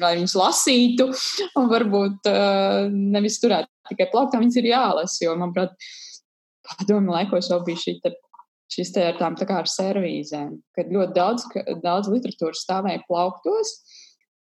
lai 0.00 0.12
viņas 0.18 0.36
lasītu, 0.36 1.08
un 1.58 1.70
varbūt 1.70 2.28
uh, 2.28 2.90
nevis 2.92 3.40
turētu 3.42 3.70
tikai 3.92 4.10
plauktā, 4.12 4.40
viņas 4.42 4.60
ir 4.60 4.68
jālasa. 4.72 5.22
Jo, 5.24 5.36
manuprāt, 5.40 5.74
padomu 6.68 7.14
laikos 7.16 7.50
jau 7.50 7.62
bija 7.64 7.80
šī 7.80 7.96
te, 8.04 8.14
šis 8.72 8.92
te 8.94 9.08
ar 9.08 9.18
tām 9.20 9.36
tā 9.40 9.48
kā 9.48 9.62
ar 9.62 9.70
servīzēm, 9.70 10.54
kad 10.76 10.92
ļoti 10.92 11.16
daudz, 11.16 11.48
daudz 11.84 12.12
literatūras 12.12 12.64
stāvēja 12.66 13.04
plauktos. 13.08 13.78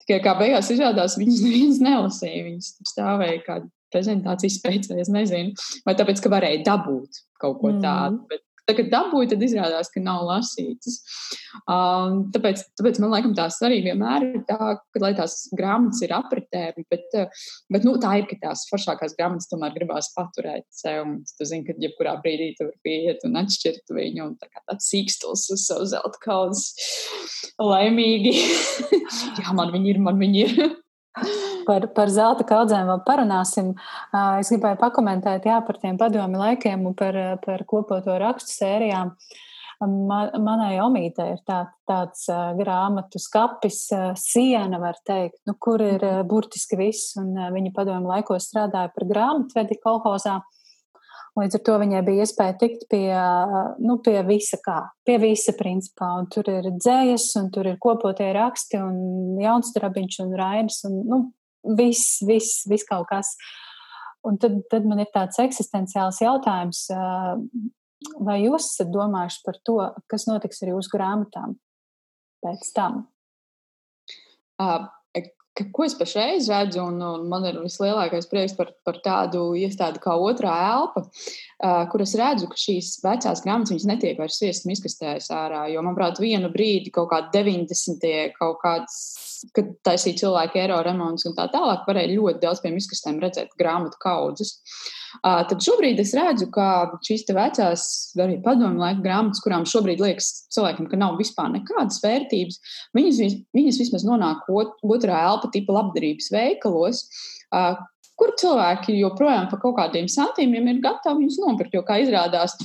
Tikai 0.05 0.21
kā 0.23 0.37
beigās 0.39 0.71
izrādās, 0.71 1.19
viņas 1.19 1.43
neviens 1.45 1.83
nelasīja. 1.83 2.45
Viņas 2.47 2.71
stāvēja 2.93 3.43
kāda 3.43 3.67
prezentācijas 3.93 4.59
pēc, 4.63 4.91
vai 4.91 4.99
es 5.03 5.13
nezinu, 5.13 5.69
vai 5.87 5.95
tāpēc, 5.99 6.21
ka 6.23 6.33
varēja 6.33 6.65
dabūt 6.67 7.23
kaut 7.41 7.61
ko 7.61 7.73
tādu. 7.77 8.21
Mm. 8.21 8.27
Bet 8.31 8.45
Tagad 8.67 8.89
dabūju, 8.91 9.29
tad 9.31 9.43
izrādās, 9.45 9.87
ka 9.93 10.01
nav 10.03 10.25
lasītas. 10.27 10.97
Um, 11.71 12.25
tāpēc, 12.35 12.65
tāpēc 12.75 12.99
man 12.99 13.13
liekas, 13.13 13.35
tās 13.37 13.59
arī 13.63 13.77
vienmēr 13.85 14.25
ir 14.27 14.41
tā, 14.49 14.73
ka 14.75 15.01
lai 15.03 15.13
tās 15.15 15.37
grāmatas 15.55 16.03
ir 16.03 16.11
apritē, 16.17 16.65
bet, 16.91 17.15
bet 17.71 17.87
nu, 17.87 17.95
tā 18.03 18.17
ir, 18.19 18.27
ka 18.27 18.35
tās 18.41 18.65
foršākās 18.67 19.15
grāmatas 19.15 19.47
tomēr 19.53 19.71
gribās 19.77 20.11
paturēt 20.17 20.67
sev. 20.75 21.15
Tu 21.39 21.47
zini, 21.47 21.63
ka 21.69 21.77
jebkurā 21.79 22.17
brīdī 22.19 22.51
tu 22.57 22.67
vari 22.67 22.83
pieiet 22.83 23.23
un 23.27 23.39
atšķirt 23.39 23.95
viņu 24.01 24.25
un 24.25 24.35
tā 24.41 24.51
kā 24.51 24.59
tāds 24.65 24.91
sīkstils 24.91 25.47
uz 25.55 25.63
savu 25.69 25.87
zelta 25.87 26.25
kaudzes. 26.27 26.75
Laimīgi. 27.63 28.35
Jā, 29.39 29.55
man 29.55 29.71
viņi 29.71 29.95
ir, 29.95 30.03
man 30.09 30.19
viņi 30.19 30.43
ir. 30.43 30.73
Par, 31.67 31.89
par 31.91 32.11
zelta 32.13 32.45
kaudzēm 32.47 32.87
vēl 32.87 33.01
parunāsim. 33.07 33.73
Es 34.39 34.51
gribēju 34.53 34.79
pakomentēt 34.79 35.49
jā, 35.49 35.57
par 35.67 35.81
tiem 35.81 35.99
padomi 35.99 36.39
laikiem 36.39 36.85
un 36.87 36.95
par, 36.95 37.17
par 37.43 37.65
kopoto 37.67 38.15
rakstu 38.21 38.53
sērijām. 38.53 39.11
Man, 39.77 40.31
manai 40.41 40.79
omītei 40.81 41.35
ir 41.35 41.41
tā, 41.45 41.59
tāds 41.85 42.23
uh, 42.33 42.55
grāmatu 42.57 43.19
skapis, 43.21 43.83
uh, 43.93 44.07
siena, 44.17 44.79
var 44.81 44.97
teikt, 45.05 45.37
nu, 45.45 45.53
kur 45.61 45.83
ir 45.85 46.01
uh, 46.01 46.23
burtiski 46.25 46.79
viss. 46.79 47.11
Un, 47.21 47.35
uh, 47.37 47.51
viņa 47.53 47.75
padomu 47.75 48.09
laikos 48.09 48.47
strādāja 48.49 48.89
par 48.95 49.05
grāmatvedi 49.11 49.77
kolhozā. 49.83 50.39
Līdz 51.37 51.59
ar 51.59 51.61
to 51.67 51.75
viņai 51.83 52.01
bija 52.07 52.25
iespēja 52.25 52.55
tikt 52.57 52.87
pie, 52.89 53.11
nu, 53.85 53.99
pie 54.01 54.15
visa 54.25 54.57
kā, 54.57 54.79
pie 55.05 55.19
visa 55.21 55.53
principā. 55.53 56.15
Un 56.17 56.25
tur 56.33 56.47
ir 56.49 56.71
dzējas, 56.73 57.27
un 57.37 57.51
tur 57.53 57.69
ir 57.69 57.77
kopotie 57.77 58.31
raksti, 58.33 58.79
un 58.81 59.37
jauns 59.43 59.69
drabiņš 59.75 60.17
un 60.23 60.33
rainas, 60.39 60.79
un 60.89 60.95
nu, 61.05 61.19
viss, 61.77 62.19
viss, 62.27 62.63
viss 62.69 62.87
kaut 62.87 63.07
kas. 63.11 63.35
Un 64.27 64.39
tad, 64.41 64.59
tad 64.71 64.87
man 64.87 64.99
ir 65.03 65.11
tāds 65.13 65.39
eksistenciāls 65.39 66.19
jautājums, 66.23 66.87
vai 68.19 68.37
jūs 68.43 68.71
esat 68.73 68.91
domājuši 68.91 69.43
par 69.45 69.61
to, 69.65 69.77
kas 70.11 70.27
notiks 70.29 70.63
ar 70.63 70.73
jūsu 70.73 70.93
grāmatām 70.93 71.55
pēc 72.43 72.71
tam? 72.75 73.05
Uh, 74.57 74.87
ko 75.73 75.85
es 75.85 75.95
pašreiz 75.97 76.49
redzu, 76.51 76.81
un, 76.83 76.99
un 77.01 77.25
man 77.29 77.45
ir 77.49 77.57
vislielākais 77.61 78.27
prieks 78.29 78.55
par, 78.57 78.71
par 78.85 78.99
tādu 79.05 79.49
iestādi 79.57 80.01
kā 80.03 80.13
otrā 80.21 80.53
elpa, 80.67 81.03
uh, 81.07 81.83
kur 81.91 82.03
es 82.05 82.13
redzu, 82.19 82.49
ka 82.51 82.59
šīs 82.61 82.97
vecās 83.05 83.41
grāmatas 83.45 83.87
netiek 83.89 84.19
vairs 84.21 84.37
sviestas 84.41 84.77
izkastēs 84.77 85.31
ārā. 85.33 85.65
Jo, 85.73 85.83
manuprāt, 85.85 86.21
vienu 86.21 86.51
brīdi, 86.53 86.93
kaut 86.93 87.09
kādā 87.13 87.31
90. 87.41 88.13
kaut 88.37 88.61
kāds, 88.63 88.99
kad 89.55 89.73
taisīja 89.87 90.21
cilvēki 90.23 90.61
eiro 90.63 90.77
remonts 90.85 91.27
un 91.29 91.35
tā 91.37 91.47
tālāk, 91.53 91.85
varēja 91.87 92.13
ļoti 92.15 92.41
daudz 92.43 92.61
pie 92.63 92.71
izkastēm 92.77 93.19
redzēt 93.23 93.53
grāmatu 93.59 93.99
kaudzes. 94.03 94.57
Uh, 95.23 95.41
tad 95.49 95.63
šobrīd 95.63 95.99
es 96.03 96.13
redzu, 96.17 96.49
ka 96.53 96.67
šīs 97.05 97.25
vecās, 97.33 97.83
arī 98.21 98.37
padomu 98.43 98.83
laika 98.83 99.01
grāmatas, 99.05 99.41
kurām 99.43 99.65
šobrīd 99.69 100.03
liekas 100.03 100.29
cilvēkiem, 100.53 100.89
ka 100.91 100.99
nav 100.99 101.17
vispār 101.21 101.51
nekādas 101.53 102.01
vērtības, 102.03 102.59
viņas, 102.97 103.37
viņas 103.57 103.81
vismaz 103.83 104.07
nonāk 104.07 104.49
otrā 104.51 105.21
elpa 105.31 105.51
tipa 105.53 105.79
labdarības 105.79 106.31
veikalos. 106.35 107.05
Uh, 107.47 107.77
kur 108.17 108.33
cilvēki 108.41 108.97
joprojām 108.97 109.47
par 109.51 109.61
kaut 109.61 109.77
kādiem 109.77 110.09
santīmiem 110.09 110.71
ir 110.71 110.83
gatavi 110.83 111.23
viņus 111.23 111.39
nopirkt. 111.43 111.75
Jo, 111.77 111.83
kā 111.85 111.99
izrādās, 112.01 112.57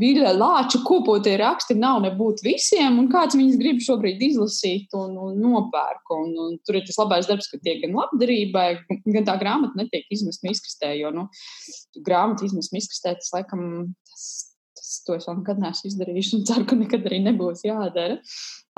Viļņa 0.00 0.32
lāča 0.36 0.80
kopotie 0.86 1.36
raksti 1.40 1.76
nav 1.78 2.00
nebūt 2.04 2.42
visiem, 2.44 2.98
un 3.02 3.08
kāds 3.12 3.36
viņus 3.38 3.58
grib 3.60 3.80
šobrīd 3.84 4.22
izlasīt 4.30 4.94
un, 4.98 5.16
un 5.20 5.40
nopērk. 5.40 6.12
Un, 6.16 6.30
un 6.44 6.54
tur 6.66 6.78
ir 6.78 6.86
tas 6.86 6.98
labais 7.00 7.28
darbs, 7.28 7.50
ka 7.50 7.60
tiek 7.62 7.82
gan 7.84 7.96
labdarībai, 7.98 8.68
gan 9.14 9.28
tā 9.28 9.36
grāmata 9.40 9.78
netiek 9.80 10.06
izmesta 10.14 10.50
izkastē, 10.50 10.94
jo 11.00 11.12
nu, 11.14 11.26
grāmata 12.06 12.46
izmesta 12.48 12.80
izkastē, 12.80 13.16
tas 13.20 13.34
laikam, 13.34 13.66
tas, 14.08 14.26
tas 14.78 14.96
to 15.06 15.18
es 15.18 15.28
vēl 15.28 15.40
nekad 15.42 15.62
neesmu 15.62 15.92
izdarījis 15.92 16.32
un 16.38 16.48
ceru, 16.48 16.66
ka 16.70 16.80
nekad 16.80 17.06
arī 17.10 17.22
nebūs 17.28 17.66
jādara. 17.68 18.18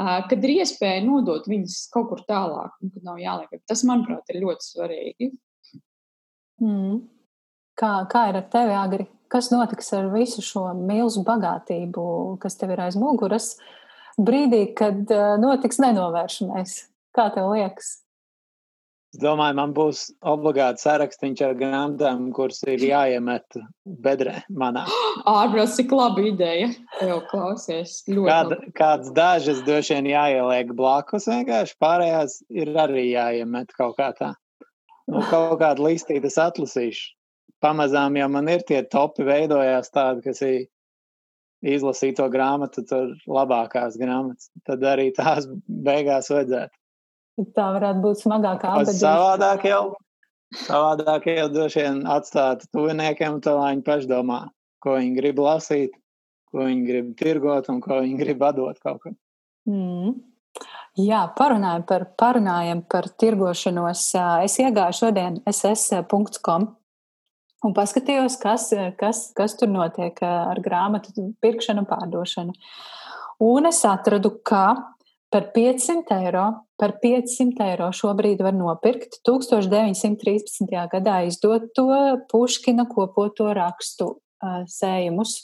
Kad 0.03 0.44
ir 0.46 0.59
iespēja 0.62 1.03
nodot 1.05 1.46
viņas 1.48 1.86
kaut 1.92 2.11
kur 2.11 2.22
tālāk, 2.28 2.74
un 2.82 2.92
kad 2.94 3.07
nav 3.07 3.20
jāliek. 3.22 3.61
Tas, 3.68 3.84
manuprāt, 3.86 4.24
ir 4.32 4.42
ļoti 4.42 4.70
svarīgi. 4.72 5.32
Mm. 6.62 7.03
Kā, 7.82 7.96
kā 8.06 8.28
ir 8.30 8.38
ar 8.38 8.46
tevi, 8.52 8.78
Agri? 8.78 9.08
kas 9.32 9.48
notiks 9.52 9.92
ar 9.96 10.10
visu 10.12 10.44
šo 10.44 10.66
milzu 10.76 11.24
bagātību, 11.26 12.04
kas 12.42 12.58
tev 12.60 12.74
ir 12.74 12.84
aiz 12.86 12.98
muguras, 13.00 13.54
brīdī, 14.20 14.66
kad 14.76 15.08
eh, 15.08 15.34
notiks 15.40 15.80
nenovēršamais. 15.82 16.78
Kā 17.16 17.28
tev 17.32 17.52
liekas? 17.52 17.98
Es 19.12 19.20
domāju, 19.20 19.56
man 19.58 19.74
būs 19.76 20.06
obligāti 20.24 20.80
sarakstīns 20.80 21.42
ar 21.44 21.52
grāmatām, 21.58 22.30
kuras 22.32 22.62
ir 22.64 22.80
jāiemet 22.80 23.58
bedrē 23.84 24.38
manā. 24.48 24.86
Ārprāts, 25.28 25.76
cik 25.76 25.92
laba 25.92 26.24
ideja. 26.24 26.70
Jau 27.04 27.18
klausies. 27.28 27.98
Kād, 28.08 28.54
kāds 28.78 29.12
dažas 29.16 29.60
droši 29.66 29.98
vien 29.98 30.08
jāieliek 30.14 30.72
blakus 30.76 31.28
vienkārši, 31.28 31.76
pārējās 31.84 32.38
ir 32.56 32.72
arī 32.86 33.10
jāiemet 33.10 33.76
kaut 33.76 33.98
kā 34.00 34.12
tā. 34.16 34.32
Nu, 35.12 35.20
kaut 35.28 35.58
kādu 35.60 35.90
listīti 35.90 36.32
es 36.32 36.40
atlasīšu 36.40 37.10
pamazām 37.62 38.16
jau 38.18 38.28
man 38.32 38.50
ir 38.52 38.64
tie 38.68 38.82
topi 38.90 39.26
veidojās 39.26 39.92
tādi, 39.94 40.24
kas 40.26 40.42
ir 40.46 40.66
izlasīt 41.62 42.18
to 42.18 42.26
grāmatu, 42.30 42.84
tur 42.86 43.12
labākās 43.30 43.96
grāmatas. 44.00 44.50
Tad 44.66 44.82
arī 44.86 45.10
tās 45.16 45.46
beigās 45.66 46.30
vajadzētu. 46.32 46.74
Tā 47.56 47.68
varētu 47.78 48.02
būt 48.04 48.24
smagākā 48.26 48.74
atbildība. 48.74 48.98
Savādāk 48.98 49.64
jau, 49.70 49.82
savādāk 50.66 51.30
jau 51.30 51.46
droši 51.54 51.86
vien 51.86 52.02
atstāt 52.12 52.66
tuviniekiem, 52.74 53.40
to 53.44 53.56
lai 53.56 53.70
viņi 53.76 53.86
paši 53.86 54.10
domā, 54.10 54.42
ko 54.84 54.98
viņi 54.98 55.16
grib 55.16 55.40
lasīt, 55.40 55.96
ko 56.52 56.66
viņi 56.66 56.84
grib 56.90 57.14
tirgot 57.16 57.70
un 57.72 57.80
ko 57.84 58.02
viņi 58.02 58.20
grib 58.20 58.44
atdot 58.50 58.82
kaut 58.84 59.00
kam. 59.06 59.16
Mm. 59.70 60.20
Jā, 61.00 61.22
parunājam 61.38 61.86
par, 61.88 62.04
parunājam 62.20 62.82
par 62.84 63.08
tirgošanos. 63.16 64.10
Es 64.44 64.58
iegāju 64.60 64.98
šodien 64.98 65.38
ss.com 65.48 66.68
un 67.66 67.74
paskatījos, 67.76 68.38
kas, 68.42 68.70
kas, 68.98 69.26
kas 69.36 69.56
tur 69.58 69.70
notiek 69.72 70.18
ar 70.26 70.60
grāmatu 70.64 71.30
pirkšanu 71.42 71.84
un 71.84 71.90
pārdošanu. 71.90 72.56
Un 73.42 73.66
es 73.70 73.82
atradu, 73.88 74.34
ka 74.46 74.66
par 75.32 75.48
500 75.54 76.18
eiro, 76.20 76.44
par 76.78 76.96
500 77.02 77.64
eiro 77.70 77.88
šobrīd 77.96 78.42
var 78.44 78.54
nopirkt 78.54 79.22
1913. 79.26 80.68
gadā 80.92 81.22
izdoto 81.26 81.86
Puškina 82.30 82.86
kopoto 82.90 83.48
rakstu 83.56 84.12
uh, 84.12 84.62
sējumus. 84.68 85.38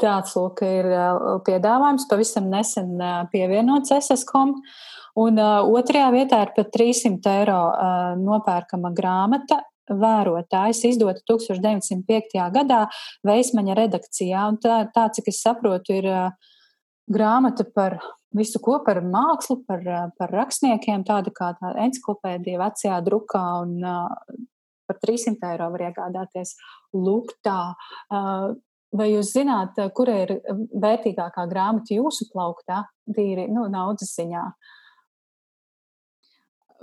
Tāds 0.00 0.32
lūk 0.32 0.62
ir 0.64 0.86
piedāvājums, 1.44 2.06
pavisam 2.08 2.46
nesen 2.48 2.94
pievienots 3.34 3.92
SSCOM. 3.92 4.54
Un 5.20 5.40
uh, 5.42 5.66
otrajā 5.68 6.08
vietā 6.14 6.38
ir 6.46 6.54
pat 6.56 6.70
300 6.72 7.34
eiro 7.42 7.58
uh, 7.68 8.14
nopērkama 8.16 8.94
grāmata 8.96 9.58
vērotājs, 9.90 10.84
izdota 10.88 11.22
1905. 11.28 12.38
gadā 12.54 12.84
Veismaņa 13.26 13.76
redakcijā. 13.78 14.46
Un 14.52 14.60
tā, 14.62 14.84
tā, 14.94 15.08
cik 15.16 15.30
es 15.32 15.42
saprotu, 15.44 15.98
ir 16.00 16.08
grāmata 17.10 17.66
par 17.74 17.98
visu 18.36 18.60
ko 18.62 18.78
par 18.86 19.02
mākslu, 19.02 19.60
par, 19.66 19.84
par 20.18 20.34
rakstniekiem, 20.34 21.04
tāda 21.06 21.32
kā 21.34 21.52
tā 21.58 21.74
enciklopēdija 21.86 22.64
vecajā 22.64 23.02
drukā. 23.10 23.44
Un, 23.66 24.48
Par 24.90 24.96
300 25.06 25.52
eiro 25.52 25.68
var 25.70 25.82
iegādāties. 25.86 26.56
Lūk, 26.98 27.36
tā. 27.46 27.76
Vai 28.10 29.04
jūs 29.06 29.28
zināt, 29.36 29.76
kura 29.94 30.16
ir 30.24 30.32
vērtīgākā 30.82 31.44
grāmata 31.46 31.94
jūsu 31.94 32.26
plauktā, 32.32 32.80
tīri 33.14 33.44
nu, 33.54 33.68
naudas 33.70 34.10
ziņā? 34.16 34.42
Uh, 34.50 34.79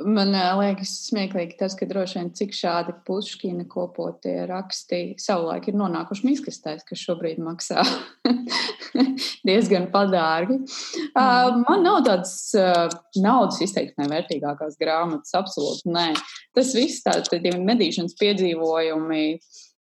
Man 0.05 0.29
liekas, 0.29 0.91
smieklīgi 1.07 1.55
tas, 1.57 1.73
ka 1.77 1.87
droši 1.89 2.19
vien 2.19 2.27
cik 2.37 2.51
šādi 2.53 2.93
puškina 3.07 3.63
kopotie 3.69 4.43
raksti 4.45 5.15
savulaik 5.21 5.71
ir 5.71 5.77
nonākuši 5.79 6.27
miskastēs, 6.27 6.83
kas 6.85 7.01
šobrīd 7.01 7.39
maksā 7.41 7.81
diezgan 9.47 9.87
padārgi. 9.93 10.59
Uh, 11.17 11.63
man 11.63 11.81
nav 11.81 12.03
tādas 12.05 12.35
uh, 12.57 12.85
naudas 13.17 13.57
izteiksmē 13.65 14.05
vērtīgākās 14.11 14.77
grāmatas, 14.77 15.33
absolūti 15.39 15.89
nē. 15.89 16.11
Tas 16.53 16.75
viss 16.77 17.01
tādi 17.05 17.55
medīšanas 17.57 18.13
piedzīvojumi, 18.21 19.23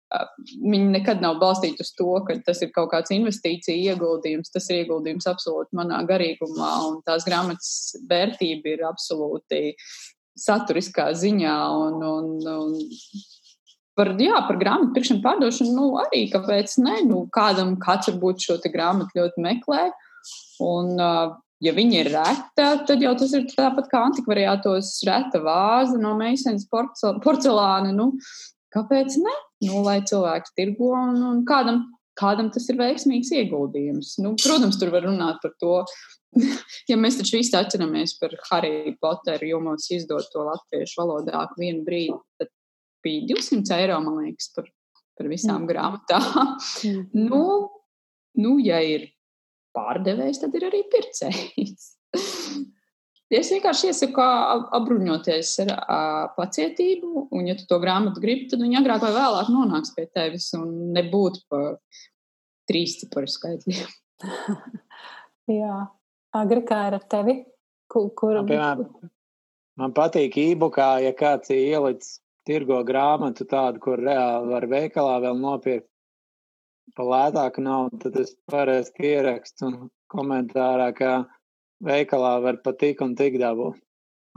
Viņi 0.09 0.87
nekad 0.95 1.21
nav 1.21 1.37
balstīti 1.41 1.85
uz 1.85 1.91
to, 1.97 2.09
ka 2.25 2.39
tas 2.45 2.63
ir 2.65 2.71
kaut 2.73 2.91
kāds 2.95 3.13
investīcija 3.13 3.93
ieguldījums. 3.93 4.53
Tas 4.55 4.69
ir 4.71 4.83
ieguldījums 4.83 5.29
absolūti 5.29 5.77
manā 5.77 6.01
garīgumā, 6.09 6.71
un 6.89 7.03
tās 7.05 7.27
grāmatas 7.29 7.99
vērtība 8.09 8.73
ir 8.73 8.87
absolūti 8.89 9.75
saturiskā 10.39 11.11
ziņā. 11.19 11.59
Un, 11.85 12.01
un, 12.09 12.33
un 12.55 12.75
par, 13.99 14.15
jā, 14.23 14.41
par 14.49 14.61
grāmatu 14.63 14.97
pirkšanu, 14.97 15.25
pārdošanu, 15.27 15.77
nu, 15.77 15.91
arī 16.07 16.25
kāpēc 16.33 16.79
ne? 16.87 17.03
Nu, 17.09 17.27
kādam 17.35 17.77
kāds 17.83 18.09
varbūt 18.13 18.49
šo 18.49 18.61
grāmatu 18.73 19.21
ļoti 19.21 19.45
meklē. 19.45 19.91
Un, 20.65 20.95
ja 21.61 21.73
viņa 21.75 22.01
ir 22.01 22.15
reta, 22.17 22.71
tad 22.89 23.03
jau 23.05 23.17
tas 23.19 23.35
ir 23.37 23.49
tāpat 23.53 23.93
kā 23.93 24.07
antikvariātos 24.09 24.95
reta 25.05 25.43
vāze 25.45 26.01
no 26.01 26.17
meisnes 26.17 26.65
porcelāna. 26.73 27.93
Nu, 27.93 28.15
Kāpēc 28.75 29.17
ne? 29.23 29.35
Nu, 29.67 29.81
lai 29.83 30.01
cilvēks 30.07 30.55
tirgo 30.59 30.93
un, 30.95 31.19
un 31.31 31.41
kādam, 31.49 31.83
kādam 32.19 32.53
tas 32.55 32.69
ir 32.71 32.79
veiksmīgs 32.79 33.33
ieguldījums. 33.35 34.15
Nu, 34.23 34.35
protams, 34.39 34.79
tur 34.79 34.93
var 34.95 35.07
runāt 35.09 35.41
par 35.43 35.55
to. 35.63 35.81
ja 36.91 36.99
mēs 37.01 37.19
taču 37.19 37.39
visi 37.39 37.57
atceramies 37.59 38.15
par 38.21 38.37
Harry 38.51 38.95
Potteru, 39.01 39.51
jo 39.53 39.61
mums 39.65 39.89
izdod 39.95 40.29
to 40.33 40.47
latviešu 40.47 41.03
valodā 41.03 41.47
vienu 41.59 41.83
brīdi, 41.87 42.19
tad 42.39 42.53
bija 43.05 43.27
200 43.35 43.79
eiro, 43.81 43.99
man 44.05 44.23
liekas, 44.23 44.51
par, 44.55 44.71
par 45.19 45.31
visām 45.31 45.63
mm. 45.65 45.69
grāmatām. 45.73 46.57
Mm. 46.87 47.05
nu, 47.31 47.45
nu, 48.39 48.57
ja 48.63 48.83
ir 48.85 49.09
pārdevējs, 49.77 50.43
tad 50.45 50.59
ir 50.59 50.69
arī 50.71 50.85
pircējs. 50.93 51.95
Es 53.29 53.51
vienkārši 53.53 53.91
iesaku 53.91 54.23
apbruņoties 54.79 55.51
ar 55.67 55.73
uh, 55.75 56.21
pacietību, 56.33 57.27
un, 57.29 57.49
ja 57.51 57.57
tu 57.59 57.67
to 57.69 57.77
grāmatu 57.83 58.23
gribi, 58.23 58.47
tad 58.49 58.63
viņi 58.65 58.79
agrāk 58.81 59.03
vai 59.05 59.11
vēlāk 59.13 59.51
nonāks 59.53 59.93
pie 59.97 60.07
tevis 60.09 60.47
un 60.57 60.95
nebūtu 60.97 61.43
pa 61.53 61.61
trīs 62.69 62.97
ciparu 63.03 63.29
skaitļiem. 63.29 63.91
Jā, 65.59 65.77
agri 66.41 66.65
kā 66.69 66.81
ir 66.89 66.97
ar 66.97 67.05
tevi? 67.13 67.37
Kur, 67.93 68.09
kur... 68.17 68.41
Man, 68.41 68.49
piemēram, 68.49 69.13
man 69.81 69.95
patīk 69.97 70.41
e-bookā, 70.41 70.89
ja 71.05 71.13
kāds 71.17 71.53
ir 71.53 71.61
ielicis 71.77 72.19
tirgo 72.49 72.81
grāmatu 72.89 73.45
tādu, 73.49 73.81
kur 73.85 74.01
reāli 74.01 74.53
var 74.55 74.67
veikalā 74.73 75.21
vēl 75.27 75.37
nopirkt 75.41 75.89
pa 76.97 77.05
lētāku 77.05 77.61
naudu, 77.61 78.01
tad 78.07 78.17
es 78.21 78.33
parasti 78.49 79.13
ierakstu 79.13 79.69
komentārā, 80.09 80.89
ka 80.97 81.11
veikalā 81.85 82.39
var 82.45 82.59
pat 82.65 82.79
tik 82.81 83.03
un 83.05 83.15
tik 83.19 83.39
dabūt. 83.43 83.79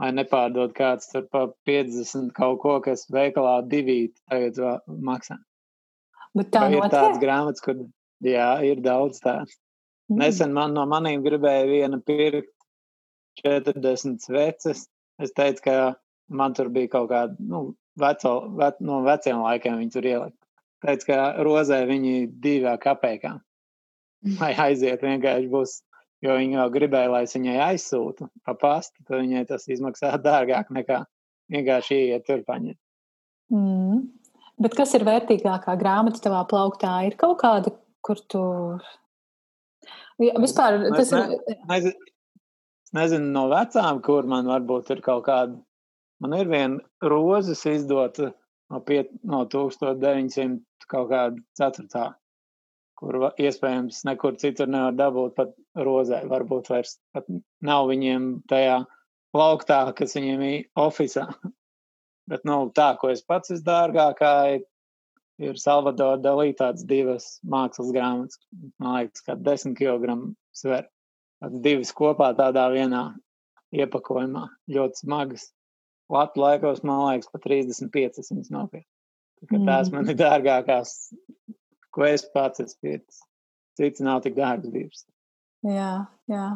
Vai 0.02 0.10
nepārdod 0.16 0.72
kāds 0.74 1.10
tur 1.12 1.26
pa 1.30 1.46
50 1.68 2.32
kaut 2.34 2.58
ko, 2.62 2.78
kas 2.82 3.04
veikalā 3.12 3.60
divīt 3.70 4.16
tagad 4.30 4.82
maksā. 4.88 5.36
Bet 6.34 6.50
tā 6.54 6.64
ir 6.72 6.88
tāds 6.90 7.20
grāmatas, 7.22 7.62
kur 7.62 7.84
jā, 8.24 8.48
ir 8.66 8.80
daudz 8.82 9.20
tādu. 9.22 9.52
Mm. 10.10 10.18
Nesen 10.24 10.56
man 10.56 10.74
no 10.74 10.86
maniem 10.88 11.22
gribēja 11.24 11.68
viena 11.68 12.00
pirkt 12.00 12.50
40 13.44 14.18
sveces. 14.24 14.86
Es 15.22 15.34
teicu, 15.36 15.62
ka 15.68 15.76
man 16.32 16.56
tur 16.56 16.72
bija 16.72 16.90
kaut 16.96 17.10
kāda, 17.12 17.36
nu, 17.38 17.74
veco, 18.00 18.34
ve, 18.58 18.72
no 18.80 19.02
veciem 19.06 19.42
laikiem 19.44 19.78
viņi 19.80 19.94
tur 19.94 20.08
ielika. 20.08 20.36
Teicu, 20.82 21.08
ka 21.12 21.18
rozē 21.46 21.82
viņi 21.86 22.26
divā 22.42 22.74
kapēkā. 22.82 23.36
Vai 24.40 24.52
aiziet 24.66 25.02
vienkārši 25.04 25.50
būs, 25.52 25.80
jo 26.22 26.36
viņi 26.38 26.58
jau 26.58 26.68
gribēja, 26.74 27.10
lai 27.12 27.22
es 27.26 27.34
viņai 27.36 27.58
aizsūtu 27.66 28.28
pa 28.46 28.54
pastu, 28.58 29.02
tad 29.08 29.22
viņai 29.24 29.44
tas 29.50 29.68
izmaksā 29.70 30.14
dārgāk 30.26 30.72
nekā 30.74 31.02
vienkārši 31.52 32.00
iet 32.12 32.26
tur 32.28 32.44
paņemt. 32.46 32.80
Mm. 33.52 34.02
Bet 34.62 34.76
kas 34.78 34.94
ir 34.96 35.04
vērtīgākā 35.08 35.74
grāmata 35.80 36.22
tavā 36.22 36.42
plauktā? 36.48 37.00
Ir 37.08 37.16
kaut 37.20 37.40
kāda, 37.42 37.72
kur 38.04 38.20
tu. 38.30 38.42
Ja, 40.22 40.36
vispār 40.40 40.78
tas 40.94 41.10
ne, 41.14 41.22
ir. 41.34 41.58
Nezinu, 41.70 42.10
nezinu 42.96 43.32
no 43.34 43.46
vecām, 43.50 44.00
kur 44.04 44.28
man 44.30 44.48
varbūt 44.50 44.92
ir 44.94 45.02
kaut 45.04 45.26
kāda. 45.26 45.58
Man 46.22 46.36
ir 46.38 46.50
viena 46.52 47.08
rozes 47.10 47.64
izdota 47.66 48.30
no, 48.70 48.80
piet, 48.86 49.10
no 49.26 49.42
1900 49.50 50.86
kaut 50.86 51.08
kāda 51.10 51.42
ceturtā, 51.58 52.04
kur 53.02 53.18
iespējams 53.40 54.04
nekur 54.06 54.36
citur 54.38 54.70
nevar 54.70 54.94
dabūt 54.94 55.34
pat 55.38 55.54
rozē. 55.74 56.22
Varbūt 56.30 56.70
vairs 56.70 56.96
pat 57.14 57.26
nav 57.64 57.88
viņiem 57.90 58.28
tajā 58.50 58.82
plauktā, 59.34 59.80
kas 59.98 60.14
viņiem 60.18 60.44
ir 60.46 60.60
oficiālā. 60.78 61.34
Bet 62.30 62.44
nu, 62.46 62.68
tā, 62.70 62.92
ko 63.00 63.10
es 63.10 63.24
pats 63.26 63.50
visdārgākā 63.50 64.34
ir, 64.54 65.56
Salvador 65.58 66.20
Dalī 66.22 66.52
tādas 66.54 66.84
divas 66.86 67.26
mākslas 67.42 67.90
grāmatas, 67.90 68.38
man 68.78 69.00
liekas, 69.00 69.24
kā 69.26 69.34
10 69.34 69.74
kg 69.74 70.14
sver. 70.54 70.86
Tāds 71.42 71.64
divas 71.64 71.90
kopā 71.98 72.28
tādā 72.38 72.68
vienā 72.70 73.08
iepakojumā, 73.74 74.44
ļoti 74.70 75.02
smagas. 75.02 75.48
Latvijas 76.12 76.44
laikos, 76.44 76.84
man 76.86 77.02
liekas, 77.08 77.32
pa 77.32 77.42
35 77.42 78.22
viņas 78.30 78.54
nopirkt. 78.54 78.88
Tās 79.50 79.90
mm. 79.90 79.96
man 79.96 80.12
ir 80.12 80.20
dārgākās, 80.20 80.94
ko 81.94 82.06
es 82.08 82.24
pats 82.34 82.64
esmu 82.64 82.88
pircis. 82.88 83.22
Cits 83.78 84.04
nav 84.04 84.20
tik 84.24 84.36
dārgs 84.36 84.68
bijis. 84.72 85.06
Jā, 85.64 85.94
jā. 86.28 86.50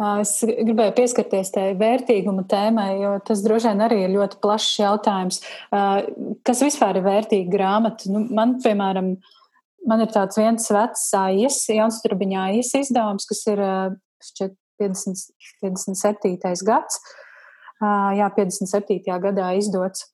Es 0.00 0.32
gribēju 0.42 0.94
pieskarties 0.96 1.52
tai 1.54 1.68
vērtīguma 1.78 2.42
tēmai, 2.50 2.88
jo 2.98 3.12
tas 3.26 3.44
droši 3.44 3.70
vien 3.70 3.84
arī 3.84 4.00
ir 4.02 4.14
ļoti 4.16 4.40
plašs 4.42 4.80
jautājums. 4.80 5.38
Kas 5.70 6.62
vispār 6.64 6.98
ir 6.98 7.06
vērtīga 7.06 7.52
grāmata? 7.52 8.08
Nu, 8.10 8.24
man, 8.34 8.56
piemēram, 8.64 9.12
man 9.86 10.02
ir 10.02 10.10
tāds 10.14 10.40
viens 10.40 10.66
vecs 10.74 11.04
AIS, 11.20 11.60
Jauns 11.76 12.00
Turbiņā 12.02 12.48
AIS 12.48 12.72
izdevums, 12.80 13.28
kas 13.30 13.44
ir 13.52 13.62
šķiet 14.32 14.56
50, 14.82 15.28
57. 15.62 16.66
gads. 16.66 16.98
Jā, 18.18 18.30
57. 18.34 18.98
gadā 19.22 19.52
izdots, 19.60 20.08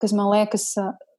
kas 0.00 0.14
man 0.16 0.30
liekas 0.32 0.70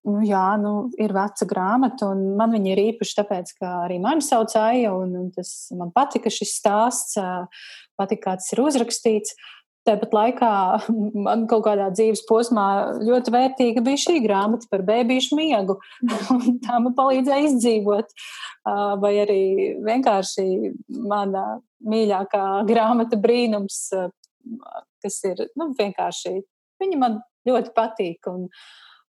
nu, 0.06 0.22
jā, 0.26 0.46
nu, 0.62 0.74
ir 1.02 1.14
veca 1.16 1.48
grāmata, 1.50 2.12
un 2.14 2.36
man 2.40 2.54
viņa 2.56 2.72
ir 2.74 2.84
īpaši 2.92 3.18
tāpēc, 3.20 3.52
ka 3.60 3.74
arī 3.86 4.00
mani 4.04 4.24
sauc 4.26 4.54
Aija, 4.60 4.94
un, 4.96 5.16
un 5.20 5.28
tas 5.36 5.52
man 5.76 5.92
patika 5.96 6.32
šis 6.34 6.56
stāsts, 6.60 7.18
patika, 8.00 8.24
kā 8.30 8.40
tas 8.40 8.52
ir 8.54 8.64
uzrakstīts. 8.66 9.36
Tāpat 9.86 10.16
laikā 10.18 10.52
man 11.28 11.44
kaut 11.50 11.68
kādā 11.68 11.92
dzīves 11.94 12.24
posmā 12.26 12.66
ļoti 13.06 13.34
vērtīga 13.36 13.84
bija 13.86 14.02
šī 14.02 14.16
grāmata 14.24 14.66
par 14.72 14.82
bērnu 14.88 15.38
miegu. 15.38 15.78
tā 16.66 16.80
man 16.82 16.96
palīdzēja 16.98 17.52
izdzīvot. 17.52 18.16
Vai 19.02 19.12
arī 19.22 19.44
vienkārši 19.86 20.48
mana 21.06 21.60
mīļākā 21.86 22.48
grāmata 22.66 23.20
brīnums, 23.22 23.78
kas 25.06 25.22
ir 25.30 25.46
nu, 25.54 25.70
vienkārši. 25.78 26.34
Viņa 26.82 26.98
man 26.98 27.22
ļoti 27.46 27.78
patīk. 27.78 28.26
Un, 28.34 28.50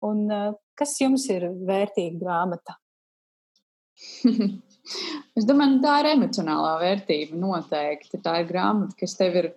Un, 0.06 0.28
kas 0.78 0.98
jums 1.02 1.28
ir 1.34 1.48
vērtīga 1.68 2.20
grāmata? 2.22 2.78
es 5.38 5.48
domāju, 5.48 5.80
tā 5.84 5.98
ir 6.02 6.12
emocionālā 6.14 6.76
vērtība 6.84 7.40
noteikti. 7.40 8.22
Tā 8.24 8.40
ir 8.44 8.50
grāmata, 8.52 8.98
kas 9.00 9.16
tev 9.20 9.40
ir 9.42 9.52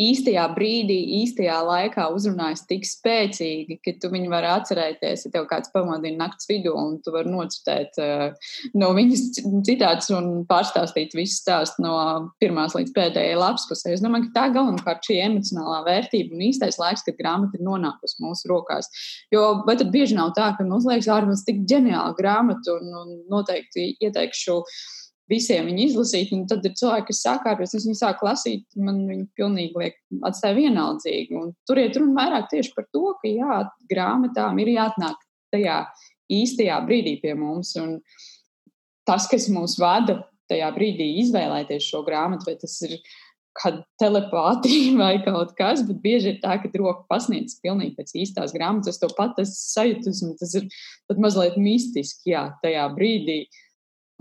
īstajā 0.00 0.44
brīdī, 0.56 0.96
īstajā 1.20 1.56
laikā 1.68 2.08
uzrunājis 2.14 2.64
tik 2.66 2.86
spēcīgi, 2.88 3.78
ka 3.84 3.94
tu 4.02 4.10
viņu 4.10 4.30
vari 4.32 4.48
atcerēties, 4.50 5.26
ja 5.26 5.32
tev 5.36 5.46
kāds 5.50 5.70
pamodina 5.74 6.24
naktas 6.24 6.48
vidū, 6.50 6.72
un 6.74 6.96
tu 7.04 7.14
vari 7.14 7.30
nocitēt 7.30 8.00
uh, 8.02 8.48
no 8.74 8.90
viņas 8.96 9.44
citāts 9.68 10.10
un 10.14 10.42
pārstāstīt 10.50 11.14
visu 11.14 11.38
stāstu 11.38 11.84
no 11.84 11.94
pirmās 12.42 12.74
līdz 12.74 12.94
pēdējai 12.96 13.38
lapas 13.38 13.68
pusē. 13.70 13.94
Es 13.94 14.02
domāju, 14.02 14.28
ka 14.28 14.40
tā 14.40 14.48
galvenokārt 14.56 15.06
šī 15.06 15.20
emocionālā 15.28 15.84
vērtība 15.86 16.34
un 16.34 16.44
īstais 16.48 16.80
laiks, 16.82 17.06
kad 17.06 17.18
grāmata 17.20 17.58
ir 17.58 17.66
nonākusi 17.66 18.18
mūsu 18.24 18.50
rokās. 18.50 18.90
Jo 19.34 19.62
vai 19.68 19.78
tad 19.78 19.94
bieži 19.94 20.18
nav 20.18 20.34
tā, 20.34 20.50
ka 20.58 20.66
mums 20.66 20.88
liekas, 20.90 21.10
ārpus 21.14 21.46
tik 21.46 21.62
ģeniāla 21.70 22.18
grāmata 22.18 22.74
un, 22.80 22.90
un 23.04 23.16
noteikti 23.30 23.92
ieteikšu 24.02 24.58
visiem 25.30 25.68
viņu 25.70 25.86
izlasīt, 25.88 26.32
un 26.36 26.44
tad 26.50 26.64
ir 26.66 26.74
cilvēki, 26.76 27.08
kas 27.10 27.22
sākārtos, 27.24 27.74
es 27.76 27.86
viņu 27.88 27.98
sāku 27.98 28.28
lasīt, 28.28 28.64
man 28.76 29.02
viņi 29.08 29.26
pilnīgi 29.38 29.80
liek, 29.80 29.98
atstāja 30.28 30.58
vienaldzīgi. 30.58 31.38
Un 31.40 31.54
tur 31.68 31.80
iet 31.80 31.96
runa 32.00 32.16
vairāk 32.20 32.50
tieši 32.52 32.74
par 32.76 32.88
to, 32.92 33.06
ka 33.22 33.30
jā, 33.30 33.60
grāmatām 33.90 34.60
ir 34.62 34.74
jāatnāk 34.76 35.24
tajā 35.54 35.80
īstajā 36.32 36.78
brīdī 36.88 37.18
pie 37.22 37.34
mums. 37.38 37.74
Un 37.80 37.98
tas, 39.08 39.28
kas 39.30 39.48
mūs 39.52 39.78
vada 39.80 40.20
tajā 40.50 40.68
brīdī 40.76 41.14
izvēlēties 41.24 41.88
šo 41.88 42.04
grāmatu, 42.04 42.50
vai 42.50 42.58
tas 42.60 42.76
ir 42.84 42.98
kāda 43.54 43.84
telepātija 44.02 44.94
vai 45.00 45.14
kaut 45.24 45.54
kas, 45.56 45.86
bet 45.88 46.04
bieži 46.04 46.34
ir 46.34 46.40
tā, 46.44 46.58
ka 46.60 46.68
roka 46.76 47.06
pasniedz 47.08 47.56
pilnīgi 47.64 47.96
pēc 47.96 48.16
īstās 48.26 48.52
grāmatas. 48.52 48.96
Es 48.96 49.00
to 49.00 49.08
pat 49.16 49.38
esmu 49.40 49.60
sajūtis, 49.72 50.24
un 50.26 50.36
tas 50.40 50.56
ir 50.60 50.68
pat 51.08 51.20
mazliet 51.22 51.56
mistiski, 51.56 52.34
jā, 52.34 52.50
tajā 52.60 52.90
brīdī. 52.92 53.44
Uh, 53.44 53.62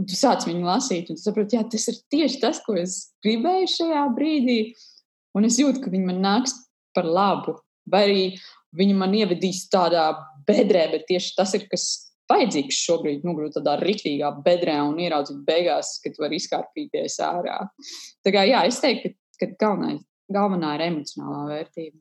Un 0.01 0.07
tu 0.09 0.17
sāc 0.17 0.47
viņu 0.47 0.65
lasīt, 0.65 1.11
un 1.11 1.19
tu 1.19 1.21
saproti, 1.21 1.57
jā, 1.57 1.63
tas 1.69 1.85
ir 1.91 1.99
tieši 2.11 2.39
tas, 2.41 2.59
ko 2.65 2.75
es 2.79 3.13
gribēju 3.25 3.69
šajā 3.75 4.05
brīdī. 4.15 4.57
Un 5.37 5.45
es 5.45 5.59
jūtu, 5.61 5.83
ka 5.83 5.93
viņi 5.93 6.07
man 6.07 6.21
nāks 6.23 6.55
par 6.97 7.05
labu. 7.05 7.59
Vai 7.89 8.01
arī 8.07 8.23
viņi 8.77 8.95
man 8.97 9.13
ievedīs 9.17 9.67
tādā 9.73 10.07
bedrē, 10.47 10.87
bet 10.93 11.05
tieši 11.09 11.35
tas 11.37 11.53
ir, 11.57 11.67
kas 11.69 11.85
vajadzīgs 12.31 12.79
šobrīd, 12.87 13.25
nogrūt 13.27 13.57
tādā 13.59 13.75
rīktīgā 13.81 14.31
bedrē 14.45 14.79
un 14.85 14.97
ieraudzīt 15.03 15.43
beigās, 15.47 15.97
kad 16.03 16.17
var 16.21 16.33
izkārpīties 16.33 17.19
ārā. 17.25 17.59
Tā 18.25 18.33
kā 18.33 18.45
jā, 18.47 18.63
es 18.69 18.79
teiktu, 18.83 19.13
ka, 19.37 19.45
ka 19.45 19.51
galvenā, 19.65 19.99
galvenā 20.33 20.73
ir 20.77 20.85
emocionālā 20.87 21.43
vērtība. 21.51 21.99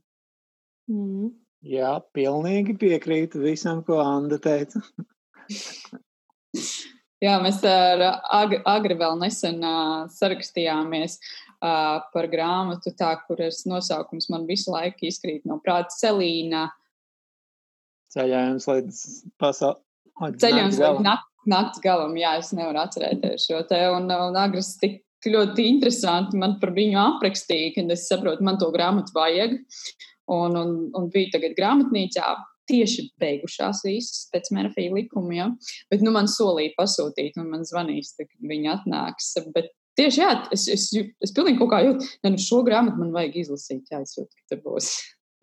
Mm. 0.92 1.34
Jā, 1.72 1.92
pilnīgi 2.16 2.74
piekrītu 2.78 3.42
visam, 3.44 3.84
ko 3.86 4.00
Anna 4.02 4.40
teica. 4.42 4.82
Jā, 7.22 7.36
mēs 7.42 7.60
ar 7.68 8.02
Agri, 8.34 8.58
Agri 8.66 8.96
vēl 8.98 9.18
nesen 9.20 9.60
uh, 9.62 10.08
sarakstījāmies 10.10 11.18
uh, 11.20 12.02
par 12.14 12.26
grāmatu, 12.32 12.90
tā, 12.98 13.12
kuras 13.28 13.62
nosaukums 13.70 14.26
man 14.32 14.48
visu 14.48 14.74
laiku 14.74 15.06
izkrīt 15.06 15.46
no 15.46 15.60
prāta 15.62 15.94
Celīna. 15.94 16.66
Ceļojums 18.12 18.66
līdz 18.68 19.04
pasaules. 19.40 19.84
Ceļojums 20.42 20.80
līdz 20.82 21.06
nak 21.06 21.28
nakts 21.48 21.82
galam, 21.82 22.14
jā, 22.18 22.36
es 22.38 22.52
nevaru 22.54 22.82
atcerēties 22.82 23.48
šo 23.48 23.62
te, 23.70 23.80
un, 23.94 24.06
un 24.10 24.38
Agris 24.38 24.76
tik 24.78 25.00
ļoti 25.26 25.66
interesanti 25.70 26.38
man 26.38 26.58
par 26.62 26.72
viņu 26.74 26.98
aprakstīja, 27.02 27.72
kad 27.76 27.90
es 27.94 28.06
saprotu, 28.10 28.44
man 28.46 28.58
to 28.58 28.68
grāmatu 28.74 29.14
vajag, 29.16 29.56
un, 30.30 30.56
un, 30.58 30.72
un 30.98 31.08
biju 31.12 31.32
tagad 31.34 31.54
grāmatnīcā, 31.58 32.34
tieši 32.72 33.06
beigušās 33.22 33.84
visas 33.86 34.26
pēc 34.32 34.50
Merfija 34.56 34.94
likuma, 34.96 35.36
ja? 35.36 35.48
bet 35.92 36.04
nu, 36.04 36.14
man 36.14 36.30
solīja 36.30 36.74
pasūtīt, 36.78 37.38
un 37.40 37.52
man 37.52 37.66
zvanīs, 37.68 38.14
kad 38.18 38.30
viņi 38.40 38.72
atnāks. 38.72 39.34
Bet 39.54 39.70
tieši 39.98 40.22
jā, 40.24 40.30
es, 40.56 40.66
es, 40.72 40.88
es 40.96 41.34
pilnīgi 41.36 41.60
kaut 41.60 41.72
kā 41.74 41.82
jūtu, 41.86 42.08
ka 42.24 42.32
nu, 42.32 42.40
šo 42.40 42.62
grāmatu 42.66 43.02
man 43.02 43.12
vajag 43.14 43.42
izlasīt, 43.44 43.84
jā, 43.92 44.02
es 44.04 44.16
jūtu, 44.18 44.32
ka 44.32 44.54
tur 44.54 44.64
būs. 44.66 44.92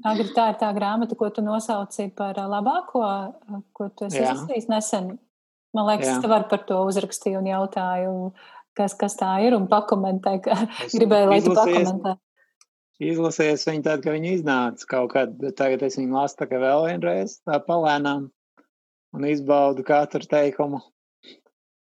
Agri, 0.08 0.30
tā 0.32 0.54
ir 0.54 0.60
tā 0.62 0.70
grāmata, 0.76 1.16
ko 1.20 1.28
tu 1.36 1.44
nosauci 1.44 2.08
par 2.16 2.38
labāko, 2.40 3.04
ko 3.76 3.90
tu 3.92 4.08
esi 4.08 4.22
izlasījis 4.24 4.70
nesen. 4.72 5.18
Man 5.76 5.86
liekas, 5.90 6.08
jā. 6.08 6.22
tev 6.24 6.32
var 6.32 6.48
par 6.50 6.64
to 6.70 6.80
uzrakstīju 6.88 7.42
un 7.42 7.50
jautāju, 7.50 8.14
kas, 8.80 8.96
kas 8.98 9.18
tā 9.20 9.36
ir, 9.46 9.54
un 9.58 9.68
pakomentē, 9.70 10.40
ka 10.46 10.56
gribēju, 10.96 11.30
lai 11.30 11.42
tu 11.46 11.54
pakomentē. 11.58 12.16
Izlasīju 13.00 13.58
viņu 13.64 13.86
tad, 13.86 14.04
kad 14.04 14.16
viņi 14.16 14.34
iznāca 14.38 14.89
kaut 14.89 15.14
kad, 15.14 15.34
bet 15.39 15.58
tagad 15.60 15.84
es 15.88 15.97
viņu 16.00 16.16
lasu 16.16 16.39
tā 16.39 16.50
kā 16.52 16.60
vēl 16.62 16.88
vienreiz, 16.89 17.38
tā 17.47 17.60
palēnām, 17.64 18.28
un 19.16 19.28
izbaudu 19.30 19.86
katru 19.88 20.28
teikumu. 20.30 20.82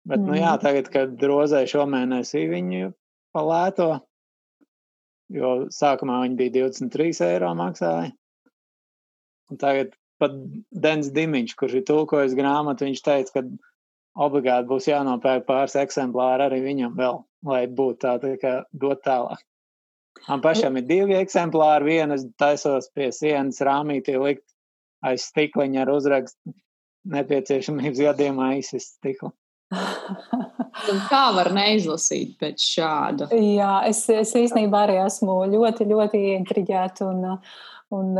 Bet, 0.06 0.20
mm. 0.20 0.28
nu 0.28 0.38
jā, 0.38 0.52
mhm. 0.52 0.62
tagad, 0.62 0.92
kad 0.94 1.28
rozē 1.32 1.64
šomēnesī 1.70 2.46
viņu 2.52 2.92
palēto, 3.36 3.90
jo 5.34 5.54
sākumā 5.74 6.22
viņi 6.26 6.40
bija 6.40 6.56
23 6.60 7.24
eiro 7.32 7.54
maksāja, 7.58 8.12
un 9.50 9.62
tagad 9.62 9.96
pat 10.22 10.36
Dens 10.72 11.10
Dimiņš, 11.16 11.56
kurš 11.60 11.80
ir 11.80 11.88
tulkojis 11.88 12.36
grāmatu, 12.38 12.86
viņš 12.88 13.02
teica, 13.04 13.40
ka 13.40 14.26
obligāti 14.26 14.70
būs 14.70 14.88
jānopērk 14.88 15.48
pāris 15.48 15.76
eksemplāri 15.80 16.46
arī 16.46 16.62
viņam 16.64 16.96
vēl, 16.96 17.20
lai 17.50 17.66
būtu 17.68 18.00
tā, 18.06 18.16
tā 18.22 18.36
kā 18.40 18.54
dot 18.72 19.04
tālāk. 19.04 19.42
Man 20.28 20.42
pašam 20.42 20.78
ir 20.80 20.86
divi 20.90 21.18
eksemplāri. 21.20 21.92
Vienu 21.92 22.18
es 22.18 22.26
taisos 22.40 22.90
pie 22.96 23.12
sienas 23.14 23.62
rāmītī 23.64 24.18
likt 24.22 24.46
aiz 25.06 25.28
stikliņa 25.30 25.84
ar 25.84 25.92
uzrakstu 25.94 26.56
nepieciešamības 27.16 28.02
gadījumā 28.08 28.56
izsist 28.60 28.98
stiklu. 28.98 29.32
kā 31.12 31.24
var 31.36 31.52
neizlasīt 31.56 32.36
pēc 32.42 32.66
šāda? 32.76 33.30
Jā, 33.34 33.80
es, 33.90 34.04
es 34.10 34.34
īstenībā 34.38 34.86
arī 34.86 35.00
esmu 35.04 35.44
ļoti, 35.54 35.88
ļoti 35.90 36.22
ieintriģēta 36.32 37.08
un, 37.10 37.40
un 37.96 38.12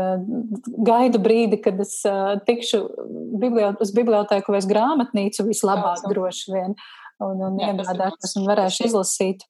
gaidu 0.86 1.22
brīdi, 1.22 1.60
kad 1.64 1.80
es 1.82 1.98
tikšu 2.48 2.82
bibliot, 3.42 3.82
uz 3.82 3.94
bibliotēku 3.96 4.54
vai 4.54 4.62
uz 4.62 4.68
grāmatnīcu 4.70 5.48
vislabāk 5.50 6.06
droši 6.10 6.54
vien 6.54 6.76
un, 7.22 7.46
un 7.50 7.62
iegādāšos 7.62 8.38
un 8.40 8.50
varēšu 8.50 8.90
izlasīt. 8.90 9.46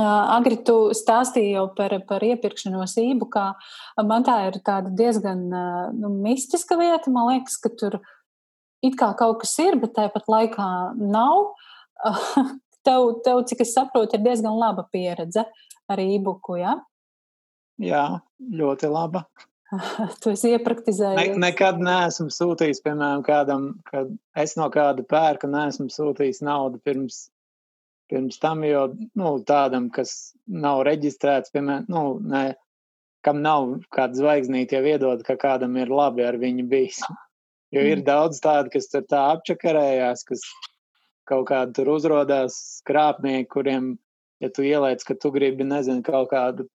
Agri, 0.00 0.58
tu 0.66 0.76
stāstīji 0.96 1.54
jau 1.54 1.66
par, 1.76 1.94
par 2.08 2.24
iepirkšanos 2.26 2.96
e-bookā. 3.02 3.46
Man 4.06 4.26
tā 4.26 4.36
ir 4.48 4.60
tāda 4.66 4.92
diezgan 4.96 5.46
nu, 5.96 6.12
mistiska 6.22 6.78
vieta. 6.80 7.12
Man 7.12 7.30
liekas, 7.32 7.58
ka 7.62 7.72
tur 7.74 8.00
it 8.84 8.96
kā 9.00 9.12
kaut 9.18 9.42
kas 9.42 9.54
ir, 9.62 9.78
bet 9.80 9.96
tāpat 9.98 10.30
laikā 10.30 10.70
nav. 10.98 11.52
Tev, 12.80 13.18
tev, 13.20 13.42
cik 13.44 13.58
es 13.60 13.74
saprotu, 13.76 14.16
ir 14.16 14.22
diezgan 14.24 14.54
laba 14.56 14.86
pieredze 14.88 15.42
ar 15.92 16.00
e-booku, 16.00 16.54
ja? 16.62 16.78
Jā, 17.76 18.04
ļoti 18.40 18.88
laba. 18.88 19.26
tu 20.22 20.32
esi 20.32 20.54
iepraktizējis. 20.54 21.18
Ne, 21.18 21.42
nekad 21.44 21.80
neesmu 21.82 22.30
sūtījis, 22.34 22.82
piemēram, 22.84 23.22
kādam, 23.26 23.66
kad 23.90 24.10
es 24.38 24.56
no 24.58 24.70
kāda 24.72 25.04
pērka 25.06 25.50
neesmu 25.50 25.90
sūtījis 25.92 26.42
naudu 26.46 26.80
pirms 26.84 27.26
pirms 28.10 28.40
tam, 28.42 28.64
jo 28.66 28.88
nu, 29.18 29.32
tādam, 29.46 29.88
kas 29.94 30.34
nav 30.46 30.82
reģistrēts, 30.88 31.52
piemēram, 31.54 31.86
nu, 31.92 32.04
ne, 32.32 32.44
kam 33.26 33.42
nav 33.44 33.76
kāda 33.94 34.18
zvaigznīte 34.18 34.78
jau 34.78 34.84
iedod, 34.88 35.22
ka 35.26 35.36
kādam 35.40 35.76
ir 35.80 35.92
labi 35.92 36.24
ar 36.26 36.38
viņu 36.40 36.66
bijis. 36.70 37.02
Jo 37.70 37.84
ir 37.86 38.00
mm. 38.00 38.06
daudz 38.08 38.40
tādu, 38.42 38.72
kas 38.72 38.88
tur 38.90 39.04
tā 39.06 39.20
apčakarējās, 39.36 40.24
kas 40.26 40.42
kaut 41.30 41.46
kādu 41.52 41.76
tur 41.76 41.92
uzrodās 41.94 42.56
krāpnieki, 42.88 43.46
kuriem, 43.52 43.92
ja 44.42 44.50
tu 44.50 44.64
ieliec, 44.66 45.04
ka 45.06 45.14
tu 45.14 45.30
gribi, 45.34 45.66
nezinu, 45.68 46.02
kaut 46.06 46.32
kādu 46.32 46.66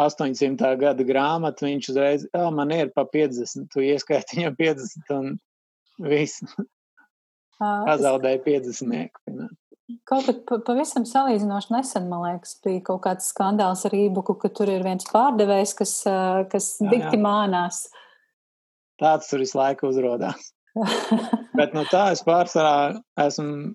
800. 0.00 0.72
gada 0.80 1.04
grāmatu, 1.06 1.68
viņš 1.68 1.90
uzreiz, 1.92 2.24
ah, 2.32 2.48
man 2.54 2.72
ir 2.74 2.90
pa 2.94 3.04
50, 3.04 3.68
tu 3.74 3.84
ieskaiti 3.84 4.40
viņam 4.40 4.56
50 4.58 5.14
un 5.18 5.30
viss. 6.08 6.42
Pazaudēja 7.58 8.40
50. 8.46 9.18
Piemēram. 9.26 9.56
Kaut 10.08 10.26
kad 10.28 10.64
pavisam 10.66 11.06
salīdzinoši 11.08 11.72
nesen, 11.72 12.10
man 12.10 12.20
liekas, 12.26 12.58
bija 12.64 12.82
kaut 12.90 13.00
kāds 13.06 13.30
skandāls 13.32 13.86
ar 13.88 13.94
ībuku, 13.96 14.34
ka 14.42 14.50
tur 14.52 14.68
ir 14.68 14.84
viens 14.84 15.08
pārdevējs, 15.08 15.72
kas, 15.78 15.94
kas 16.52 16.66
jā, 16.82 16.90
dikti 16.92 17.16
jā. 17.16 17.22
mānās. 17.24 17.86
Tāds 19.00 19.30
tur 19.30 19.40
visu 19.40 19.56
laiku 19.56 19.88
uzrodās. 19.88 20.50
Bet 21.58 21.72
no 21.72 21.86
nu, 21.86 21.88
tā 21.88 22.10
es 22.12 22.20
pārsvarā 22.26 22.98
esmu 23.24 23.72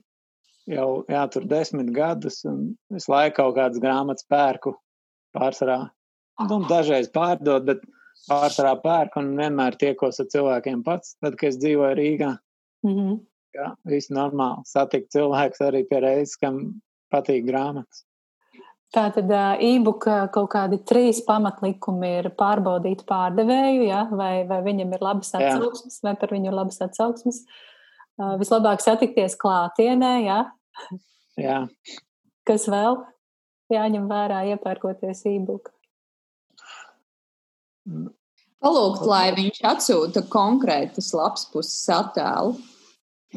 jau 0.70 0.88
jā, 1.09 1.24
tur 1.34 1.49
desmit 1.49 1.89
gadus 1.95 2.43
un 2.47 2.76
visu 2.93 3.11
laiku 3.11 3.39
kaut 3.41 3.57
kādas 3.57 3.82
grāmatas 3.84 4.30
pērku 4.30 4.78
pārsvarā. 5.36 5.80
Nu, 6.49 6.61
dažreiz 6.70 7.09
pārdot, 7.14 7.66
bet 7.68 7.84
pārsvarā 8.30 8.74
pērku 8.82 9.22
un 9.22 9.34
vienmēr 9.38 9.76
tiekos 9.82 10.22
ar 10.22 10.30
cilvēkiem 10.32 10.82
pats, 10.86 11.18
tad, 11.22 11.36
kad 11.38 11.51
es 11.51 11.59
dzīvoju 11.61 11.97
Rīgā. 11.99 12.32
Mm 12.86 12.93
-hmm. 12.95 13.20
Jā, 13.53 13.69
viss 13.85 14.09
normāli. 14.13 14.65
Satikt 14.65 15.11
cilvēks 15.13 15.61
arī 15.61 15.83
pie 15.89 15.99
reizes, 16.01 16.39
kam 16.41 16.59
patīk 17.13 17.45
grāmatas. 17.45 18.05
Tā 18.93 19.07
tad 19.13 19.31
e-book 19.65 20.05
kaut 20.33 20.49
kādi 20.53 20.77
trīs 20.85 21.23
pamatlikumi 21.25 22.11
ir 22.19 22.29
pārbaudīt 22.37 23.01
pārdevēju, 23.09 23.85
ja? 23.87 24.03
vai, 24.13 24.43
vai 24.49 24.59
viņam 24.65 24.93
ir 24.93 25.05
labas 25.05 25.33
atsauksmes, 25.33 25.97
Jā. 25.97 26.03
vai 26.05 26.13
par 26.21 26.33
viņu 26.33 26.51
ir 26.51 26.57
labas 26.59 26.77
atsauksmes. 26.85 27.39
Vislabāk 28.41 28.83
satikties 28.85 29.33
klātienē, 29.41 30.11
ja? 30.27 30.39
Jā. 31.41 31.63
Kas 32.45 32.67
vēl 32.69 32.99
jāņem 33.73 34.05
vērā 34.11 34.43
iepērkoties 34.53 35.25
e-book? 35.31 35.71
Palūgt, 38.63 39.07
lai 39.09 39.25
viņš 39.33 39.57
atsūta 39.73 40.21
konkrētas 40.31 41.09
lapas 41.17 41.49
puses 41.49 41.81
attēlu 41.91 42.53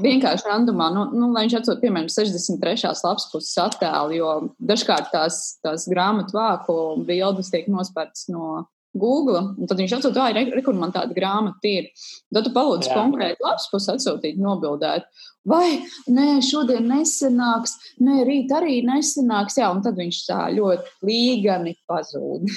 vienkārši 0.02 0.48
randumā, 0.48 0.90
nu, 0.94 1.06
nu, 1.16 1.30
lai 1.34 1.46
viņš 1.46 1.58
atsūta, 1.60 1.80
piemēram, 1.82 2.08
63. 2.12 2.92
lapas 3.04 3.28
puses 3.32 3.58
attēlu, 3.62 4.16
jo 4.18 4.30
dažkārt 4.70 5.12
tās, 5.14 5.58
tās 5.64 5.86
grāmatu 5.90 6.36
vāku 6.36 6.78
bildes 7.08 7.52
tiek 7.52 7.68
nospērtas 7.72 8.28
no 8.32 8.66
Google, 8.96 9.42
un 9.60 9.68
tad 9.68 9.80
viņš 9.80 9.96
atsūta, 9.98 10.24
ah, 10.24 10.32
re, 10.32 10.62
kur 10.64 10.76
man 10.78 10.92
tāda 10.94 11.14
grāmata 11.16 11.68
ir. 11.68 11.90
Tad 12.32 12.48
tu 12.48 12.52
palūdzi 12.54 12.92
konkrēti 12.94 13.44
lapas 13.44 13.68
puses 13.72 13.92
atsūtīt, 13.96 14.40
nobildēt. 14.40 15.04
Vai, 15.46 15.82
nē, 16.10 16.40
šodien 16.44 16.88
nesanāks, 16.90 17.76
nē, 18.02 18.22
rīt 18.26 18.54
arī 18.56 18.80
nesanāks, 18.86 19.60
jā, 19.60 19.68
un 19.72 19.84
tad 19.84 19.98
viņš 20.00 20.22
tā 20.30 20.40
ļoti 20.56 21.06
līgani 21.06 21.76
pazūd. 21.88 22.48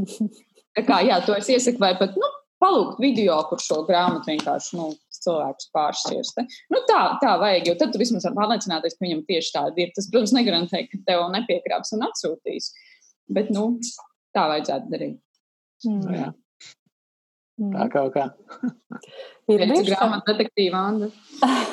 tā 0.76 0.86
kā, 0.88 1.02
jā, 1.06 1.20
to 1.26 1.36
es 1.36 1.52
iesaku, 1.52 1.82
vai 1.82 1.94
pat, 2.00 2.16
nu, 2.18 2.32
palūgt 2.62 3.00
video, 3.02 3.38
kur 3.50 3.62
šo 3.62 3.82
grāmatu 3.88 4.32
vienkārši, 4.32 4.78
nu, 4.80 4.90
cilvēkus 5.26 5.70
pāršķirst. 5.74 6.40
Nu, 6.72 6.82
tā, 6.88 7.02
tā 7.22 7.36
vajag, 7.42 7.70
jo 7.70 7.76
tad 7.80 7.92
tu 7.92 8.00
vismaz 8.02 8.26
vari 8.28 8.38
pārliecināties, 8.38 8.96
ka 8.96 9.06
viņam 9.06 9.22
tieši 9.28 9.54
tāda 9.58 9.84
ir. 9.84 9.92
Tas, 9.96 10.08
protams, 10.12 10.34
negarantē, 10.36 10.82
ka 10.90 11.02
tev 11.08 11.26
nepiekrāps 11.34 11.94
un 11.96 12.06
atsūtīs. 12.08 12.72
Bet, 13.36 13.52
nu, 13.54 13.68
tā 14.36 14.48
vajadzētu 14.52 14.92
darīt. 14.92 15.20
Mm. 15.86 16.02
Jā. 16.14 16.32
Mm. 16.32 17.72
Tā 17.76 17.86
kaut 17.92 18.12
kā. 18.16 18.26
ir 19.48 19.62
bijusi 19.64 19.88
grāmatu 19.88 20.32
detektīva, 20.32 20.82
Anna. 20.90 21.10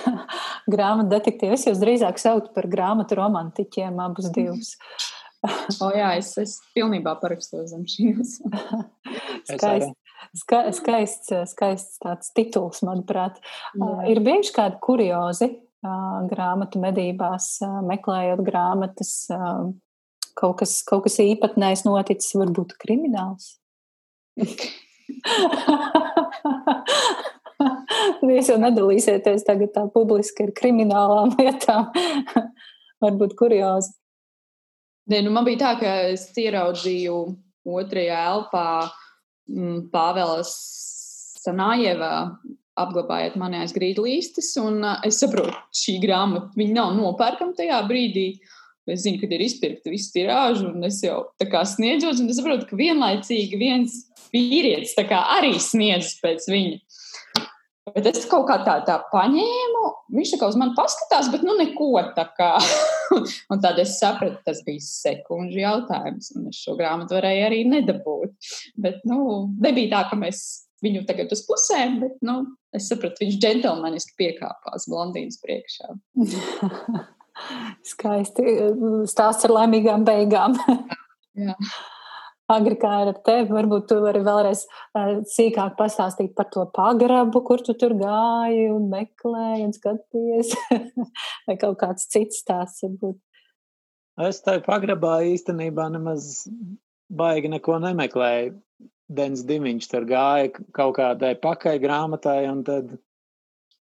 grāmatu 0.73 1.11
detektīva. 1.11 1.57
Es 1.57 1.67
jūs 1.67 1.81
drīzāk 1.81 2.21
saucu 2.21 2.53
par 2.55 2.69
grāmatu 2.71 3.19
romantiķiem 3.19 3.99
abus 4.03 4.29
divus. 4.35 4.75
o 5.83 5.89
jā, 5.91 6.13
es, 6.21 6.31
es 6.39 6.55
pilnībā 6.75 7.17
parakstos 7.19 7.73
zem 7.73 7.83
šīs. 7.89 8.37
Skaisti. 9.49 9.91
Ska, 10.37 10.71
skaists, 10.75 11.33
skaists 11.51 11.99
tāds 12.03 12.31
tituls, 12.37 12.81
manuprāt. 12.85 13.39
Jā. 13.77 14.07
Ir 14.13 14.23
bijuši 14.25 14.53
kādi 14.55 14.79
kuriozi 14.83 15.49
grāmatu 16.29 16.79
medībās, 16.79 17.57
meklējot 17.89 18.41
grāmatas, 18.47 19.11
kaut 20.39 20.55
kas, 20.61 20.77
kaut 20.87 21.03
kas 21.07 21.19
īpatnējs 21.23 21.83
noticis, 21.87 22.35
varbūt 22.39 22.77
krimināls. 22.79 23.57
Jūs 28.23 28.49
jau 28.49 28.57
nedalīsieties 28.59 29.43
tagad 29.47 29.71
tā 29.75 29.83
publiski 29.93 30.47
ar 30.47 30.51
kriminālām 30.55 31.35
lietām. 31.37 31.91
varbūt 33.03 33.35
kuriozi. 33.39 33.93
Ne, 35.11 35.19
nu 35.25 35.33
man 35.35 35.47
bija 35.47 35.59
tā, 35.65 35.71
ka 35.81 35.93
es 36.13 36.29
ieraudzīju 36.39 37.15
otrajā 37.67 38.19
elpā 38.31 38.67
Mm, 39.51 39.87
Pāvela 39.91 40.41
Sanājeva 40.47 42.11
apglabājiet 42.79 43.35
mani 43.37 43.59
aiz 43.61 43.73
grīdlīstes, 43.75 44.53
un 44.61 44.79
uh, 44.81 45.01
es 45.05 45.19
saprotu, 45.21 45.53
šī 45.75 45.99
grāmata, 46.03 46.53
viņa 46.57 46.77
nav 46.77 46.93
nopērkama 46.97 47.57
tajā 47.57 47.81
brīdī. 47.89 48.27
Es 48.89 49.05
zinu, 49.05 49.19
ka 49.21 49.29
ir 49.31 49.43
izpirkta 49.45 49.91
visu 49.93 50.09
tirāžu, 50.15 50.73
un 50.73 50.83
es 50.87 50.97
jau 51.03 51.21
tā 51.39 51.47
kā 51.51 51.61
sniedzos, 51.67 52.19
un 52.19 52.31
es 52.31 52.39
saprotu, 52.39 52.67
ka 52.67 52.79
vienlaicīgi 52.79 53.59
viens 53.59 54.01
vīrietis 54.33 54.97
arī 54.97 55.53
sniedz 55.61 56.17
pēc 56.23 56.49
viņa. 56.51 56.79
Bet 57.91 58.05
es 58.07 58.23
kaut 58.31 58.45
kā 58.47 58.55
tā, 58.63 58.77
tā 58.87 58.95
paņēmu, 59.11 59.81
viņš 60.15 60.29
tā 60.33 60.37
kā 60.39 60.47
uz 60.53 60.55
mani 60.59 60.71
paskatās, 60.77 61.27
bet 61.33 61.41
nu 61.43 61.57
neko 61.59 61.89
tā 62.15 62.23
kā. 62.37 62.53
un 63.51 63.63
tad 63.63 63.81
es 63.83 63.97
sapratu, 63.99 64.39
tas 64.47 64.61
bija 64.63 64.79
sekundžu 64.85 65.59
jautājums, 65.59 66.31
un 66.37 66.47
es 66.53 66.61
šo 66.63 66.77
grāmatu 66.79 67.17
varēju 67.17 67.47
arī 67.49 67.59
nedabūt. 67.67 68.37
Bet, 68.79 69.01
nu, 69.09 69.49
nebija 69.63 69.97
tā, 69.97 70.05
ka 70.13 70.19
mēs 70.21 70.43
viņu 70.83 71.03
tagad 71.09 71.35
uz 71.35 71.43
pusēm, 71.47 71.99
bet, 72.05 72.15
nu, 72.23 72.39
es 72.75 72.87
sapratu, 72.91 73.25
viņš 73.25 73.39
džentlmeniski 73.43 74.15
piekāpās 74.21 74.87
blondīnas 74.91 75.43
priekšā. 75.43 75.91
Skaisti 77.91 78.59
stāsts 79.11 79.49
ar 79.49 79.57
laimīgām 79.59 80.07
beigām. 80.07 80.55
Jā. 81.43 81.57
Agri, 82.53 82.77
kā 82.79 82.91
ar 83.03 83.11
tevi, 83.25 83.49
varbūt 83.53 83.87
tu 83.89 83.99
vari 84.03 84.21
vēlreiz 84.25 84.63
uh, 84.67 85.19
sīkāk 85.29 85.75
pastāstīt 85.79 86.33
par 86.37 86.49
to 86.53 86.65
pagrabu, 86.75 87.43
kur 87.47 87.63
tu 87.65 87.75
tur 87.79 87.95
gāji 87.99 88.69
un 88.73 88.89
meklēji 88.91 89.67
un 89.67 89.75
skaties, 89.75 90.55
vai 91.47 91.57
kaut 91.61 91.79
kāds 91.83 92.09
cits 92.13 92.43
stāsts 92.43 92.85
varbūt. 92.85 93.19
Es 94.23 94.43
tajā 94.45 94.61
pagrabā 94.65 95.23
īstenībā 95.25 95.87
nemaz 95.93 96.43
baigi 97.09 97.49
neko 97.49 97.79
nemeklēju. 97.81 98.59
Dens 99.13 99.43
Dimiņš 99.45 99.89
tur 99.91 100.05
gāja 100.09 100.51
kaut 100.73 100.95
kādai 100.97 101.33
pakai 101.41 101.75
grāmatai, 101.81 102.43
un 102.49 102.61
tad 102.65 102.93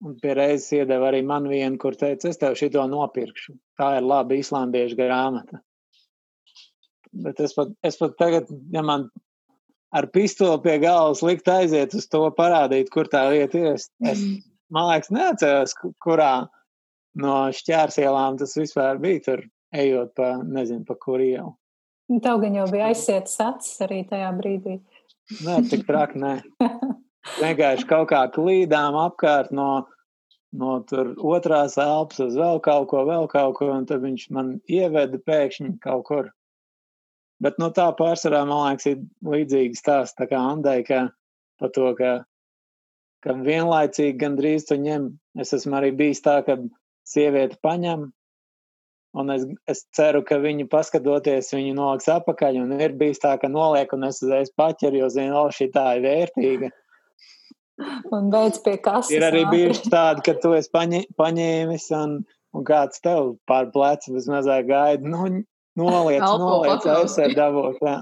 un 0.06 0.18
pie 0.22 0.36
reizes 0.38 0.70
iedeva 0.78 1.10
arī 1.10 1.24
man 1.26 1.48
vienu, 1.50 1.80
kur 1.82 1.98
teica, 1.98 2.30
es 2.30 2.40
tev 2.42 2.58
šito 2.60 2.84
nopirkšu. 2.92 3.56
Tā 3.80 3.98
ir 3.98 4.06
laba 4.06 4.38
islandiešu 4.38 4.98
grāmata. 5.00 5.62
Bet 7.14 7.40
es 7.44 7.56
pat, 7.58 7.72
es 7.88 8.00
pat 8.00 8.18
tagad, 8.20 8.50
ja 8.74 8.84
man 8.86 9.08
ar 9.96 10.10
pistoli 10.14 10.60
pie 10.64 10.78
galvas 10.84 11.24
likt 11.26 11.48
aiziet 11.52 11.96
uz 11.98 12.08
to 12.12 12.26
parādīt, 12.38 12.92
kur 12.94 13.10
tā 13.12 13.28
vieta 13.32 13.60
ir, 13.60 13.68
es, 13.78 13.88
es 14.04 14.24
man 14.74 14.90
liekas, 14.92 15.12
neatceros, 15.16 15.76
kurā 16.04 16.32
no 17.18 17.38
šķērsielām 17.56 18.38
tas 18.42 18.58
vispār 18.60 19.00
bija 19.02 19.24
tur, 19.30 19.46
ejot 19.76 20.14
pa, 20.18 20.36
nezinu, 20.44 20.84
pa 20.88 20.96
kur 21.00 21.24
ielu. 21.24 21.56
Tev 22.24 22.40
gan 22.40 22.56
jau 22.56 22.68
bija 22.72 22.92
aizsietas 22.92 23.36
acis 23.44 23.82
arī 23.84 24.04
tajā 24.08 24.30
brīdī. 24.38 24.78
Nē, 25.44 25.58
tik 25.68 25.84
traki, 25.88 26.22
nē. 26.24 26.38
Vienkārši 27.42 27.88
kaut 27.90 28.08
kā 28.14 28.22
klīdām 28.32 28.96
apkārt 29.02 29.52
no, 29.56 29.88
no 30.56 30.78
tur 30.88 31.12
otrās 31.20 31.76
elpas 31.82 32.22
uz 32.24 32.38
vēl 32.40 32.62
kaut 32.64 32.88
ko, 32.94 33.04
vēl 33.10 33.28
kaut 33.32 33.58
ko, 33.60 33.68
un 33.76 33.88
tad 33.90 34.06
viņš 34.06 34.30
man 34.36 34.56
ieveda 34.72 35.20
pēkšņi 35.28 35.74
kaut 35.84 36.06
kur. 36.08 36.32
Bet 37.44 37.60
no 37.62 37.70
tā 37.74 37.86
pārsvarā, 37.98 38.42
man 38.50 38.64
liekas, 38.72 38.90
ir 38.90 39.32
līdzīgs 39.34 39.84
stāsts 39.84 40.18
tā 40.18 40.26
kā 40.30 40.40
Andai, 40.42 40.80
ka 40.88 41.08
par 41.62 41.74
to, 41.76 41.92
ka, 41.98 42.14
ka 43.26 43.36
vienlaicīgi 43.46 44.18
gandrīz 44.22 44.66
tu 44.70 44.80
ņem. 44.82 45.12
Es 45.42 45.54
esmu 45.54 45.78
arī 45.78 45.92
bijis 45.98 46.24
tā, 46.26 46.40
ka 46.48 46.58
sieviete 47.06 47.60
paņem 47.62 48.10
Un 49.18 49.32
es, 49.34 49.46
es 49.66 49.86
ceru, 49.98 50.22
ka 50.26 50.38
viņi 50.42 50.68
paskatoties, 50.70 51.50
viņi 51.56 51.74
noliks 51.78 52.10
apakaļ. 52.12 52.60
Un 52.66 52.76
ir 52.78 52.94
bijis 53.00 53.22
tā, 53.24 53.34
ka 53.42 53.50
noliek, 53.50 53.94
un 53.96 54.06
es 54.10 54.20
uzreiz 54.22 54.52
paķeru, 54.60 55.00
jo 55.02 55.10
zinu, 55.14 55.38
o, 55.40 55.48
šī 55.54 55.72
tā 55.74 55.86
ir 55.98 56.04
vērtīga. 56.06 56.70
Un 58.14 58.30
beidz 58.34 58.60
pie 58.66 58.76
kases. 58.84 59.14
Ir 59.14 59.26
arī 59.26 59.44
bijuši 59.50 59.92
tādi, 59.94 60.26
ka 60.28 60.36
tu 60.42 60.54
esi 60.58 60.70
paņē, 60.74 61.02
paņēmis, 61.18 61.88
un, 61.98 62.18
un 62.58 62.68
kāds 62.68 63.02
tev 63.06 63.36
pār 63.50 63.72
plecu 63.74 64.14
vismazāk 64.18 64.70
gaida. 64.70 65.10
Nu, 65.10 65.26
noliec, 65.78 66.24
noliec, 66.24 66.90
ar 67.24 67.38
dabūšu. 67.38 67.94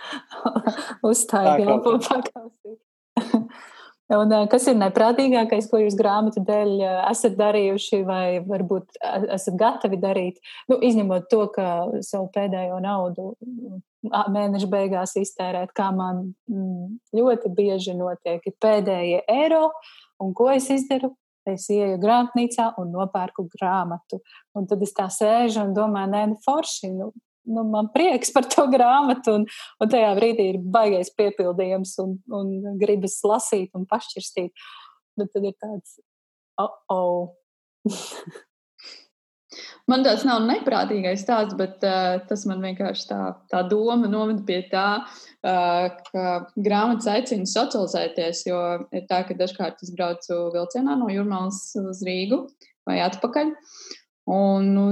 Uzstāj, 1.10 1.52
elpo 1.66 1.98
pakausīt. 2.06 2.78
Un, 4.10 4.32
kas 4.50 4.64
ir 4.66 4.74
neprātīgākais, 4.74 5.68
ko 5.70 5.78
jūs 5.78 5.94
grāmatu 5.94 6.42
dēļ 6.42 6.72
esat 7.12 7.36
darījuši, 7.38 8.00
vai 8.08 8.40
varbūt 8.42 8.98
esat 9.36 9.54
gatavi 9.60 10.00
darīt? 10.02 10.40
Nu, 10.66 10.80
izņemot 10.82 11.28
to, 11.30 11.44
ka 11.54 11.66
savu 12.02 12.26
pēdējo 12.34 12.80
naudu 12.82 13.28
mēneša 14.02 14.66
beigās 14.72 15.14
iztērēt, 15.20 15.70
kā 15.76 15.92
man 15.94 16.32
ļoti 17.14 17.54
bieži 17.54 17.94
notiek, 17.94 18.42
ir 18.42 18.56
pēdējie 18.58 19.22
eiro, 19.30 19.68
un 20.18 20.34
ko 20.34 20.50
es 20.56 20.66
izdaru? 20.74 21.12
Es 21.48 21.70
ieju 21.72 21.96
grāmatnīcā 22.02 22.66
un 22.80 22.90
nopērku 22.92 23.46
grāmatu. 23.54 24.20
Un 24.56 24.68
tad 24.68 24.82
es 24.84 24.92
tā 24.96 25.06
sēžu 25.12 25.64
un 25.64 25.74
domāju, 25.76 26.12
nē, 26.12 26.22
nu, 26.32 26.38
forši, 26.44 26.90
nu, 26.92 27.10
nu, 27.48 27.64
man 27.72 27.88
prieks 27.94 28.32
par 28.34 28.48
to 28.50 28.66
grāmatu, 28.72 29.38
un, 29.40 29.46
un 29.80 29.92
tajā 29.92 30.12
brīdī 30.18 30.50
ir 30.52 30.60
baigais 30.60 31.12
piepildījums, 31.16 31.96
un, 32.04 32.18
un 32.36 32.78
gribas 32.80 33.18
lasīt 33.26 33.72
un 33.78 33.88
pašķirstīt. 33.90 34.68
Bet 35.20 35.32
tad 35.34 35.48
ir 35.48 35.56
tāds, 35.60 35.98
oh, 36.60 36.76
oh. 36.96 38.40
Man 39.90 40.04
tāds 40.06 40.24
nav 40.28 40.42
neprātīgais 40.46 41.24
stāsts, 41.24 41.56
bet 41.58 41.84
uh, 41.86 42.20
tas 42.28 42.44
man 42.48 42.62
vienkārši 42.64 43.06
tā, 43.10 43.20
tā 43.52 43.62
doma 43.68 44.10
novada 44.10 44.42
pie 44.46 44.60
tā, 44.70 44.86
uh, 45.02 45.86
ka 46.10 46.26
grāmatas 46.56 47.08
aicina 47.10 47.48
socializēties. 47.48 48.44
Jo 48.48 48.60
ir 48.94 49.06
tā, 49.10 49.22
ka 49.28 49.38
dažkārt 49.38 49.82
es 49.84 49.94
braucu 49.96 50.42
vilcienā 50.54 50.98
no 51.00 51.10
Jurmālas 51.12 51.62
uz 51.80 52.04
Rīgu 52.06 52.44
vai 52.88 53.00
atpakaļ. 53.06 53.54
Un, 54.30 54.70
nu, 54.76 54.86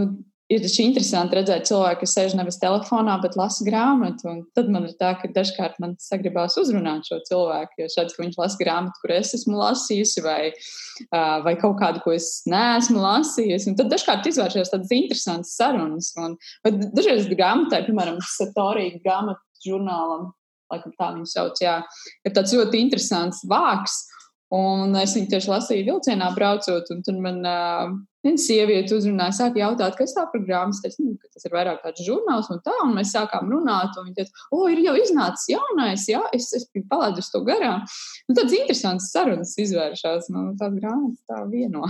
ir 0.48 0.64
interesanti 0.82 1.36
redzēt 1.36 1.68
cilvēku, 1.68 2.02
kas 2.02 2.14
sēž 2.16 2.34
nevis 2.38 2.58
telefonā, 2.62 3.18
bet 3.22 3.36
lasa 3.38 3.64
grāmatu. 3.66 4.28
Un 4.30 4.38
tad 4.56 4.70
man 4.72 4.86
ir 4.88 4.94
tā, 5.00 5.12
ka 5.20 5.28
dažkārt 5.34 5.76
man 5.82 5.94
sagribās 6.00 6.56
uzrunāt 6.60 7.08
šo 7.08 7.20
cilvēku, 7.28 7.82
jo 7.82 7.88
šāds, 7.92 8.16
ka 8.16 8.24
viņš 8.24 8.38
lasa 8.40 8.60
grāmatu, 8.62 9.02
kur 9.02 9.14
es 9.18 9.34
esmu 9.36 9.58
lasījusi, 9.60 10.24
vai, 10.24 10.40
vai 11.44 11.54
kaut 11.60 11.76
kādu, 11.82 12.02
ko 12.04 12.16
es 12.16 12.30
neesmu 12.48 13.02
lasījusi. 13.04 13.72
Un 13.72 13.78
tad 13.80 13.92
dažkārt 13.92 14.28
izvēršas 14.30 14.72
tādas 14.72 14.94
interesantas 14.96 15.54
sarunas. 15.58 16.14
Un, 16.16 16.38
dažreiz 16.96 17.28
grāmatai, 17.28 17.84
piemēram, 17.88 18.22
Satorija 18.38 19.02
grāmatu 19.04 19.68
žurnālam, 19.68 20.30
laikam 20.72 20.94
tā 20.96 21.12
viņu 21.14 21.28
sauc, 21.28 21.60
jā, 21.62 21.80
ir 22.24 22.34
tāds 22.36 22.54
ļoti 22.56 22.80
interesants 22.84 23.44
vāks. 23.48 24.06
Un 24.54 24.94
es 24.96 25.12
viņu 25.12 25.28
tieši 25.28 25.50
lasīju 25.50 25.84
vilcienā, 25.90 26.30
braucot, 26.32 26.86
un 26.94 27.02
tur 27.04 27.18
man 27.20 27.42
uh, 27.44 27.90
viena 28.24 28.40
sieviete 28.40 28.94
uzrunāja, 28.96 29.34
sāka 29.36 29.60
jautāt, 29.60 29.98
kas 29.98 30.14
tā 30.16 30.24
par 30.32 30.40
grāmatu. 30.40 30.78
Es 30.88 30.96
teicu, 30.96 31.04
nu, 31.10 31.32
tas 31.34 31.44
ir 31.44 31.52
vairāk 31.52 31.82
tāds 31.82 32.04
žurnāls 32.06 32.48
un 32.54 32.62
tā, 32.64 32.72
un 32.86 32.94
mēs 32.96 33.12
sākām 33.12 33.50
runāt, 33.52 33.98
un 34.00 34.08
viņa 34.08 34.16
teica, 34.22 34.46
o, 34.56 34.62
ir 34.72 34.80
jau 34.86 34.94
iznācis 34.96 35.50
jaunais, 35.52 36.06
jā, 36.08 36.22
es, 36.32 36.48
es 36.56 36.64
biju 36.72 36.88
palaidusi 36.88 37.34
to 37.34 37.42
garām. 37.44 37.84
Un 38.24 38.38
tāds 38.40 38.56
interesants 38.56 39.10
sarunas 39.12 39.52
izvēršās, 39.60 40.30
nu, 40.32 40.46
tās 40.60 40.76
grāmatas 40.80 41.20
tā 41.28 41.42
vieno. 41.50 41.84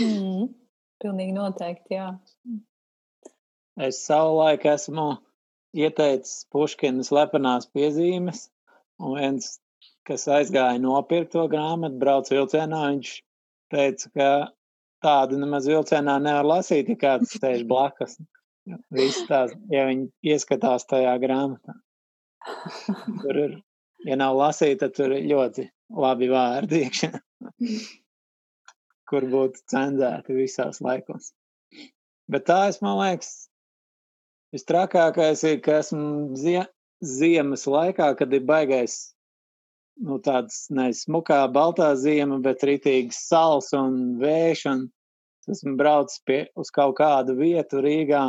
mm, 0.00 0.48
pilnīgi 1.04 1.36
noteikti, 1.36 1.98
jā. 1.98 2.08
Es 3.84 4.00
savulaik 4.06 4.64
esmu 4.68 5.10
ieteicis 5.76 6.46
Puškinas 6.52 7.12
lepenās 7.12 7.68
piezīmes, 7.72 8.46
un 9.00 9.16
viens 9.20 9.58
kas 10.08 10.26
aizgāja 10.30 10.80
nopirkt 10.82 11.32
to 11.34 11.46
grāmatu, 11.50 11.98
brauc 12.00 12.30
vilcienā. 12.32 12.82
Viņš 12.94 13.12
teica, 13.72 14.10
ka 14.16 14.28
tādu 15.04 15.40
nemaz 15.40 15.68
vilcienā 15.70 16.18
nevar 16.22 16.48
lasīt, 16.48 16.92
ja 16.92 16.98
kāds 17.00 17.36
sēž 17.38 17.66
blakus. 17.68 18.18
Viss 18.94 19.26
tās, 19.26 19.54
ja 19.74 19.88
viņi 19.88 20.08
ieskatās 20.34 20.86
tajā 20.90 21.16
grāmatā. 21.22 21.74
Tur 23.22 23.38
ir, 23.44 23.54
ja 24.06 24.18
nav 24.18 24.38
lasīta, 24.38 24.86
tad 24.86 24.98
tur 24.98 25.14
ir 25.16 25.28
ļoti 25.30 25.66
labi 26.02 26.28
vārdi 26.30 26.84
iekšā, 26.86 27.10
kur 29.10 29.26
būtu 29.34 29.64
cenzēti 29.70 30.38
visās 30.38 30.82
laikos. 30.84 31.32
Bet 32.30 32.46
tā 32.46 32.60
es, 32.70 32.78
man 32.84 33.00
liekas, 33.00 33.32
Vistrakākais 34.52 35.42
ir, 35.48 35.60
ka 35.64 35.78
esmu 35.80 36.36
zie 36.36 36.60
ziemas 37.00 37.64
laikā, 37.64 38.10
kad 38.18 38.34
ir 38.36 38.42
baigais 38.44 39.14
nu, 40.00 40.18
tāds 40.22 40.66
nesmukā 40.72 41.44
baltā 41.52 41.92
ziema, 41.98 42.38
bet 42.42 42.64
rītīgs 42.66 43.20
sals 43.28 43.72
un 43.76 44.18
vējš. 44.22 44.66
Un 44.72 44.86
esmu 45.52 45.74
braucis 45.78 46.22
pie, 46.26 46.44
uz 46.56 46.70
kaut 46.74 46.96
kādu 47.00 47.34
vietu 47.38 47.82
Rīgā 47.82 48.22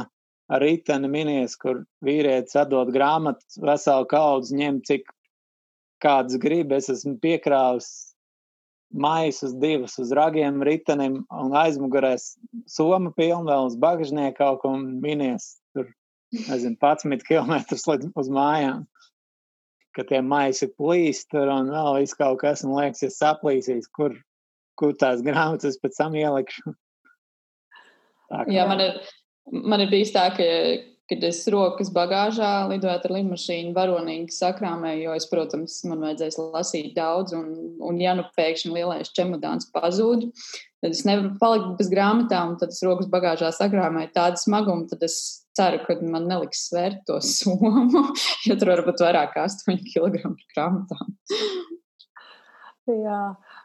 ar 0.53 0.64
riteni 0.64 1.09
minies, 1.09 1.55
kur 1.59 1.84
vīrietis 2.05 2.57
atdod 2.59 2.91
grāmatu, 2.93 3.45
veselu 3.64 4.07
kaudzi 4.09 4.57
ņem, 4.59 4.82
cik 4.88 5.14
kāds 6.03 6.39
grib. 6.41 6.74
Es 6.76 6.89
esmu 6.91 7.16
piekrāvis 7.24 7.91
maisus 8.93 9.55
divus 9.57 9.97
uz 10.01 10.11
ragiem 10.14 10.61
ritenim 10.66 11.24
un 11.34 11.55
aizmugurēs 11.57 12.34
soma 12.70 13.14
pilna 13.16 13.53
vēl 13.53 13.70
uz 13.72 13.78
bagažnieku 13.82 14.38
kaut 14.41 14.61
ko 14.66 14.76
minies. 14.78 15.55
Tur, 15.74 15.89
nezinu, 16.34 16.78
11 16.82 17.26
km 17.30 17.55
līdz 17.74 18.11
uz 18.20 18.30
mājām 18.34 18.84
ka 19.95 20.05
tie 20.09 20.21
maisi 20.25 20.69
plīst 20.73 21.35
un 21.37 21.71
vēl 21.73 21.99
viss 22.01 22.17
kaut 22.17 22.39
kas, 22.43 22.63
un 22.65 22.75
liekas, 22.77 23.03
ja 23.05 23.11
saplīsīs, 23.13 23.89
kur, 23.93 24.15
kur 24.79 24.95
tās 24.99 25.21
grāmatas 25.25 25.79
pēc 25.81 25.99
tam 25.99 26.17
ielikšu. 26.19 26.73
Tā, 28.33 28.47
Jā, 28.49 28.63
man 28.65 28.79
ir, 28.81 28.97
man 29.51 29.83
ir 29.83 29.91
bijis 29.91 30.13
tā, 30.15 30.23
ka, 30.33 30.45
kad 31.11 31.25
es 31.27 31.43
rokas 31.51 31.91
bagāžā 31.93 32.51
lidojot 32.71 33.05
ar 33.05 33.13
lidmašīnu, 33.17 33.73
varonīgi 33.75 34.33
sakrāmēju, 34.33 35.03
jo 35.05 35.15
es, 35.19 35.27
protams, 35.29 35.75
man 35.89 36.01
vajadzēs 36.01 36.39
lasīt 36.39 36.93
daudz, 36.97 37.35
un, 37.37 37.51
un 37.83 37.99
ja 38.01 38.15
nu 38.17 38.25
pēkšņi 38.37 38.73
lielais 38.73 39.13
čemodāns 39.13 39.69
pazūd, 39.75 40.29
tad 40.81 40.95
es 40.95 41.03
nevaru 41.05 41.35
palikt 41.41 41.75
bez 41.81 41.91
grāmatām, 41.93 42.55
un 42.55 42.59
tad 42.61 42.73
es 42.73 42.81
rokas 42.87 43.11
bagāžā 43.11 43.51
sakrāmēju 43.53 44.13
tādu 44.15 44.41
smagumu, 44.41 44.87
tad 44.89 45.05
es 45.05 45.42
ceru, 45.58 45.82
ka 45.86 45.97
man 46.01 46.28
neliks 46.30 46.68
svērt 46.70 47.04
to 47.10 47.20
somu, 47.24 48.06
jo 48.47 48.58
tur 48.60 48.74
var 48.74 48.84
būt 48.88 49.04
vairāk 49.06 49.36
kā 49.36 49.47
8 49.49 49.84
kg 49.89 50.34
grāmatām. 50.56 51.14
Jā. 52.89 53.20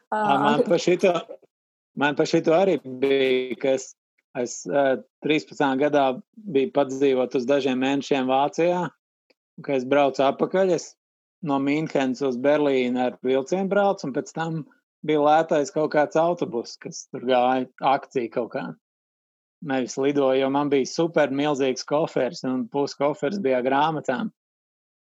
Uh, 0.09 0.35
man 0.45 0.63
par 0.69 0.81
šito, 0.81 1.15
man 1.99 2.17
par 2.17 2.29
šito 2.31 2.55
arī 2.57 2.79
bija, 2.85 3.57
ka 3.61 3.75
es, 3.77 4.61
uh, 4.71 4.95
13. 5.27 5.65
gadā 5.81 6.05
biju 6.39 6.71
pats 6.77 7.01
dzīvot 7.01 7.35
uz 7.37 7.49
dažiem 7.49 7.83
mēnešiem 7.83 8.31
Vācijā, 8.31 8.87
Un, 9.59 9.65
kad 9.67 9.81
es 9.81 9.85
braucu 9.91 10.23
atpakaļ, 10.23 10.71
es 10.77 10.93
no 11.43 11.59
Mīnhenes 11.59 12.23
uz 12.23 12.37
Berlīnu 12.39 13.01
ar 13.03 13.17
vilcienu 13.27 13.67
braucu, 13.71 14.07
un 14.07 14.15
pēc 14.15 14.31
tam 14.37 14.61
bija 15.07 15.23
lētais 15.25 15.73
kaut 15.75 15.91
kāds 15.97 16.19
autobus, 16.19 16.77
kas 16.79 17.09
tur 17.11 17.27
gāja 17.27 17.67
akcija 17.83 18.31
kaut 18.37 18.53
kā. 18.55 18.63
Nevis 19.67 19.97
lidoju, 19.99 20.39
jo 20.41 20.49
man 20.55 20.71
bija 20.71 20.87
super 20.87 21.33
milzīgs 21.35 21.87
kofers, 21.89 22.45
un 22.47 22.67
pusi 22.71 22.95
kofers 23.01 23.41
bija 23.43 23.59
grāmatām. 23.67 24.31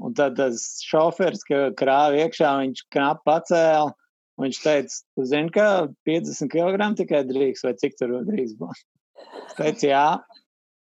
Un 0.01 0.15
tad 0.17 0.39
tas 0.41 0.63
šofers, 0.83 1.45
ka 1.47 1.69
krāva 1.79 2.19
iekšā, 2.25 2.51
viņš 2.63 2.87
knapi 2.95 3.27
pacēla. 3.29 3.93
Viņš 4.41 4.61
teica, 4.65 4.95
tu 5.15 5.27
zini, 5.29 5.53
ka 5.53 5.67
50 6.09 6.49
kg 6.51 6.87
tikai 6.97 7.21
drīkst, 7.29 7.67
vai 7.67 7.75
cik 7.77 7.99
tur 8.01 8.15
drīkst 8.25 8.57
būt. 8.59 8.81
Es 9.51 9.59
teicu, 9.59 9.91
jā, 9.91 10.07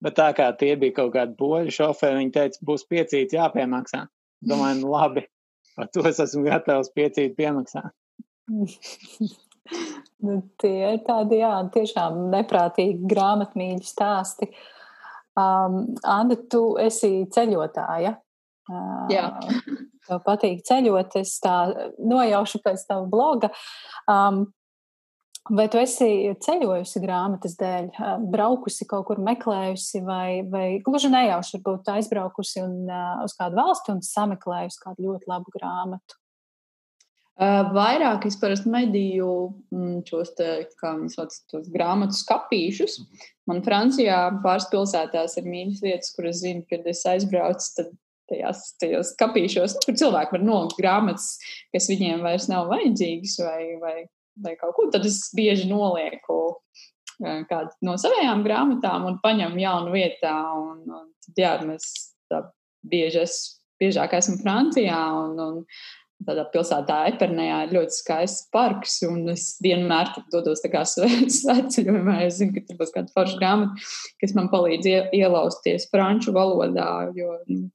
bet 0.06 0.18
tā 0.20 0.28
kā 0.38 0.52
tie 0.60 0.76
bija 0.78 1.00
kaut 1.00 1.16
kādi 1.16 1.34
poļu 1.40 1.74
šoferi, 1.74 2.20
viņi 2.22 2.36
teica, 2.36 2.62
būs 2.70 2.86
piecīts 2.92 3.34
jāpiemaksā. 3.34 4.04
Domāju, 4.48 4.84
nu 4.84 4.94
labi, 4.94 5.26
par 5.74 5.90
to 5.90 6.06
es 6.06 6.22
esmu 6.22 6.46
gatavs 6.46 6.94
piecīt 6.94 7.34
piemaksāt. 7.40 7.90
nu, 10.26 10.40
tie 10.62 10.94
ir 10.96 11.02
tādi, 11.06 11.42
jā, 11.44 11.54
tiešām 11.74 12.28
neprātīgi 12.34 13.10
grāmatmīļi 13.12 13.86
stāsti. 13.86 14.50
Um, 15.38 15.96
Anna, 16.02 16.38
tu 16.50 16.72
esi 16.82 17.28
ceļotāja. 17.34 18.16
Uh, 18.68 19.08
jā. 19.14 19.30
Tev 20.08 20.22
patīk 20.26 20.64
ceļot, 20.68 21.20
es 21.22 21.38
tā 21.44 21.58
nojaušu 22.00 22.64
pēc 22.66 22.88
tava 22.90 23.10
bloga. 23.12 23.52
Um, 24.10 24.48
Vai 25.48 25.70
tu 25.72 25.80
esi 25.80 26.34
ceļojusi 26.44 27.00
grāmatas 27.00 27.54
dēļ, 27.56 27.86
braukusi 28.34 28.84
kaut 28.90 29.06
kur 29.08 29.22
meklējusi, 29.24 30.02
vai, 30.04 30.42
vai 30.52 30.66
gluži 30.84 31.08
nejauši 31.14 31.62
varbūt 31.62 31.88
aizbraukusi 31.94 32.66
un, 32.66 32.74
uh, 32.90 33.22
uz 33.24 33.32
kādu 33.38 33.56
valsti 33.56 33.94
un 33.94 34.02
sameklējusi 34.04 34.82
kādu 34.82 35.06
ļoti 35.06 35.32
labu 35.32 35.54
grāmatu? 35.56 36.20
Uh, 37.38 37.68
vairāk 37.70 38.24
es 38.26 38.34
parasti 38.42 38.72
medīju 38.74 39.30
mm, 39.70 40.00
šos, 40.08 40.32
te, 40.40 40.48
kā 40.80 40.96
viņi 40.98 41.12
sauc, 41.14 41.36
tos 41.52 41.68
grāmatu 41.70 42.18
skapīšus. 42.18 42.96
Man 43.46 43.62
Francijā 43.66 44.24
pāris 44.42 44.66
pilsētās 44.72 45.38
ir 45.38 45.46
mīļas 45.46 45.84
vietas, 45.86 46.16
kuras 46.16 46.42
zinu, 46.42 46.66
kad 46.72 46.88
es 46.90 47.04
aizbraucu, 47.06 47.68
tad 47.78 47.92
tajās, 48.32 48.64
tajos 48.82 49.14
skapīšos, 49.14 49.78
kur 49.86 50.00
cilvēki 50.02 50.34
var 50.34 50.46
nolikt 50.48 50.82
grāmatas, 50.82 51.36
kas 51.76 51.92
viņiem 51.92 52.26
vairs 52.26 52.50
nav 52.50 52.72
vajadzīgas, 52.72 53.38
vai, 53.46 53.62
vai, 53.84 53.96
vai 54.44 54.56
kaut 54.58 54.74
ko, 54.80 54.88
tad 54.98 55.06
es 55.06 55.22
bieži 55.38 55.70
nolieku 55.70 56.40
uh, 56.50 57.44
kādu 57.52 57.70
no 57.86 58.00
savām 58.02 58.42
grāmatām 58.48 59.08
un 59.12 59.22
paņemu 59.24 59.62
jaunu 59.62 59.94
vietā. 59.94 60.36
Un, 60.58 60.82
un 60.90 61.06
tad, 61.28 61.38
jā, 61.44 61.54
mēs 61.70 61.94
tā 62.32 62.42
bieži 62.88 63.24
es, 63.24 63.38
biežāk 63.82 64.18
esmu 64.18 64.40
Francijā 64.42 65.00
un, 65.22 65.38
un 65.38 65.64
tādā 66.26 66.46
pilsētā 66.54 67.00
Epernējā 67.12 67.58
ir 67.66 67.74
ļoti 67.78 67.98
skaists 68.00 68.48
parks, 68.54 69.00
un 69.08 69.28
es 69.34 69.50
vienmēr 69.64 70.14
dodos 70.34 70.64
tā 70.64 70.72
kā 70.74 70.84
sveceļojumā. 70.88 72.20
Es 72.28 72.40
zinu, 72.40 72.56
ka 72.56 72.66
tur 72.68 72.80
būs 72.80 72.94
kāda 72.96 73.14
forša 73.14 73.38
grāmata, 73.40 73.90
kas 74.22 74.34
man 74.38 74.50
palīdz 74.52 74.90
ielausties 75.16 75.88
franču 75.94 76.34
valodā, 76.36 76.90
jo 77.16 77.38
nu, 77.48 77.68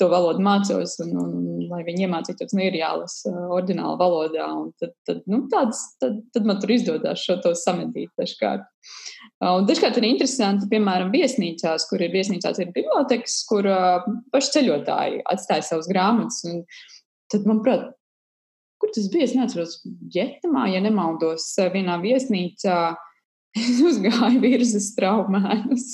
to 0.00 0.08
valodu 0.08 0.42
mācos, 0.44 0.96
un, 1.04 1.12
un, 1.20 1.32
un 1.36 1.64
lai 1.70 1.82
viņi 1.86 2.06
iemācītos, 2.06 2.54
nu, 2.56 2.64
ir 2.64 2.78
jālasa 2.80 3.30
uh, 3.30 3.50
oriģināla 3.56 3.98
valodā, 4.00 4.46
un 4.56 4.70
tad, 4.80 4.94
tad, 5.08 5.20
nu, 5.30 5.42
tāds, 5.52 5.82
tad, 6.00 6.18
tad 6.34 6.48
man 6.48 6.60
tur 6.62 6.72
izdodas 6.74 7.20
šo 7.22 7.36
to 7.44 7.52
samedīt 7.58 8.12
dažkārt. 8.20 8.64
Uh, 9.40 9.58
un 9.58 9.68
dažkārt 9.68 10.00
ir 10.00 10.08
interesanti, 10.08 10.70
piemēram, 10.72 11.12
viesnīcās, 11.12 11.86
kur 11.90 12.02
ir 12.04 12.14
viesnīcās 12.14 12.62
ir 12.62 12.72
bibliotekas, 12.76 13.42
kur 13.50 13.68
uh, 13.68 14.08
paši 14.32 14.56
ceļotāji 14.56 15.20
atstāja 15.34 15.68
savas 15.68 15.90
grāmatas, 15.92 16.40
un 16.48 16.64
tad, 17.32 17.46
manuprāt, 17.48 17.88
kur 18.80 18.92
tas 18.94 19.08
bija, 19.12 19.28
es 19.28 19.36
neatceros, 19.36 19.80
Vietamā, 20.14 20.68
ja 20.72 20.82
nemaldos, 20.84 21.52
vienā 21.74 21.98
viesnīcā 22.02 22.78
es 23.60 23.82
uzgāju 23.84 24.42
virsmas 24.44 24.92
traumēnus. 24.98 25.90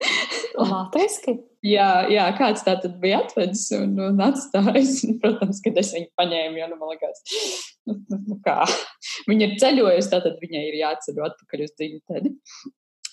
Latviešu? 0.60 1.38
jā, 1.64 1.88
jā, 2.10 2.24
kāds 2.38 2.64
tā 2.64 2.76
tad 2.80 2.96
bija 3.02 3.20
atvedis 3.24 3.66
un, 3.76 3.94
un 4.00 4.24
atstājis. 4.24 5.02
Un, 5.06 5.18
protams, 5.22 5.60
kad 5.64 5.78
es 5.80 5.92
viņu 5.96 6.10
paņēmu, 6.18 6.60
jo 6.60 6.68
nu, 6.72 6.80
man 6.80 6.92
liekas, 6.94 7.22
nu, 7.88 7.96
nu, 8.00 8.20
nu 8.32 8.40
kā. 8.44 8.58
Viņa 9.28 9.48
ir 9.48 9.56
ceļojusi, 9.62 10.12
tātad 10.12 10.38
viņai 10.42 10.66
ir 10.68 10.80
jāceļo 10.82 11.26
atpakaļ 11.30 11.64
uz 11.66 11.74
dziļteni. 11.78 12.34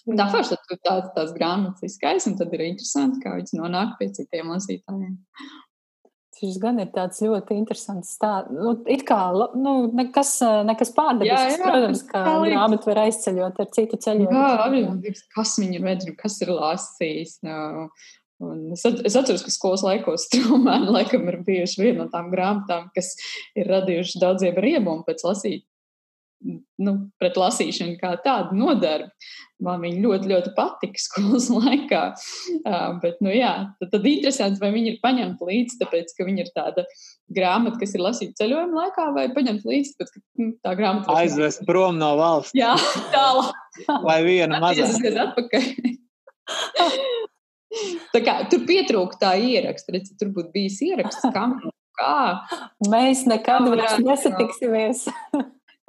Tā 0.07 0.25
forša, 0.31 0.55
tad 0.69 0.83
tā, 0.87 0.93
tās 1.17 1.33
grāmatas 1.35 1.83
ir 1.83 1.91
skaistas, 1.91 2.29
un 2.31 2.37
tad 2.39 2.53
ir 2.55 2.63
interesanti, 2.69 3.19
kā 3.25 3.33
viņas 3.35 3.57
nonāk 3.59 3.97
pie 3.99 4.07
citiem 4.15 4.53
lasītājiem. 4.53 5.17
Šis 6.37 6.59
gan 6.61 6.77
ir 6.81 6.91
tāds 6.93 7.17
ļoti 7.23 7.55
interesants 7.57 8.11
stāsts. 8.13 8.53
Nu, 8.53 8.75
it 8.93 9.01
kā 9.07 9.19
nu, 9.57 9.73
nekas, 9.97 10.35
nekas 10.67 10.91
pārdabisks, 10.93 11.63
protams, 11.63 12.03
kā 12.11 12.21
grāmatu 12.43 12.91
var 12.91 13.01
aizceļot 13.07 13.63
ar 13.63 13.71
citu 13.73 13.97
ceļojumu. 14.05 14.37
Jā, 14.37 14.51
arī 14.67 14.83
kas 15.33 15.55
viņi 15.57 15.79
ir 15.79 15.87
redzējuši, 15.87 16.17
kas 16.19 16.37
ir 16.45 16.53
lasījis. 16.53 17.33
Nu, 17.47 17.57
un 18.45 18.59
es, 18.75 18.85
es 18.85 19.17
atceros, 19.17 19.45
ka 19.47 19.53
skolas 19.53 19.85
laikos 19.87 20.25
Strūmēna 20.27 20.93
laikam 20.99 21.25
ir 21.31 21.39
bijuši 21.47 21.81
viena 21.81 22.03
no 22.03 22.11
tām 22.13 22.29
grāmatām, 22.33 22.91
kas 22.93 23.15
ir 23.57 23.73
radījuši 23.73 24.21
daudziem 24.21 24.61
riebumu 24.61 25.07
pēc 25.07 25.25
lasīt 25.25 25.65
nu, 26.45 26.93
pret 27.19 27.37
lasīšanu 27.39 27.97
kā 28.01 28.13
tādu 28.23 28.57
nodarbi. 28.57 29.09
Man 29.63 29.81
viņa 29.81 30.01
ļoti, 30.03 30.29
ļoti 30.29 30.51
patika 30.57 31.01
skolas 31.01 31.47
laikā. 31.57 32.01
Uh, 32.59 32.97
bet, 33.01 33.17
nu, 33.25 33.31
jā, 33.33 33.53
tad, 33.81 33.91
tad 33.95 34.07
interesanti, 34.09 34.61
vai 34.61 34.71
viņi 34.75 34.93
ir 34.93 34.99
paņemti 35.03 35.47
līdzi, 35.49 35.79
tāpēc, 35.81 36.13
ka 36.17 36.27
viņi 36.27 36.43
ir 36.45 36.51
tāda 36.55 36.85
grāmata, 37.33 37.79
kas 37.81 37.95
ir 37.97 38.05
lasīta 38.05 38.43
ceļojuma 38.43 38.83
laikā, 38.83 39.07
vai 39.17 39.27
paņemta 39.33 39.71
līdzi, 39.71 39.95
tāpēc, 39.95 40.13
ka 40.13 40.43
nu, 40.43 40.51
tā 40.65 40.75
grāmata 40.77 41.09
ir. 41.09 41.21
Aizvest 41.23 41.63
nav. 41.63 41.69
prom 41.71 42.01
no 42.01 42.11
valsts. 42.19 42.57
Jā, 42.57 42.75
tālāk. 43.15 43.63
Vai 44.07 44.21
viena 44.25 44.57
mazā. 44.61 44.87
atpakaļ. 45.21 45.65
tā 48.13 48.21
kā 48.25 48.39
tur 48.49 48.63
pietrūka 48.65 49.19
tā 49.21 49.35
ieraksta, 49.37 49.93
redz, 49.93 50.15
tur 50.17 50.31
būtu 50.33 50.53
bijis 50.55 50.79
ieraksts, 50.85 51.27
kam, 51.35 51.59
kā. 51.97 52.17
Mēs 52.89 53.25
nekad 53.29 53.69
vairs 53.69 54.01
nesatiksimies 54.01 55.05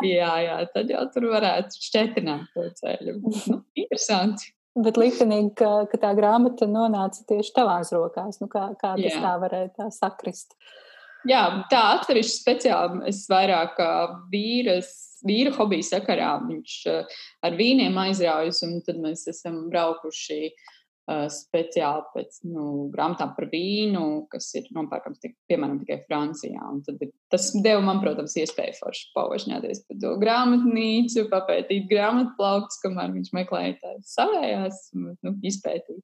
jā, 0.04 0.30
jā, 0.44 0.58
tad 0.74 0.92
jau 0.92 1.04
tur 1.14 1.28
varētu 1.32 1.80
šķetināt 1.88 2.52
to 2.54 2.68
ceļu. 2.80 3.18
Nu, 3.48 3.60
interesanti. 3.78 4.52
Bet 4.78 4.98
liktenīgi, 5.00 5.54
ka, 5.58 5.70
ka 5.90 5.98
tā 5.98 6.12
grāmata 6.14 6.68
nonāca 6.70 7.24
tieši 7.26 7.54
tavās 7.56 7.90
rokās. 7.94 8.38
Nu, 8.42 8.46
kā, 8.52 8.68
kā 8.78 8.94
tas 8.94 9.10
jā. 9.10 9.22
tā 9.24 9.34
varēja 9.42 9.72
tā 9.74 9.88
sakrist? 9.94 10.54
Jā, 11.26 11.42
tā 11.72 11.80
atsevišķi 11.96 12.36
speciāli 12.36 13.08
es 13.10 13.24
vairāk 13.30 13.80
vīras, 14.30 14.92
vīra 15.26 15.50
hobiju 15.56 15.86
sakarā. 15.88 16.36
Viņš 16.46 16.76
ar 17.48 17.58
vīniem 17.58 17.98
aizraujas, 18.06 18.62
un 18.68 18.78
tad 18.86 19.02
mēs 19.02 19.26
esam 19.34 19.64
braukuši 19.72 20.42
Uh, 20.46 20.77
speciāli 21.32 22.04
pēc 22.12 22.42
nu, 22.48 22.64
grāmatām 22.92 23.30
par 23.36 23.46
vīnu, 23.48 24.02
kas 24.32 24.50
ir 24.58 24.66
nopērkams 24.76 25.22
tik, 25.22 25.34
piemēram 25.48 25.78
tikai 25.80 26.02
Francijā. 26.04 26.68
Ir, 26.92 27.12
tas 27.32 27.48
deva 27.64 27.80
man, 27.84 28.02
protams, 28.02 28.36
iespēju 28.42 28.76
forši 28.76 29.06
paužņāties 29.16 29.82
par 29.88 30.00
to 30.02 30.12
grāmatnīcu, 30.20 31.24
papētīt 31.32 31.88
grāmatu 31.90 32.34
plauktus, 32.36 32.80
kamēr 32.84 33.14
viņš 33.16 33.32
meklēja 33.38 33.78
tās 33.80 34.12
savējās, 34.18 34.82
nu, 34.98 35.34
izpētīt. 35.48 36.02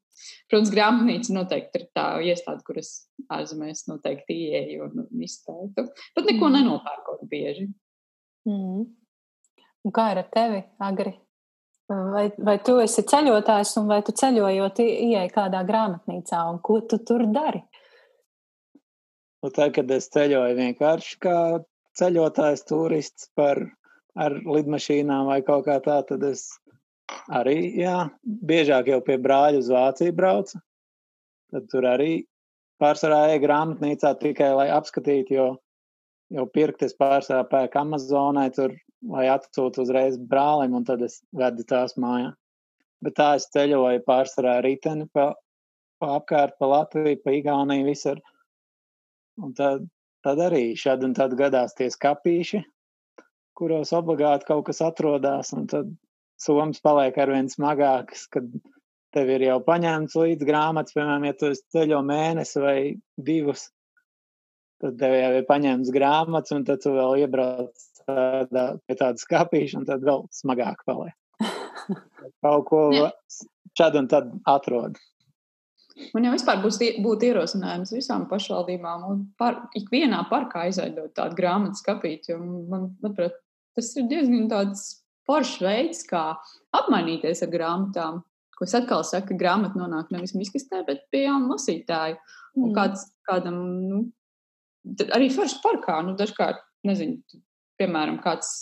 Protams, 0.48 0.72
grāmatnīca 0.72 1.36
noteikti 1.36 1.82
ir 1.82 1.88
tā 1.96 2.07
iestāde, 2.24 2.64
kuras 2.66 2.94
ārzemēs 3.34 3.84
noteikti 3.90 4.38
ieeju 4.48 4.88
un, 4.88 5.05
un 5.05 5.26
izpētu. 5.26 5.88
Pat 6.16 6.30
neko 6.30 6.48
mm. 6.48 6.57
nenopērkot 6.59 7.26
bieži. 7.28 7.68
Mm. 8.48 8.88
Un 9.84 9.92
kā 9.92 10.09
ir 10.14 10.22
ar 10.22 10.32
tevi, 10.32 10.64
Agri? 10.80 11.12
Vai, 11.89 12.30
vai 12.41 12.57
tu 12.64 12.78
esi 12.80 13.03
ceļotājs, 13.05 13.74
un 13.76 13.91
vai 13.91 14.01
tu 14.05 14.14
ceļojot, 14.16 14.80
ieej 14.80 15.28
kādā 15.35 15.61
grāmatnīcā, 15.68 16.41
un 16.49 16.61
ko 16.64 16.78
tu 16.89 16.97
tur 17.05 17.26
dari? 17.28 17.61
Nu, 19.45 19.51
tā, 19.53 19.68
kad 19.76 19.91
es 19.93 20.09
ceļoju 20.14 20.57
vienkārši 20.57 21.18
kā 21.20 21.39
ceļotājs, 22.01 22.64
turists 22.70 23.28
par, 23.37 23.61
ar 24.16 24.39
lidmašīnām 24.49 25.28
vai 25.28 25.43
kaut 25.45 25.66
kā 25.66 25.76
tā, 25.85 25.99
tad 26.09 26.24
es 26.24 26.47
arī, 27.28 27.59
jā, 27.76 28.09
biežāk 28.24 28.89
jau 28.89 29.03
pie 29.05 29.18
brāļa 29.20 29.61
uz 29.61 29.68
Vāciju 29.68 30.16
braucu. 30.16 30.62
Tad 31.53 31.68
tur 31.68 31.85
arī 31.91 32.24
pārsvarā 32.80 33.35
ej 33.35 33.43
grāmatnīcā 33.45 34.14
tikai, 34.24 34.55
lai 34.57 34.70
apskatītu, 34.72 35.37
jo 35.37 35.47
jau 36.32 36.47
pirkt 36.49 36.82
es 36.89 36.97
pārsvarā 36.97 37.45
pērku 37.51 37.82
Amazonai, 37.82 38.49
tur 38.57 38.72
lai 39.11 39.26
atsūtu 39.32 39.84
uzreiz 39.84 40.16
brālim, 40.18 40.74
un 40.78 40.84
tad 40.88 41.02
es 41.05 41.20
vedu 41.36 41.64
tās 41.68 41.96
mājā. 42.00 42.32
Bet 43.05 43.16
tā 43.18 43.34
es 43.38 43.48
ceļoju 43.52 44.05
pārsvarā 44.07 44.59
riteni 44.64 45.07
pa, 45.12 45.32
pa 46.00 46.14
apkārt, 46.18 46.57
pa 46.61 46.70
Latviju, 46.70 47.20
pa 47.24 47.34
Igauniju, 47.36 47.86
visur. 47.88 48.20
Un 49.42 49.52
tad, 49.59 49.84
tad 50.24 50.40
arī 50.40 50.70
šad 50.78 51.05
un 51.05 51.16
tad 51.16 51.34
gadās 51.36 51.76
tie 51.76 51.90
skapīši, 51.92 52.62
kuros 53.59 53.92
obligāti 53.96 54.48
kaut 54.48 54.64
kas 54.70 54.80
atrodas, 54.84 55.52
un 55.57 55.68
tad 55.70 55.90
somas 56.40 56.80
paliek 56.84 57.18
arvien 57.20 57.50
smagākas, 57.50 58.26
kad 58.32 58.48
tev 59.14 59.30
ir 59.30 59.46
jau 59.46 59.61
paņemts 59.66 60.16
līdz 60.18 60.46
grāmatas, 60.48 60.94
piemēram, 60.96 61.26
ja 61.28 61.36
tu 61.38 61.50
ceļo 61.74 62.00
mēnesi 62.07 62.62
vai 62.62 62.78
divus, 63.28 63.68
tad 64.82 64.96
tev 65.02 65.14
jau 65.18 65.32
ir 65.38 65.46
paņemts 65.50 65.92
grāmatas, 65.94 66.55
un 66.57 66.64
tad 66.66 66.82
tu 66.82 66.94
vēl 66.96 67.26
iebrauc 67.26 67.84
tādā, 68.09 68.66
pie 68.86 68.96
tāda 69.00 69.20
skapīša, 69.20 69.80
un 69.80 69.88
tad 69.88 70.05
vēl 70.07 70.26
smagāk 70.34 70.84
paliek. 70.88 71.16
Kaut 72.44 72.68
ko 72.68 72.84
šad 73.78 73.98
un 74.00 74.09
tad 74.11 74.30
atrod. 74.48 74.98
Man 76.14 76.26
jau 76.26 76.32
vispār 76.34 76.59
būs, 76.62 76.80
būtu 77.05 77.28
ierosinājums 77.28 77.92
visām 77.94 78.26
pašvaldībām 78.30 79.07
un 79.07 79.20
par, 79.38 79.61
ikvienā 79.78 80.24
parkā 80.30 80.66
izveidot 80.70 81.12
tādu 81.14 81.38
grāmatu 81.38 81.78
skapīti. 81.78 82.34
Man, 82.34 82.88
manuprāt, 83.02 83.36
tas 83.78 83.92
ir 83.98 84.09
diezgan 84.11 84.48
tāds 84.50 84.88
foršs 85.28 85.61
veids, 85.62 86.02
kā 86.09 86.24
apmainīties 86.74 87.44
ar 87.46 87.52
grāmatām. 87.52 88.22
Ko 88.55 88.66
es 88.66 88.74
atkal 88.78 89.02
saku, 89.07 89.32
ka 89.32 89.38
grāmata 89.38 89.78
nonāk 89.78 90.11
nevis 90.14 90.34
miskastē, 90.38 90.82
bet 90.86 91.07
pie 91.14 91.24
jaunu 91.24 91.55
lasītāju. 91.55 92.18
Mm. 92.55 92.66
Un 92.66 92.74
kāds, 92.76 93.07
kādam, 93.26 93.62
nu, 93.86 94.02
arī 95.14 95.30
foršs 95.34 95.61
parkā, 95.62 96.00
nu, 96.07 96.14
dažkārt, 96.18 96.62
nezinu, 96.86 97.40
piemēram, 97.80 98.20
kāds 98.24 98.54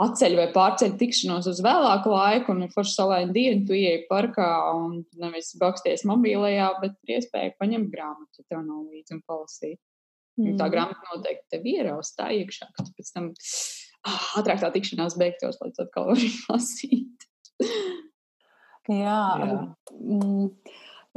atceļ 0.00 0.36
vai 0.38 0.46
pārceļ 0.54 0.96
tikšanos 1.00 1.48
uz 1.50 1.60
vēlāku 1.64 2.12
laiku, 2.14 2.54
un 2.54 2.64
ir 2.64 2.72
forši 2.72 2.94
salaina 2.96 3.34
diena, 3.34 3.60
tu 3.68 3.76
ieej 3.76 4.06
parkā 4.08 4.48
un 4.78 5.02
nevis 5.20 5.52
baksties 5.60 6.06
mobilajā, 6.08 6.70
bet 6.80 6.96
ir 7.04 7.18
iespēja 7.18 7.54
paņemt 7.60 7.92
grāmatu, 7.92 8.40
ja 8.40 8.48
tev 8.48 8.64
nav 8.64 8.86
līdzi 8.88 9.18
un 9.18 9.22
palasīt. 9.28 9.80
Mm. 10.40 10.52
Un 10.52 10.60
tā 10.60 10.70
grāmata 10.72 11.12
noteikti 11.12 11.50
tev 11.52 11.66
ieraust 11.68 12.16
tā 12.16 12.30
iekšā, 12.32 12.70
ka 12.76 12.86
tu 12.86 12.94
pēc 12.96 13.10
tam 13.12 13.32
ah, 14.08 14.28
ātrāk 14.40 14.62
tā 14.62 14.70
tikšanās 14.76 15.18
beigtos, 15.20 15.60
lai 15.60 15.72
tu 15.76 15.84
atkal 15.84 16.08
vari 16.12 16.30
lasīt. 16.48 17.26
Jā. 18.88 19.18
Jā. 19.44 19.58
Mm. 20.00 20.48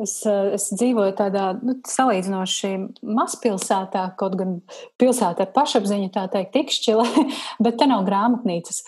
Es, 0.01 0.15
eh, 0.25 0.55
es 0.55 0.71
dzīvoju 0.73 1.13
tādā 1.19 1.51
nu, 1.61 1.75
salīdzinoši 1.85 2.69
mazpilsētā, 3.05 4.07
kaut 4.17 4.33
gan 4.39 4.55
pilsēta 4.97 5.45
ar 5.45 5.51
pašapziņu, 5.53 6.07
tā 6.15 6.23
teikt, 6.33 6.49
tikšķila, 6.55 7.05
bet 7.65 7.77
te 7.77 7.85
nav 7.85 8.01
grāmatnīcas. 8.07 8.81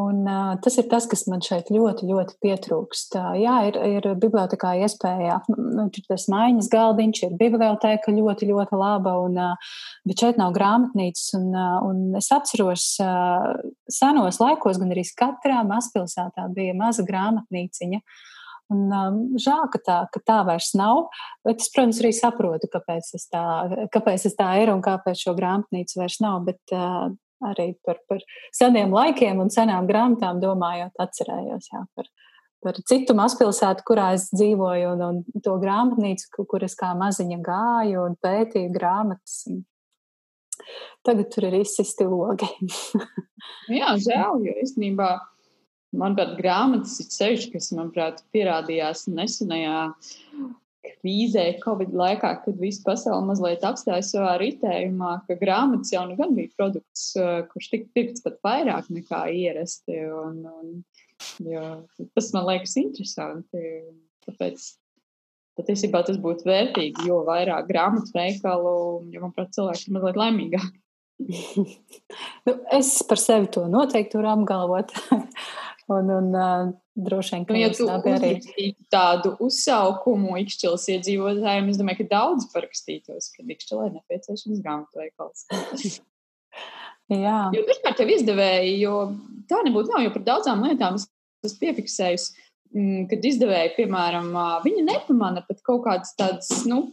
Un, 0.00 0.20
uh, 0.28 0.52
tas 0.60 0.76
ir 0.78 0.84
tas, 0.90 1.06
kas 1.08 1.24
man 1.32 1.40
šeit 1.42 1.72
ļoti, 1.72 2.04
ļoti 2.12 2.36
pietrūkst. 2.44 3.16
Uh, 3.16 3.32
jā, 3.40 3.56
ir, 3.70 3.78
ir 3.88 4.08
bibliotekā 4.20 4.74
iespēja, 4.84 5.40
nu, 5.48 5.88
tas 6.06 6.28
maiņas 6.30 6.68
galdiņš, 6.70 7.22
ir 7.24 7.38
biblioteka 7.40 8.12
ļoti, 8.14 8.50
ļoti 8.52 8.80
laba, 8.80 9.16
un, 9.24 9.40
uh, 9.40 9.76
bet 10.04 10.22
šeit 10.26 10.40
nav 10.40 10.52
grāmatnīcas. 10.56 11.30
Un, 11.40 11.48
uh, 11.56 11.78
un 11.88 12.20
es 12.20 12.28
atceros, 12.36 12.90
uh, 13.00 13.48
senos 13.88 14.42
laikos 14.44 14.78
gan 14.82 14.92
arī 14.92 15.08
katrā 15.16 15.64
mazpilsētā 15.72 16.50
bija 16.52 16.76
maza 16.76 17.06
grāmatnīciņa. 17.08 18.04
Uh, 18.04 18.28
Un, 18.70 18.84
um, 18.94 19.16
žēl, 19.40 19.64
ka 19.72 19.80
tā, 19.82 19.96
ka 20.14 20.20
tā 20.22 20.36
vairs 20.46 20.70
nav, 20.78 21.08
bet 21.46 21.58
es, 21.58 21.70
protams, 21.74 21.98
arī 22.02 22.12
saprotu, 22.14 22.68
kāpēc 22.70 23.08
tas 23.16 23.26
tā, 23.32 23.44
kāpēc 23.90 24.28
tas 24.28 24.36
tā 24.38 24.50
ir 24.62 24.70
un 24.70 24.82
kāpēc 24.84 25.24
šo 25.24 25.34
grāmatnīcu 25.34 25.98
vairs 25.98 26.20
nav. 26.22 26.44
Bet 26.46 26.74
uh, 26.76 27.10
arī 27.50 27.72
par, 27.86 27.98
par 28.08 28.22
seniem 28.56 28.92
laikiem 28.94 29.40
un 29.42 29.50
senām 29.52 29.88
grāmatām 29.90 30.38
domājot, 30.42 30.94
atcerējos 31.02 31.70
jā, 31.72 31.82
par, 31.98 32.10
par 32.62 32.78
citu 32.86 33.16
mazpilsētu, 33.18 33.84
kurā 33.88 34.12
es 34.18 34.28
dzīvoju, 34.34 34.94
un, 34.94 35.02
un 35.08 35.42
to 35.44 35.56
grāmatnīcu, 35.62 36.46
kur 36.50 36.66
es 36.66 36.78
kā 36.78 36.92
maziņa 36.98 37.40
gāju 37.46 38.04
un 38.06 38.16
pētīju 38.22 38.70
grāmatas. 38.76 39.42
Un 39.50 39.64
tagad 41.06 41.30
tur 41.34 41.48
ir 41.48 41.58
izsisti 41.62 42.06
logi. 42.06 42.48
jā, 43.80 43.96
žēl, 44.06 44.44
jo 44.46 44.56
īstenībā. 44.62 45.10
Manuprāt, 45.90 46.36
grāmatas 46.38 47.00
ir 47.02 47.08
ceļš, 47.10 47.46
kas, 47.50 47.70
manuprāt, 47.74 48.20
pierādījās 48.34 49.08
nesenajā 49.10 49.80
krīzē, 51.00 51.44
Covid 51.64 51.92
laikā, 51.96 52.30
kad 52.44 52.58
visa 52.60 52.84
pasaule 52.86 53.24
mazliet 53.28 53.64
apstāja 53.66 54.04
savā 54.06 54.36
ritējumā, 54.40 55.16
ka 55.26 55.36
grāmatas 55.40 55.92
jau 55.94 56.04
nu 56.08 56.16
gan 56.18 56.34
bija 56.36 56.52
produkts, 56.56 57.10
eh, 57.18 57.40
kurš 57.50 57.70
tika 57.72 57.90
pirkts 57.96 58.24
pat 58.24 58.38
vairāk 58.46 58.90
nekā 58.92 59.24
ierasti. 59.34 59.98
Un, 60.14 60.44
un, 60.46 60.76
jo, 61.44 61.64
tas 62.14 62.30
man 62.36 62.46
liekas 62.48 62.76
interesanti. 62.80 63.64
Tāpēc 64.28 64.68
patiesībā 65.58 66.04
tas 66.06 66.20
būtu 66.20 66.46
vērtīgi, 66.48 67.08
jo 67.08 67.22
vairāk 67.26 67.66
grāmatu 67.68 68.14
veikalu, 68.14 68.76
jo, 69.10 69.24
manuprāt, 69.24 69.52
cilvēki 69.56 69.88
ir 69.88 69.96
mazliet 69.96 70.22
laimīgāki. 70.22 70.76
nu, 72.46 72.54
es 72.72 72.94
par 73.08 73.20
sevi 73.20 73.50
to 73.52 73.66
noteikti 73.68 74.16
varu 74.16 74.32
apgalvot. 74.38 74.94
Un, 75.90 76.10
un 76.14 76.28
uh, 76.38 76.68
droši 76.94 77.34
vien, 77.34 77.44
ka 77.46 77.54
nu, 77.54 77.58
ja 77.58 77.70
tu 77.74 77.88
arī 77.90 78.68
tādu 78.92 79.32
uzsaukumu 79.42 80.36
ikšķilas 80.44 80.84
iedzīvotājiem, 80.94 81.70
es 81.72 81.80
domāju, 81.80 82.04
ka 82.04 82.12
daudz 82.12 82.46
parakstītos, 82.52 83.32
ka 83.34 83.42
ikšķilai 83.42 83.88
nepieciešams 83.96 84.62
grāmatu 84.62 85.02
veikals. 85.02 85.46
Jā. 87.10 87.48
Jo 87.56 87.64
dažkārt 87.66 87.98
tev 87.98 88.12
izdevēji, 88.14 88.76
jo 88.84 89.00
tā 89.50 89.64
nebūtu 89.66 89.90
nav, 89.90 90.04
jo 90.04 90.14
par 90.14 90.26
daudzām 90.28 90.62
lietām 90.62 90.94
es 91.00 91.08
esmu 91.42 91.58
piefiksējusi, 91.64 92.46
mm, 92.70 93.08
kad 93.10 93.26
izdevēji, 93.32 93.74
piemēram, 93.80 94.30
viņi 94.62 94.86
nepamana 94.86 95.42
pat 95.48 95.64
kaut 95.66 95.82
kādas 95.88 96.14
tādas, 96.14 96.52
nu, 96.70 96.84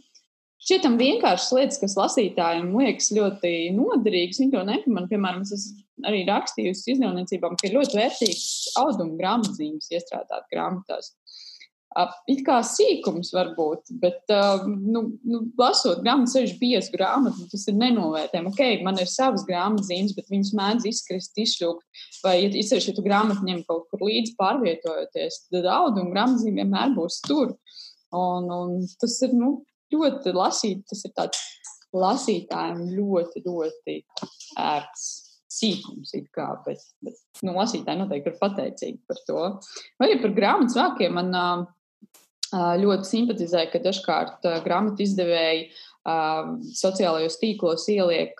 šķietam 0.64 0.98
vienkāršas 0.98 1.52
lietas, 1.54 1.78
kas 1.82 1.94
lasītājiem 1.98 2.72
liekas 2.74 3.12
ļoti 3.14 3.52
noderīgas. 3.76 4.40
Viņi 4.42 4.54
to 4.56 4.64
nepamana. 4.66 5.10
Piemēram, 5.10 5.44
es 5.46 5.54
esmu 5.54 5.84
arī 6.06 6.24
rakstījusi 6.28 6.94
izdevniecībām, 6.94 7.56
ka 7.58 7.68
ir 7.68 7.78
ļoti 7.78 7.98
vērtīgs 7.98 8.46
auduma 8.80 9.18
grāmatzīmes 9.18 9.90
iestrādāt 9.94 10.46
grāmatās. 10.52 11.14
It 12.30 12.42
kā 12.46 12.58
sīkums 12.62 13.32
var 13.34 13.54
būt, 13.56 13.88
bet, 14.02 14.20
nu, 14.68 15.00
nu, 15.26 15.38
lasot 15.58 16.02
grāmatu, 16.04 16.30
sevišķi 16.34 16.58
biezu 16.60 16.92
grāmatu, 16.92 17.46
tas 17.50 17.64
ir 17.70 17.78
nenovērtējami. 17.80 18.52
Ok, 18.52 18.84
man 18.86 19.00
ir 19.00 19.08
savas 19.10 19.46
grāmatzīmes, 19.48 20.12
bet 20.14 20.28
viņas 20.30 20.52
mēdz 20.58 20.88
izkrist, 20.92 21.40
izšļūkt. 21.42 22.04
Vai, 22.22 22.36
īpaši, 22.46 22.92
ja 22.92 22.94
tu 22.94 23.04
grāmatu 23.06 23.46
ņem 23.48 23.64
kaut 23.66 23.88
kur 23.90 24.04
līdzi 24.06 24.36
pārvietojoties, 24.38 25.40
tad 25.48 25.70
auduma 25.74 26.12
grāmatzīme 26.12 26.60
vienmēr 26.62 26.94
būs 26.94 27.22
tur. 27.26 27.56
Un, 28.14 28.46
un 28.52 28.76
tas 29.00 29.16
ir, 29.24 29.34
nu, 29.36 29.56
ļoti 29.94 30.36
lasīt, 30.36 30.84
tas 30.92 31.02
ir 31.08 31.16
tāds 31.16 31.40
lasītājiem 31.96 32.84
ļoti, 32.92 33.42
ļoti 33.48 33.96
ērts 34.60 35.08
sīkums, 35.52 36.12
kā, 36.34 36.48
bet, 36.66 36.84
bet 37.04 37.18
nu, 37.46 37.54
lasītāji 37.56 38.02
noteikti 38.02 38.32
ir 38.32 38.38
pateicīgi 38.40 39.00
par 39.08 39.20
to. 39.28 39.42
Vai 40.00 40.10
arī 40.10 40.22
par 40.22 40.36
grāmatas 40.36 40.78
vākiem 40.78 41.18
man 41.18 41.34
ļoti 42.52 43.04
simpatizē, 43.04 43.66
ka 43.72 43.80
dažkārt 43.84 44.46
grāmatu 44.64 45.04
izdevēji 45.04 45.68
sociālajos 46.78 47.36
tīklos 47.40 47.84
ieliek 47.92 48.38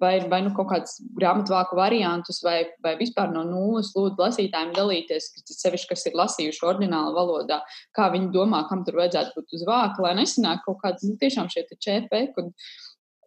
vai, 0.00 0.14
vai 0.30 0.38
nu 0.44 0.52
kaut 0.56 0.70
kādus 0.70 0.94
grāmatvāku 1.18 1.76
variantus, 1.76 2.40
vai, 2.44 2.62
vai 2.84 2.94
vispār 3.00 3.32
no 3.34 3.42
nulles 3.44 3.90
lūdzu 3.96 4.22
lasītājiem 4.22 4.72
dalīties, 4.76 5.28
sevišķi, 5.44 5.90
kas 5.90 6.06
ir 6.08 6.16
lasījuši 6.16 6.64
oriģinālu 6.70 7.12
valodā, 7.16 7.60
kā 7.96 8.08
viņi 8.14 8.32
domā, 8.32 8.62
kam 8.70 8.84
tur 8.86 9.00
vajadzētu 9.02 9.36
būt 9.36 9.58
uz 9.58 9.66
vāka, 9.68 10.06
lai 10.06 10.14
nesanāk 10.22 10.64
kaut 10.64 10.80
kāds, 10.84 11.04
nu, 11.04 11.18
tiešām 11.20 11.50
šie 11.52 11.66
ČP, 11.74 12.22
kad 12.38 12.52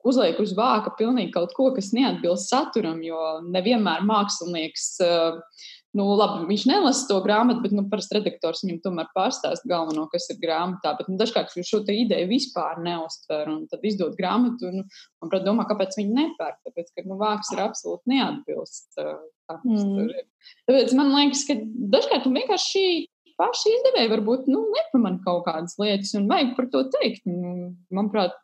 uzliek 0.07 0.39
uz 0.41 0.55
vāka 0.57 0.93
pilnīgi 0.97 1.33
kaut 1.35 1.53
ko, 1.57 1.69
kas 1.75 1.91
neatbilst 1.95 2.51
saturam, 2.51 3.03
jo 3.05 3.19
nevienmēr 3.51 4.05
mākslinieks 4.07 4.87
uh, 5.05 5.39
Nu, 5.91 6.05
labi, 6.15 6.45
viņš 6.47 6.63
nelasa 6.69 7.03
to 7.09 7.17
grāmatu, 7.25 7.59
bet 7.65 7.73
nu, 7.75 7.83
parasti 7.91 8.15
redaktors 8.15 8.61
viņam 8.63 8.77
tomēr 8.85 9.09
pārstāsta 9.11 9.67
galveno, 9.67 10.05
kas 10.11 10.29
ir 10.31 10.37
grāmatā. 10.39 10.93
Bet 10.95 11.09
nu, 11.11 11.17
dažkārt 11.19 11.51
viņš 11.51 11.71
šo 11.73 11.81
ideju 11.83 12.29
vispār 12.29 12.79
neuztver 12.79 13.49
un 13.51 13.65
tad 13.71 13.83
izdod 13.87 14.15
grāmatu. 14.19 14.69
Un, 14.71 14.85
un 15.19 15.31
prāt, 15.31 15.43
domā, 15.43 15.65
kāpēc 15.67 15.97
viņi 15.99 16.15
nepērk. 16.15 16.61
Tāpēc, 16.69 16.93
ka 16.95 17.03
nu, 17.09 17.17
vāks 17.19 17.51
ir 17.51 17.63
absolūti 17.65 18.13
neatbilst. 18.13 19.01
Mm. 19.67 20.13
Tāpēc 20.69 20.95
man 20.95 21.11
liekas, 21.17 21.43
ka 21.49 21.59
dažkārt 21.97 22.29
vienkārši 22.39 22.71
šī 22.71 22.85
paša 23.41 23.75
izdevēja 23.75 24.13
varbūt 24.13 24.47
nu, 24.47 24.63
nepamana 24.71 25.19
kaut 25.25 25.43
kādas 25.49 25.75
lietas 25.81 26.15
un 26.15 26.31
vajag 26.31 26.55
par 26.55 26.71
to 26.71 26.85
teikt. 26.95 27.27
Nu, 27.27 27.73
manuprāt, 27.91 28.39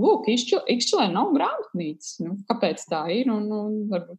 Lūk, 0.00 0.28
izšķilē 0.32 1.10
nav 1.12 1.34
grāmatnīcas. 1.36 2.18
Nu, 2.24 2.38
kāpēc 2.48 2.82
tā 2.88 3.04
ir? 3.14 3.30
Un, 3.32 3.46
un 3.52 3.78
varbūt 3.92 4.18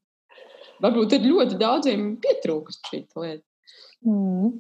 varbūt 0.82 1.16
ir 1.18 1.30
ļoti 1.30 1.60
daudziem 1.62 2.12
pietrūkst 2.22 2.92
šī 2.92 3.06
lieta. 3.22 3.46
Mm. 4.08 4.60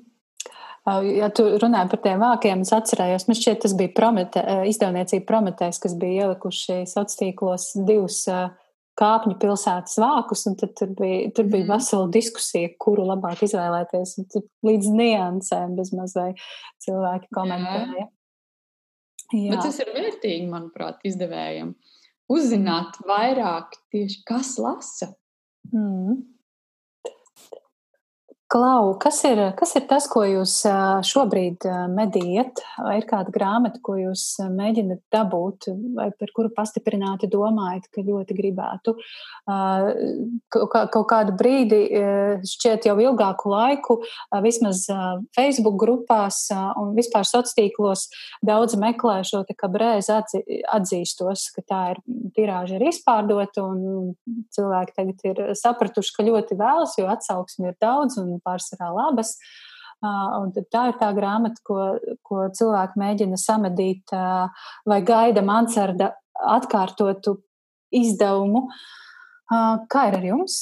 Ja 1.05 1.27
tu 1.29 1.45
runāji 1.61 1.91
par 1.91 1.99
tiem 2.01 2.23
vākiem, 2.23 2.63
es 2.65 2.71
atcerējos, 2.73 3.27
man 3.29 3.37
šķiet, 3.37 3.59
tas 3.65 3.75
bija 3.77 3.93
promete, 3.93 4.41
izdevniecība 4.69 5.27
Prometējs, 5.29 5.77
kas 5.83 5.93
bija 5.97 6.25
ielikuši 6.25 6.79
sociālos 6.89 7.19
tīklos 7.19 7.67
divus 7.85 8.23
kāpņu 8.97 9.37
pilsētas 9.41 9.99
vākus, 10.01 10.43
un 10.49 10.57
tur 10.57 10.89
bija, 10.97 11.29
tur 11.37 11.45
bija 11.45 11.67
mm. 11.67 11.69
vesela 11.75 12.09
diskusija, 12.11 12.73
kuru 12.81 13.05
labāk 13.07 13.45
izvēlēties, 13.45 14.17
līdz 14.65 14.89
niansēm 14.97 15.77
bezmazai 15.77 16.31
cilvēki 16.85 17.29
komentēja. 17.37 18.01
Jā. 18.01 18.09
Bet 19.31 19.63
tas 19.63 19.79
ir 19.83 19.91
vērtīgi, 19.95 20.47
manuprāt, 20.51 21.01
izdevējiem. 21.07 21.73
Uzzināt 22.31 22.99
vairāk 23.07 23.75
tieši, 23.91 24.21
kas 24.27 24.55
lasa. 24.61 25.11
Mm. 25.71 26.21
Klau, 28.51 28.97
kas 28.99 29.21
ir, 29.23 29.39
kas 29.55 29.71
ir 29.79 29.85
tas, 29.87 30.09
ko 30.11 30.25
jūs 30.27 30.57
šobrīd 31.07 31.63
medījat? 31.95 32.59
Vai 32.83 32.97
ir 32.99 33.05
kāda 33.07 33.31
grāmata, 33.31 33.79
ko 33.79 33.93
jūs 33.95 34.25
mēģināt 34.51 34.99
dabūt, 35.13 35.69
vai 35.95 36.09
par 36.11 36.33
kuru 36.35 36.51
pastiprināti 36.51 37.29
domājat, 37.31 37.87
ka 37.95 38.03
ļoti 38.03 38.35
gribētu? 38.35 38.93
Kaut 40.51 41.07
kādu 41.07 41.35
brīdi, 41.39 41.79
šķiet 42.51 42.89
jau 42.89 42.97
ilgāku 42.99 43.53
laiku, 43.53 43.97
vismaz 44.43 44.83
Facebook 45.37 45.79
grupās 45.79 46.41
un 46.51 46.91
vispār 46.99 47.23
sociālos 47.23 47.55
tīklos 47.55 48.03
daudz 48.43 48.75
meklē 48.75 49.21
šo 49.31 49.45
te 49.47 49.55
kabrēzi 49.55 50.11
atzi, 50.17 50.43
atzīstos, 50.75 51.45
ka 51.55 51.63
tā 51.71 51.81
ir 51.93 52.03
tirāža 52.35 52.81
ir 52.81 52.89
izpārdota 52.91 53.63
un 53.63 54.11
cilvēki 54.51 54.99
tagad 54.99 55.25
ir 55.31 55.41
sapratuši, 55.63 56.15
ka 56.19 56.27
ļoti 56.27 56.59
vēlas, 56.59 56.99
jo 56.99 57.07
atsauksmi 57.15 57.71
ir 57.71 57.79
daudz 57.79 58.19
un 58.19 58.40
pārsvarā 58.45 58.91
labas. 58.95 59.35
Uh, 60.01 60.47
tā 60.73 60.87
ir 60.89 60.95
tā 60.97 61.11
grāmata, 61.13 61.61
ko, 61.65 61.81
ko 62.25 62.47
cilvēki 62.57 62.97
mēģina 63.01 63.37
samedīt, 63.37 64.13
uh, 64.17 64.49
vai 64.89 65.01
gaida 65.05 65.43
Mansarda 65.45 66.09
atkārtotu 66.41 67.35
izdevumu. 67.93 68.65
Uh, 69.51 69.83
kā 69.91 70.07
ir 70.09 70.17
ar 70.17 70.25
jums, 70.25 70.61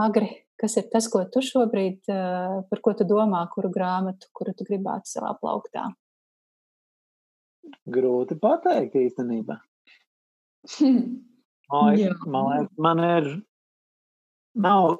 Agri? 0.00 0.30
Kas 0.60 0.76
ir 0.76 0.90
tas, 0.92 1.06
ko 1.08 1.22
tu 1.32 1.40
šobrīd, 1.40 2.04
par 2.04 2.80
ko 2.84 2.92
tu 2.92 3.06
domā, 3.08 3.38
kuru 3.48 3.70
grāmatu, 3.72 4.28
kuru 4.36 4.52
tu 4.52 4.66
gribētu 4.68 5.08
savā 5.08 5.30
plauktā? 5.40 5.86
Grūti 7.88 8.36
pateikt 8.36 8.98
īstenībā. 9.00 9.56
Man 11.70 11.94
liekas, 11.94 12.24
man, 12.82 13.00
ir, 13.04 13.26
nav 14.58 14.96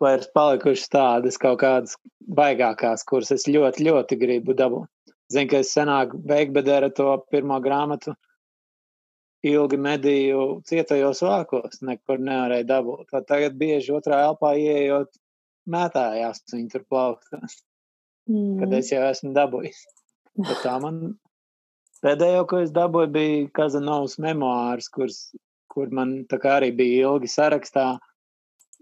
vairs 0.00 0.30
palikušas 0.34 0.90
tādas 0.92 1.38
kaut 1.40 1.60
kādas 1.62 1.96
baigākās, 2.40 3.04
kuras 3.08 3.32
es 3.34 3.46
ļoti, 3.48 3.84
ļoti 3.88 4.18
gribu 4.20 4.56
dabūt. 4.56 4.88
Zinu, 5.30 5.50
ka 5.50 5.60
es 5.62 5.70
senāk 5.76 6.16
beigbedēra 6.26 6.90
to 6.94 7.12
pirmo 7.30 7.60
grāmatu 7.62 8.16
ilgi 9.46 9.78
medīju 9.80 10.60
cietajos 10.68 11.22
vākos, 11.24 11.80
nekur 11.86 12.20
nevarēju 12.20 12.66
dabūt. 12.68 13.06
Tad 13.12 13.28
tagad 13.28 13.56
bieži 13.60 13.94
otrā 13.96 14.24
elpā 14.26 14.52
ieejot 14.58 15.12
mētājās 15.70 16.42
viņi 16.52 16.68
tur 16.72 16.84
plauktās, 16.90 17.60
mm. 18.28 18.58
kad 18.60 18.76
es 18.80 18.92
jau 18.92 19.02
esmu 19.06 19.32
dabūjis. 19.36 19.80
Bet 20.40 20.60
tā 20.64 20.76
man 20.82 21.00
pēdējo, 22.04 22.44
ko 22.50 22.60
es 22.64 22.74
dabūju, 22.74 23.12
bija 23.14 23.48
Kazanovas 23.56 24.18
memoārs, 24.22 24.90
kurs, 24.92 25.22
kur 25.70 25.90
man 25.94 26.24
tā 26.30 26.40
kā 26.42 26.58
arī 26.58 26.72
bija 26.76 27.10
ilgi 27.10 27.30
sarakstā 27.30 27.92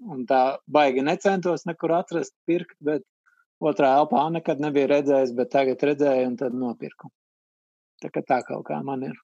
Un 0.07 0.27
tā 0.31 0.59
baigi 0.71 1.03
necentos 1.03 1.65
nekur 1.67 1.93
atrast, 1.97 2.35
pirkt, 2.47 2.77
bet 2.85 3.03
otrā 3.59 3.97
elpā 3.99 4.29
nekad 4.31 4.61
nebija 4.63 4.91
redzējis, 4.93 5.35
bet 5.35 5.51
tagad 5.55 5.83
redzēju 5.91 6.29
un 6.31 6.37
tad 6.39 6.55
nopirku. 6.55 7.11
Tā 8.03 8.13
kā 8.15 8.23
tā 8.23 8.39
kaut 8.47 8.67
kā 8.69 8.79
man 8.85 9.03
ir. 9.03 9.17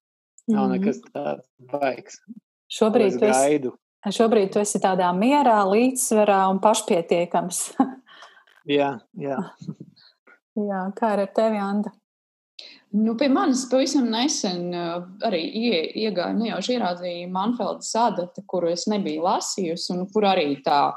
Nav 0.49 0.67
mm 0.67 0.73
-hmm. 0.73 0.81
nekas 0.81 1.01
tāds 1.15 1.47
baigs. 1.73 2.19
Šobrīd 2.69 3.19
tu, 3.19 3.25
esi, 3.25 3.71
šobrīd 4.19 4.53
tu 4.53 4.59
esi 4.59 4.79
tādā 4.79 5.13
mierā, 5.17 5.63
līdzsvarā 5.65 6.51
un 6.51 6.61
pašpietiekams. 6.61 7.77
jā, 8.79 8.99
jā. 9.15 9.39
jā, 10.57 10.81
kā 10.97 11.07
ar 11.07 11.27
tevi, 11.35 11.57
Anda? 11.57 11.91
Nu, 12.95 13.17
pie 13.19 13.27
manis 13.29 13.65
pavisam 13.67 14.05
nesen 14.07 14.69
uh, 14.71 15.01
arī 15.27 15.41
ie, 15.59 15.79
iegāja 16.05 16.37
nejauši 16.39 16.77
ierādīja 16.77 17.31
Manfeldas 17.33 17.89
sadata, 17.91 18.45
kuru 18.47 18.69
es 18.71 18.85
nebiju 18.91 19.25
lasījusi, 19.25 19.89
un 19.97 20.05
kur 20.15 20.29
arī 20.31 20.61
tā 20.63 20.93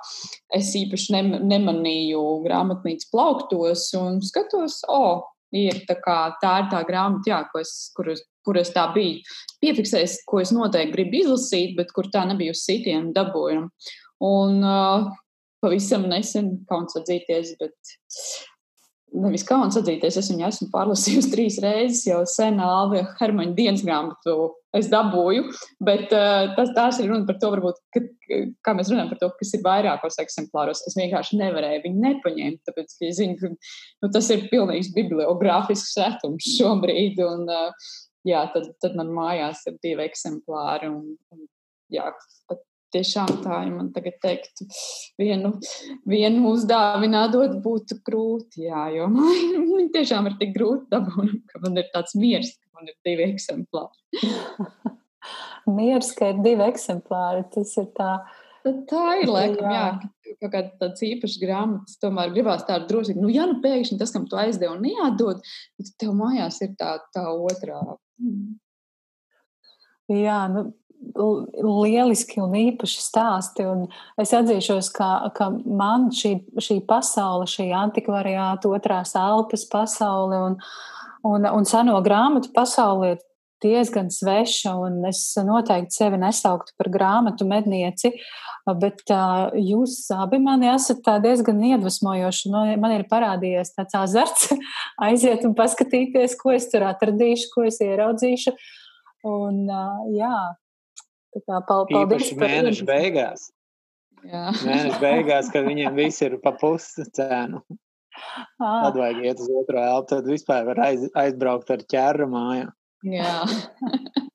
es 0.53 0.69
īpaši 0.77 1.15
ne, 1.15 1.39
nemanīju 1.55 2.21
grāmatnīcas 2.43 3.09
plauktos, 3.09 3.87
un 3.97 4.19
skatos, 4.21 4.83
o, 4.85 4.99
oh, 4.99 5.23
ir 5.57 5.79
tā 5.89 5.95
kā 6.03 6.19
tā 6.41 6.51
ir 6.61 6.69
tā 6.75 6.83
grāmata, 6.85 7.31
jā, 7.31 7.39
ko 7.49 7.63
es, 7.63 7.71
kur, 7.97 8.11
es, 8.13 8.21
kur 8.45 8.59
es 8.61 8.69
tā 8.75 8.83
biju 8.93 9.23
piefiksējis, 9.65 10.19
ko 10.29 10.43
es 10.43 10.53
noteikti 10.53 10.93
gribu 10.93 11.23
izlasīt, 11.23 11.73
bet 11.79 11.95
kur 11.95 12.11
tā 12.13 12.27
nebija 12.29 12.53
uz 12.53 12.61
sitienu 12.67 13.09
dabūjama. 13.15 13.89
Un 14.27 14.61
uh, 14.61 15.09
pavisam 15.65 16.05
nesen 16.11 16.59
kauns 16.69 16.93
atzīties, 17.01 17.55
bet 17.57 17.97
nevis 19.15 19.45
kauns 19.47 19.77
atzīties, 19.79 20.17
es 20.19 20.29
viņu 20.31 20.45
esmu 20.47 20.67
pārlasījusi 20.73 21.31
trīs 21.31 21.57
reizes, 21.63 22.03
jau 22.09 22.21
sen 22.29 22.59
Alvija 22.63 23.07
Hermaņa 23.19 23.55
dienas 23.57 23.83
grāmatu 23.85 24.35
es 24.77 24.89
dabūju, 24.91 25.45
bet 25.87 26.11
uh, 26.13 26.51
tas 26.57 26.73
tās 26.75 26.99
ir 27.01 27.09
runa 27.11 27.25
par 27.27 27.39
to, 27.41 27.49
varbūt, 27.55 27.79
ka, 27.95 28.03
kā 28.67 28.73
mēs 28.77 28.91
runājam 28.91 29.11
par 29.13 29.21
to, 29.21 29.29
kas 29.39 29.53
ir 29.55 29.63
vairākos 29.65 30.19
eksemplāros, 30.21 30.83
es 30.89 30.97
vienkārši 30.99 31.39
nevarēju 31.39 31.85
viņu 31.85 32.03
nepaņemt, 32.03 32.61
tāpēc, 32.67 32.97
ka 32.99 33.07
es 33.07 33.17
zinu, 33.21 33.37
ka 33.39 33.51
nu, 33.53 34.11
tas 34.13 34.29
ir 34.35 34.47
pilnīgs 34.51 34.91
bibliogrāfisks 34.97 35.97
retums 36.03 36.51
šobrīd, 36.57 37.23
un 37.25 37.47
uh, 37.47 37.89
jā, 38.27 38.43
tad, 38.53 38.69
tad 38.83 38.99
man 38.99 39.13
mājās 39.15 39.63
ir 39.71 39.79
divi 39.81 40.05
eksemplāri, 40.05 40.91
un, 40.91 41.15
un 41.33 41.47
jā, 41.93 42.11
pat 42.51 42.66
tiešām 42.95 43.31
tā, 43.43 43.61
ja 43.65 43.71
man 43.73 43.91
tagad 43.95 44.17
teiktu, 44.23 44.67
vienu, 45.19 45.53
vienu 46.09 46.53
uzdāvināt 46.53 47.33
dot 47.35 47.57
būtu 47.63 47.99
grūti, 48.07 48.65
jā, 48.67 48.87
jo 48.95 49.09
man 49.13 49.91
tiešām 49.95 50.31
ir 50.31 50.37
tik 50.41 50.55
grūti 50.57 50.89
dabūt, 50.93 51.37
ka 51.51 51.63
man 51.65 51.79
ir 51.81 51.87
tāds 51.93 52.17
miers, 52.19 52.55
ka 52.57 52.79
man 52.79 52.91
ir 52.91 52.97
divi 53.07 53.29
eksemplāri. 53.31 54.33
miers, 55.77 56.11
ka 56.17 56.33
ir 56.33 56.43
divi 56.43 56.67
eksemplāri, 56.67 57.47
tas 57.53 57.73
ir 57.81 57.89
tā. 57.97 58.11
Tā 58.67 59.03
ir 59.21 59.29
laikam, 59.31 59.69
jā, 59.71 59.83
jā 59.95 60.17
kaut 60.41 60.53
kāda 60.53 60.71
tāds 60.81 61.03
īpašs 61.05 61.37
grāmatas, 61.41 61.97
tomēr 62.01 62.33
gribās 62.35 62.65
tādu 62.67 62.89
drosību. 62.91 63.23
Nu, 63.23 63.31
ja 63.33 63.47
nu 63.49 63.57
pēkšņi 63.63 63.97
tas, 63.99 64.13
kam 64.13 64.27
tu 64.29 64.37
aizdevi 64.39 64.73
un 64.73 64.83
neatdod, 64.85 65.43
tad 65.79 65.91
tev 66.01 66.13
mājās 66.17 66.59
ir 66.65 66.73
tā, 66.79 66.97
tā 67.15 67.25
otrā. 67.31 67.79
Mm. 68.21 68.57
Jā, 70.17 70.39
nu, 70.51 70.69
lieliski 71.15 72.41
un 72.43 72.55
īpaši 72.57 73.03
stāsti. 73.03 73.65
Un 73.67 73.85
es 74.21 74.33
atzīšos, 74.35 74.91
ka, 74.95 75.11
ka 75.37 75.49
man 75.65 76.09
šī, 76.15 76.37
šī 76.63 76.81
pasaule, 76.87 77.47
šī 77.49 77.69
antikvariāta, 77.77 78.71
otrās 78.73 79.15
elpas 79.19 79.67
pasaule 79.71 80.41
un, 80.49 80.59
un, 81.27 81.49
un 81.51 81.69
seno 81.69 81.99
grāmatu 82.05 82.53
pasaule 82.55 83.15
ir 83.15 83.23
diezgan 83.63 84.11
sveša. 84.13 84.73
Es 85.09 85.21
noteikti 85.45 85.97
sevi 85.97 86.19
nesauktu 86.21 86.75
par 86.77 86.91
grāmatu 86.93 87.47
mednieci, 87.49 88.13
bet 88.67 89.03
uh, 89.13 89.53
jūs 89.55 89.99
abi 90.15 90.39
mani 90.43 90.69
esat 90.73 91.07
diezgan 91.23 91.63
iedvesmojoši. 91.71 92.51
No, 92.53 92.65
man 92.81 92.97
ir 92.97 93.07
parādījies 93.09 93.73
tāds 93.77 93.97
azarts 93.97 94.51
aiziet 95.07 95.45
un 95.47 95.55
paskatīties, 95.57 96.37
ko 96.41 96.53
es 96.55 96.69
tur 96.71 96.87
atradīšu, 96.89 97.51
ko 97.53 97.67
es 97.69 97.81
ieraudzīšu. 97.83 98.55
Un, 99.27 99.65
uh, 99.65 100.05
jā, 100.13 100.35
Tā 101.45 101.59
kā 101.67 101.77
paldies. 101.91 102.31
Mēneša 102.39 102.87
beigās. 102.87 103.49
Jā. 104.25 104.47
Mēneša 104.65 105.01
beigās, 105.01 105.51
kad 105.53 105.67
viņiem 105.67 105.97
viss 105.97 106.23
ir 106.25 106.37
pa 106.43 106.55
pusi 106.57 107.07
cēnu. 107.17 107.63
Ah. 108.57 108.87
Tad 108.87 108.95
vajag 108.97 109.17
iet 109.27 109.41
uz 109.43 109.49
otro 109.53 109.77
elpu, 109.77 110.07
tad 110.09 110.25
vispār 110.25 110.63
var 110.65 110.79
aiz, 110.87 111.03
aizbraukt 111.13 111.67
ar 111.69 111.83
ķēru 111.85 112.25
mājā. 112.31 112.71
Jā. 113.05 113.33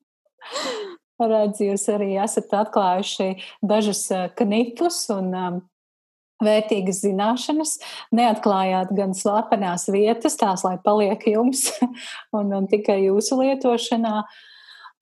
Redz, 1.33 1.59
jūs 1.59 1.83
arī 1.91 2.13
esat 2.23 2.55
atklājuši 2.61 3.27
dažus 3.59 4.05
knipus 4.39 5.01
un 5.11 5.27
um, 5.35 5.59
vērtīgas 6.47 7.03
zināšanas. 7.03 7.75
Neatklājāt 8.15 8.95
gan 8.95 9.11
slepenās 9.19 9.89
vietas, 9.91 10.39
tās, 10.39 10.63
lai 10.63 10.77
paliek 10.87 11.27
jums 11.33 11.67
un, 12.39 12.55
un 12.55 12.71
tikai 12.71 13.01
jūsu 13.09 13.41
lietošanā. 13.43 14.15
Uh, 14.23 14.52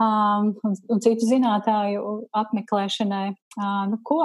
um, 0.02 0.52
un, 0.66 1.02
citu 1.04 1.28
zinātāju 1.30 2.04
apmeklēšanai. 2.42 3.28
Uh, 3.58 3.84
nu, 3.92 4.00
ko? 4.08 4.22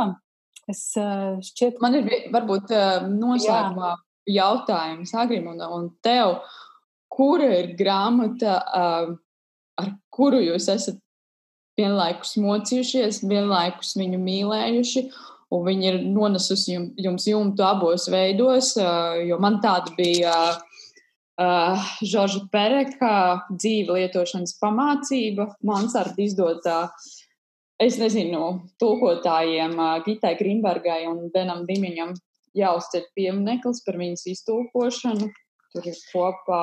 Es 0.71 0.89
uh, 0.99 1.37
šķiet, 1.45 1.79
man 1.85 1.99
ir 2.01 2.09
varbūt 2.35 2.73
uh, 2.75 3.07
noslēgumā 3.07 3.95
jautājums 4.27 5.15
Agrim 5.15 5.47
un, 5.53 5.63
un 5.63 5.89
tev, 6.03 6.41
kura 7.13 7.53
ir 7.61 7.75
grāmata, 7.79 8.59
uh, 8.67 9.13
ar 9.79 9.93
kuru 10.11 10.43
jūs 10.43 10.67
esat 10.73 10.99
vienlaikus 11.79 12.35
mocījušies, 12.41 13.23
vienlaikus 13.29 13.95
viņu 14.01 14.19
mīlējuši, 14.25 15.05
un 15.55 15.67
viņi 15.69 15.91
ir 15.93 15.99
nonesusi 16.11 16.79
jums 16.99 17.29
jumtu 17.29 17.63
abos 17.63 18.09
veidos, 18.11 18.73
uh, 18.81 19.21
jo 19.23 19.39
man 19.43 19.61
tāda 19.63 19.95
bija. 19.99 20.33
Uh, 20.57 20.76
uh, 21.41 21.89
Žorža 22.03 22.47
Pereka 22.53 23.13
dzīve 23.51 23.99
lietošanas 24.01 24.57
pamācība, 24.63 25.51
Mansarda 25.67 26.23
izdotā, 26.25 26.79
es 27.83 27.99
nezinu, 28.01 28.69
tulkotājiem 28.81 29.77
uh, 29.77 29.99
Gitai 30.07 30.37
Grimbergai 30.39 31.05
un 31.11 31.29
Denam 31.35 31.67
Dimiņam 31.69 32.15
jāuzceļ 32.57 33.11
piemineklis 33.17 33.83
par 33.87 33.99
viņas 34.01 34.27
iztulkošanu. 34.33 35.29
Tur 35.75 35.89
ir 35.91 35.99
kopā, 36.09 36.63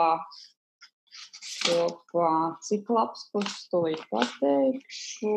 kopā 1.68 2.32
cik 2.66 2.90
labs 2.90 3.28
puses 3.34 3.68
tūlīt 3.70 4.02
pateikšu. 4.10 5.36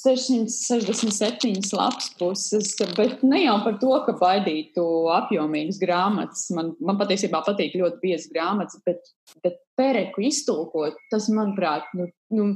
667 0.00 1.72
lapas 1.76 2.08
puses, 2.18 2.72
bet 2.96 3.22
ne 3.26 3.42
jau 3.44 3.56
par 3.64 3.76
to, 3.82 3.92
ka 4.06 4.14
baidītu 4.20 4.84
apjomīgas 5.12 5.80
grāmatas. 5.82 6.46
Man, 6.56 6.72
man 6.80 6.98
patiesībā 7.00 7.42
patīk 7.44 7.76
ļoti 7.76 8.00
biezas 8.02 8.30
grāmatas, 8.32 8.80
bet, 8.86 9.10
bet 9.44 9.60
pereku 9.76 10.24
iztulkot, 10.24 10.96
tas, 11.12 11.28
manuprāt, 11.34 11.88
nu, 11.96 12.08
nu, 12.32 12.48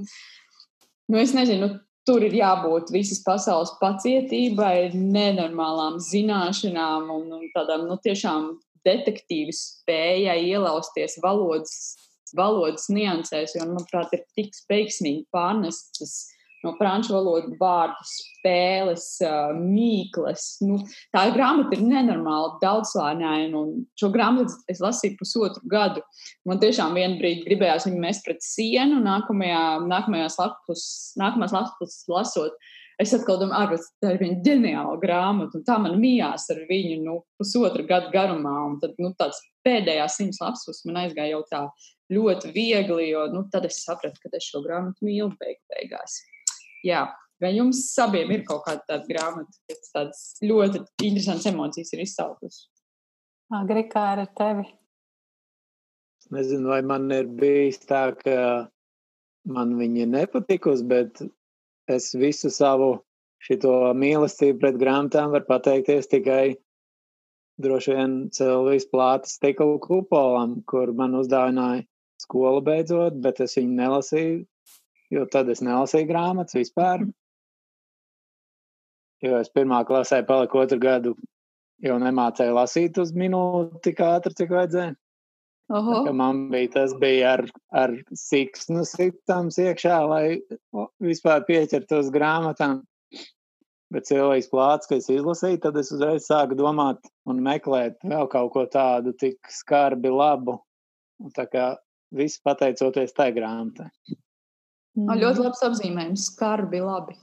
nu 1.12 1.20
es 1.20 1.34
nezinu, 1.36 1.68
nu, 1.68 1.80
tur 2.08 2.24
ir 2.24 2.36
jābūt 2.36 2.92
visas 2.94 3.20
pasaules 3.24 3.74
pacietībai, 3.80 4.92
nenormālām 4.94 6.00
zināšanām 6.04 7.10
un, 7.12 7.28
un 7.38 7.48
tādām 7.56 7.88
nu, 7.88 7.98
tiešām 8.04 8.54
detektīvu 8.84 9.52
spējai 9.56 10.40
ielausties 10.50 11.18
valodas, 11.24 11.96
valodas 12.36 12.88
niansēs, 12.92 13.56
jo, 13.56 13.68
manuprāt, 13.68 14.12
ir 14.16 14.24
tik 14.36 14.56
veiksmīgi 14.68 15.24
pārnestas 15.32 16.33
no 16.64 16.74
franču 16.78 17.14
valodas 17.14 17.54
vārdu 17.60 18.08
spēles, 18.08 19.06
mīklas. 19.58 20.46
Nu, 20.64 20.78
tā 21.14 21.24
grāmata 21.34 21.76
ir 21.76 21.84
nenormāli 21.86 22.58
daudzslāņaina, 22.62 23.60
un 23.60 23.84
šo 24.00 24.10
grāmatu 24.14 24.56
es 24.70 24.82
lasīju 24.84 25.18
pusotru 25.20 25.64
gadu. 25.70 26.04
Man 26.48 26.60
tiešām 26.62 26.96
vienā 26.98 27.18
brīdī 27.20 27.44
gribējās 27.48 27.88
viņu 27.88 28.00
mest 28.02 28.24
pret 28.26 28.44
sienu, 28.44 29.00
nākamajā, 29.04 29.64
nākamajās 29.88 30.38
lapus, 30.40 30.86
nākamās 31.20 31.54
lapus 31.56 32.02
lasot. 32.10 32.56
Es 33.02 33.10
atkal 33.16 33.40
domāju, 33.40 33.74
ka 33.74 34.04
tā 34.04 34.12
ir 34.14 34.20
viņa 34.20 34.36
ģeniāla 34.46 34.98
grāmata, 35.02 35.58
un 35.58 35.64
tā 35.66 35.80
man 35.82 35.96
mījās 35.98 36.46
ar 36.54 36.60
viņu 36.68 37.00
nu, 37.02 37.16
pusotru 37.40 37.82
gadu 37.88 38.12
garumā. 38.14 38.54
Un 38.68 38.76
tad 38.82 38.94
nu, 39.02 39.10
tāds 39.18 39.40
pēdējās 39.66 40.20
simts 40.20 40.38
lapus 40.44 40.84
man 40.86 41.00
aizgāja 41.02 41.34
jau 41.34 41.42
tā 41.50 41.64
ļoti 42.14 42.52
viegli, 42.54 43.08
jo 43.10 43.26
nu, 43.32 43.48
tad 43.50 43.66
es 43.66 43.80
sapratu, 43.82 44.20
ka 44.22 44.30
es 44.38 44.46
šo 44.46 44.62
grāmatu 44.62 45.08
mīlu 45.08 45.32
beig 45.40 45.58
beigās 45.72 46.20
jā, 46.84 47.04
vai 47.42 47.54
jums 47.56 47.82
abiem 48.02 48.32
ir 48.36 48.44
kaut 48.48 48.64
kāda 48.66 48.84
tāda 48.88 49.08
grāmata, 49.08 49.58
kas 49.70 49.92
tādas 49.94 50.22
ļoti 50.44 50.84
interesantas 51.06 51.50
emocijas 51.50 51.92
ir 51.94 52.04
izsaukusi? 52.04 52.66
Agri, 53.54 53.84
kā 53.90 54.04
ar 54.14 54.24
tevi? 54.38 54.66
Es 56.24 56.30
nezinu, 56.32 56.70
vai 56.72 56.80
man 56.86 57.10
ir 57.12 57.28
bijis 57.28 57.82
tā, 57.84 58.06
ka 58.16 58.36
man 59.44 59.74
viņa 59.76 60.06
nepatikusi, 60.08 60.86
bet 60.88 61.20
es 61.92 62.12
visu 62.16 62.48
savu 62.52 62.94
šito 63.44 63.74
mīlestību 64.00 64.62
pret 64.62 64.78
grāmatām 64.80 65.34
varu 65.34 65.44
pateikties 65.50 66.08
tikai 66.08 66.54
droši 67.60 67.96
vien 67.98 68.14
Silvijas 68.34 68.88
plātas 68.90 69.36
stikla 69.36 69.76
kupolam, 69.84 70.62
kur 70.70 70.94
man 70.96 71.18
uzdāvināja 71.20 71.84
skolu 72.24 72.64
beidzot, 72.64 73.20
bet 73.20 73.42
es 73.44 73.58
viņu 73.58 73.76
nelasīju 73.78 74.40
jo 75.12 75.26
tad 75.30 75.50
es 75.52 75.62
nelasīju 75.64 76.08
grāmatas 76.08 76.56
vispār. 76.58 77.06
Jo 79.24 79.38
es 79.40 79.48
pirmā 79.52 79.84
klasē 79.88 80.20
paliku 80.28 80.60
otru 80.60 80.78
gadu, 80.80 81.14
jau 81.84 81.96
nemācēju 82.00 82.56
lasīt 82.56 82.98
uz 83.00 83.14
minūti 83.16 83.80
tik 83.88 84.02
ātri, 84.04 84.36
cik 84.36 84.52
vajadzēja. 84.52 84.94
Man 86.12 86.48
bija 86.52 86.70
tas 86.74 86.92
bija 87.00 87.36
ar, 87.38 87.46
ar 87.72 87.94
siksnu 88.12 88.84
sitams 88.84 89.56
iekšā, 89.58 90.00
lai 90.10 90.24
vispār 91.00 91.46
pieķertos 91.48 92.10
grāmatām. 92.12 92.82
Bet 93.94 94.08
cilvēks 94.08 94.50
plāts, 94.50 94.88
ka 94.90 94.98
es 94.98 95.08
izlasīju, 95.12 95.60
tad 95.62 95.76
es 95.80 95.92
uzreiz 95.94 96.26
sāku 96.26 96.56
domāt 96.58 97.00
un 97.30 97.40
meklēt 97.44 97.96
vēl 98.02 98.28
kaut 98.32 98.52
ko 98.52 98.64
tādu 98.66 99.14
tik 99.16 99.38
skarbi 99.48 100.10
labu. 100.10 100.58
Un 101.22 101.30
tā 101.32 101.46
kā 101.48 101.66
viss 102.12 102.42
pateicoties 102.44 103.14
tai 103.14 103.30
grāmatai. 103.36 103.88
Mm. 104.94 105.08
No, 105.08 105.18
ļoti 105.18 105.44
labs 105.44 105.64
apzīmējums. 105.66 106.28
Skarbi 106.30 106.80
labi. 106.84 107.18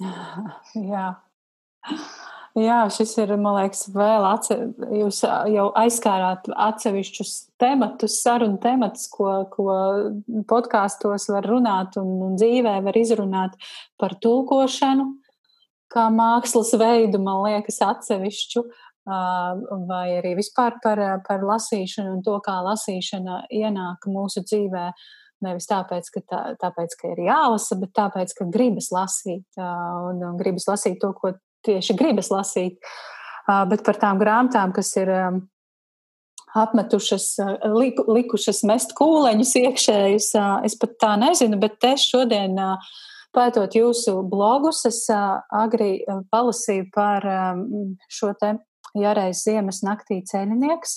Jā. 0.92 1.12
Jā, 2.58 2.80
šis 2.90 3.12
ir, 3.22 3.30
man 3.38 3.60
liekas, 3.60 3.84
vēl 3.94 4.24
atse, 4.26 4.56
jūs 4.90 5.20
jau 5.22 5.68
aizskārāt 5.78 6.48
atsevišķus 6.50 7.34
tematus, 7.62 8.16
sarunu 8.24 8.58
tematus, 8.58 9.06
ko, 9.12 9.28
ko 9.52 9.68
podkāstos 10.50 11.28
var 11.30 11.46
runāt 11.46 11.94
un, 12.00 12.10
un 12.26 12.34
dzīvē 12.40 12.74
var 12.82 12.98
izrunāt 12.98 13.54
par 14.02 14.16
tulkošanu, 14.18 15.06
kā 15.94 16.08
mākslas 16.10 16.74
veidu, 16.80 17.22
man 17.22 17.44
liekas, 17.46 17.78
atsevišķu, 17.86 18.64
vai 19.86 20.04
arī 20.18 20.34
vispār 20.38 20.80
par, 20.82 21.00
par 21.26 21.46
lasīšanu 21.46 22.16
un 22.16 22.26
to, 22.26 22.34
kā 22.42 22.58
lasīšana 22.66 23.44
ienāk 23.62 24.10
mūsu 24.10 24.42
dzīvē. 24.42 24.90
Nevis 25.44 25.68
tāpēc, 25.70 26.10
ka, 26.12 26.20
tā, 26.28 26.40
tāpēc, 26.60 26.96
ka 27.00 27.12
ir 27.14 27.22
jālasa, 27.24 27.78
bet 27.80 27.94
tāpēc, 27.96 28.34
ka 28.36 28.48
gribas 28.52 28.90
lasīt 28.92 29.60
un, 29.60 30.20
un 30.20 30.36
gribas 30.40 30.68
lasīt 30.68 30.98
to, 31.00 31.14
ko 31.16 31.32
tieši 31.66 31.96
gribas 31.96 32.28
lasīt. 32.32 32.76
Bet 33.70 33.82
par 33.86 33.96
tām 34.00 34.20
grāmatām, 34.20 34.74
kas 34.76 34.92
ir 35.00 35.10
apmetušas, 36.60 37.32
liku, 37.72 38.04
likušas 38.10 38.62
mest 38.68 38.92
kūleņus 38.98 39.54
iekšējus, 39.62 40.32
es 40.66 40.76
pat 40.80 40.96
tā 41.02 41.14
nezinu, 41.20 41.60
bet 41.62 41.88
es 41.88 42.04
šodien 42.10 42.58
pētot 43.34 43.74
jūsu 43.78 44.18
blogus, 44.28 44.82
es 44.90 45.04
agri 45.10 46.02
palasīju 46.32 46.90
par 46.94 47.26
šo 48.10 48.34
te 48.40 48.56
jāreiz 48.98 49.44
ziemas 49.46 49.84
naktī 49.86 50.20
ceļinieks, 50.26 50.96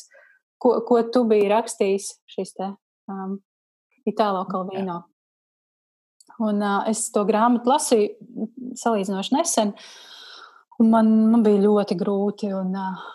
ko, 0.61 0.80
ko 0.88 1.02
tu 1.14 1.26
biji 1.30 1.52
rakstījis 1.52 2.10
šis 2.34 2.56
te 2.57 2.72
um, 3.11 3.38
Itālo 4.11 4.45
Kalvīno. 4.49 5.01
Un 6.43 6.63
uh, 6.63 6.81
es 6.89 7.05
to 7.13 7.23
grāmatu 7.27 7.69
lasīju 7.69 8.47
salīdzinoši 8.80 9.35
nesen, 9.35 9.75
un 10.81 10.89
man, 10.89 11.13
man 11.30 11.45
bija 11.45 11.61
ļoti 11.61 11.97
grūti. 11.99 12.49
Un, 12.57 12.73
uh, 12.73 13.05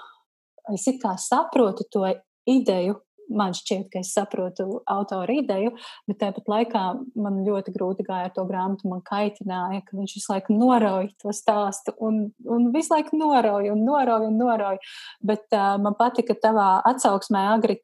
es 0.74 0.86
it 0.90 1.02
kā 1.02 1.16
saprotu 1.18 1.88
to 1.90 2.06
ideju, 2.48 3.00
man 3.28 3.52
šķiet, 3.52 3.88
ka 3.92 4.00
es 4.00 4.14
saprotu 4.16 4.78
autora 4.88 5.34
ideju, 5.42 5.74
bet 6.08 6.20
tāpat 6.22 6.46
laikā 6.48 6.84
man 7.20 7.42
ļoti 7.44 7.74
grūti 7.74 8.06
gāja 8.06 8.30
ar 8.30 8.32
to 8.36 8.46
grāmatu. 8.48 8.88
Man 8.88 9.02
kaitināja, 9.04 9.82
ka 9.84 9.98
viņš 9.98 10.16
visu 10.16 10.32
laiku 10.32 10.56
norauj 10.56 11.10
to 11.20 11.34
stāstu 11.36 11.92
un, 12.00 12.28
un 12.48 12.70
visu 12.72 12.94
laiku 12.94 13.18
norauj 13.18 13.74
un 13.74 13.84
norauj 13.84 14.30
un 14.30 14.40
norauj. 14.40 14.80
Bet 15.26 15.44
uh, 15.50 15.74
man 15.82 15.98
patika 15.98 16.38
tavā 16.38 16.76
atsauksmē 16.88 17.48
agri 17.58 17.82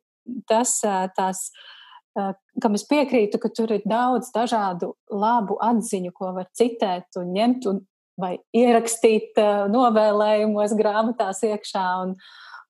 tas, 0.48 0.78
uh, 0.86 1.08
tās. 1.18 1.48
Uh, 1.50 1.70
kam 2.14 2.78
es 2.78 2.86
piekrītu, 2.88 3.40
ka 3.42 3.50
tur 3.54 3.74
ir 3.74 3.82
daudz 3.88 4.30
dažādu 4.34 4.92
labu 5.10 5.58
atziņu, 5.62 6.12
ko 6.14 6.32
var 6.36 6.48
citēt 6.56 7.18
un 7.20 7.34
ņemt 7.34 7.68
un 7.70 7.82
vai 8.20 8.36
ierakstīt 8.54 9.38
novēlējumos, 9.74 10.76
grāmatās 10.78 11.42
iekšā. 11.48 11.86
Un, 12.04 12.14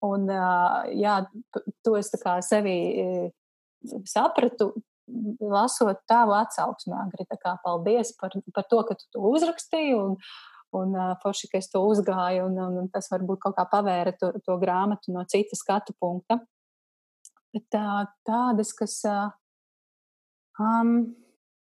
un, 0.06 0.26
jā, 0.96 1.18
to 1.84 1.98
es 2.00 2.10
sevi 2.48 2.78
sapratu, 4.08 4.72
lasot 5.40 6.00
tavu 6.08 6.34
atsauksmē. 6.38 7.04
Agri, 7.04 7.28
kā, 7.36 7.58
paldies 7.64 8.14
par, 8.20 8.32
par 8.54 8.66
to, 8.70 8.82
ka 8.88 8.96
tu 8.96 9.08
to 9.12 9.28
uzrakstīji. 9.34 9.94
Un, 10.00 10.16
un 10.74 10.96
uh, 10.98 11.12
forši, 11.22 11.50
ka 11.52 11.60
es 11.60 11.68
to 11.70 11.84
uzgāju, 11.86 12.48
un, 12.48 12.56
un, 12.58 12.78
un 12.82 12.88
tas 12.90 13.06
varbūt 13.12 13.44
kaut 13.44 13.54
kā 13.58 13.66
pavēra 13.70 14.14
to, 14.18 14.32
to 14.42 14.56
grāmatu 14.58 15.14
no 15.14 15.22
citas 15.30 15.62
skatu 15.62 15.94
punkta. 16.00 16.40
Bet 17.54 17.68
tā, 17.70 17.88
tādas, 18.26 18.72
kas. 18.74 18.98
Um, 20.58 21.14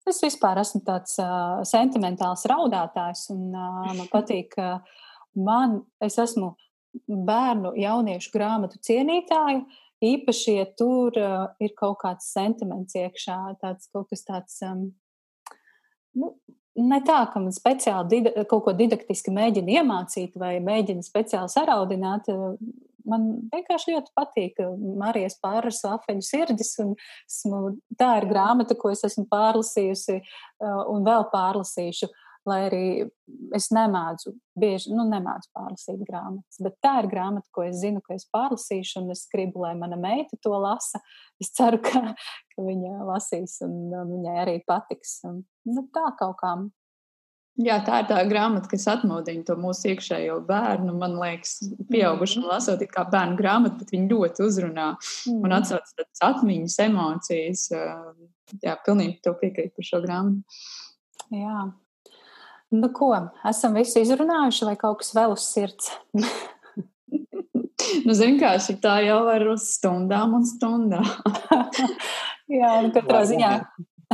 es 0.09 0.21
vispār 0.25 0.61
esmu 0.63 0.83
tāds 0.87 1.19
uh, 1.23 1.61
sentimentāls 1.69 2.47
raudātājs, 2.51 3.29
un 3.35 3.53
uh, 3.53 3.93
man 3.93 4.09
patīk, 4.15 4.57
ka 4.57 4.81
man, 5.39 5.81
es 6.03 6.19
esmu 6.21 6.55
bērnu, 7.09 7.75
jauniešu 7.81 8.33
grāmatu 8.35 8.81
cienītāja. 8.85 9.63
Īpaši, 10.03 10.57
ja 10.57 10.67
tur 10.79 11.15
uh, 11.21 11.53
ir 11.63 11.77
kaut 11.79 12.01
kāds 12.03 12.33
sentiments 12.35 12.97
iekšā, 12.99 13.39
tāds 13.61 13.93
kaut 13.93 14.11
kas 14.11 14.27
tāds. 14.27 14.59
Um, 14.67 14.91
nu, 16.19 16.35
Ne 16.73 17.03
tā, 17.05 17.19
ka 17.29 17.37
man 17.37 17.53
speciāli 17.53 18.09
dida, 18.09 18.31
kaut 18.49 18.63
ko 18.65 18.73
didaktiski 18.73 19.29
mēģina 19.37 19.75
iemācīt 19.83 20.39
vai 20.41 20.55
mēģina 20.65 21.05
speciāli 21.05 21.53
saraudināt 21.53 22.31
man 23.09 23.29
vienkārši 23.53 23.97
ļoti 23.97 24.13
patīk 24.19 24.61
Marijas 25.01 25.39
pārras 25.43 25.83
afeņu 25.89 26.27
sirdis. 26.27 26.75
Esmu, 26.81 27.77
tā 28.01 28.17
ir 28.21 28.29
grāmata, 28.31 28.77
ko 28.79 28.93
es 28.93 29.05
esmu 29.09 29.27
pārlasījusi 29.33 30.21
un 30.63 31.09
vēl 31.09 31.29
pārlasīšu. 31.33 32.11
Lai 32.43 32.57
arī 32.67 32.87
es 33.55 33.69
nemācu, 33.71 34.33
bieži 34.59 34.91
nu, 34.91 35.05
nemācu 35.07 35.47
pārlasīt 35.55 36.01
grāmatas, 36.03 36.59
bet 36.65 36.75
tā 36.83 36.97
ir 37.05 37.07
grāmata, 37.13 37.47
ko 37.55 37.63
es 37.69 37.77
zinu, 37.79 38.03
ka 38.03 38.17
es 38.17 38.27
pārlasīšu, 38.35 38.97
un 38.99 39.15
es 39.15 39.23
gribu, 39.31 39.63
lai 39.63 39.77
mana 39.79 39.95
meita 39.95 40.35
to 40.43 40.51
lasa. 40.59 40.99
Es 41.39 41.53
ceru, 41.55 41.79
ka, 41.87 42.03
ka 42.17 42.67
viņa 42.67 43.07
lasīs, 43.07 43.61
un, 43.63 43.77
un 43.95 44.11
viņai 44.17 44.35
arī 44.43 44.57
patiks. 44.67 45.21
Un, 45.29 45.45
nu, 45.71 45.87
tā 45.95 46.09
kaut 46.19 46.35
kā 46.43 46.57
Jā, 47.61 47.77
tā 47.85 47.99
ir 48.01 48.07
tā 48.09 48.21
grāmata, 48.31 48.65
kas 48.71 48.87
atmodina 48.89 49.45
to 49.45 49.59
mūsu 49.61 49.91
iekšējo 49.93 50.39
bērnu. 50.49 50.95
Man 50.97 51.19
liekas, 51.21 51.59
pieaugušam 51.91 52.47
mm. 52.47 52.49
lasot, 52.49 52.85
kā 52.89 53.05
bērnu 53.13 53.37
grāmatu, 53.37 53.83
bet 53.83 53.93
viņi 53.93 54.09
ļoti 54.09 54.47
uzrunā 54.47 54.87
mm. 54.97 55.43
un 55.45 55.57
atsauc 55.59 55.91
tādas 55.93 56.25
atmiņas, 56.31 56.79
emocijas. 56.87 57.67
Jā, 58.65 58.79
pilnīgi 58.87 59.21
to 59.25 59.35
piekrītu 59.37 59.77
par 59.77 59.89
šo 59.91 60.01
grāmatu. 60.05 60.63
Jā. 61.33 61.69
Nu, 62.73 62.89
ko? 62.97 63.11
Esam 63.49 63.77
visu 63.77 64.01
izrunājuši, 64.01 64.65
vai 64.71 64.77
kaut 64.81 65.03
kas 65.03 65.13
vēl 65.17 65.37
uz 65.37 65.45
sirds? 65.45 65.93
nu, 68.07 68.17
zini, 68.17 68.39
kā 68.41 68.55
šī 68.65 68.79
tā 68.81 68.97
jau 69.05 69.23
var 69.29 69.45
uz 69.53 69.69
stundām 69.75 70.39
un 70.41 70.49
stundām. 70.49 71.05
Jā, 72.53 72.79
nu, 72.85 72.93
katrā 72.97 73.27
ziņā. 73.29 73.53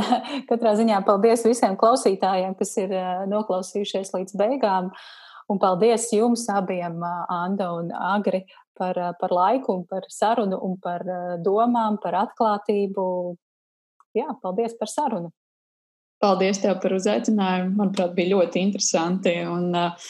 Katrā 0.49 0.75
ziņā 0.79 1.01
paldies 1.07 1.45
visiem 1.47 1.77
klausītājiem, 1.79 2.55
kas 2.59 2.75
ir 2.81 2.93
noklausījušies 3.31 4.13
līdz 4.15 4.37
beigām. 4.39 4.93
Un 5.49 5.57
paldies 5.57 6.11
jums 6.13 6.43
abiem, 6.53 7.01
Anna 7.01 7.71
un 7.79 7.89
Agri, 7.95 8.43
par, 8.77 8.97
par 9.19 9.33
laiku, 9.33 9.79
par 9.89 10.05
sarunu, 10.13 10.59
un 10.61 10.77
par 10.81 11.05
domām, 11.45 11.97
par 12.03 12.19
atklātību. 12.21 13.05
Jā, 14.17 14.29
paldies 14.43 14.77
par 14.77 14.91
sarunu. 14.91 15.33
Paldies 16.19 16.59
tev 16.59 16.81
par 16.83 16.93
uzaicinājumu. 16.97 17.77
Manuprāt, 17.79 18.11
bija 18.17 18.35
ļoti 18.35 18.61
interesanti. 18.61 19.33
Un, 19.47 19.69
uh, 19.71 20.09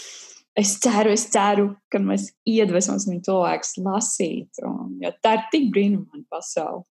es 0.57 0.73
ceru, 0.81 1.13
es 1.13 1.27
ceru, 1.29 1.69
ka 1.91 2.01
mēs 2.01 2.31
iedvesmosim 2.49 3.21
cilvēkus 3.25 3.75
lasīt. 3.85 4.63
Un, 4.65 4.97
jo 5.03 5.13
tā 5.21 5.35
ir 5.37 5.45
tik 5.53 5.69
brīnumaina 5.75 6.25
pasaule. 6.33 6.83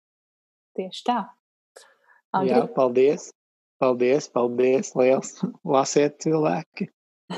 Tieši 0.79 1.03
tā. 1.09 1.19
Agri. 2.37 2.53
Jā, 2.53 2.63
paldies. 2.75 3.31
Paldies, 3.79 4.29
paldies. 4.33 4.93
Liels. 4.99 5.39
Lasiet 5.65 6.19
cilvēki. 6.25 6.89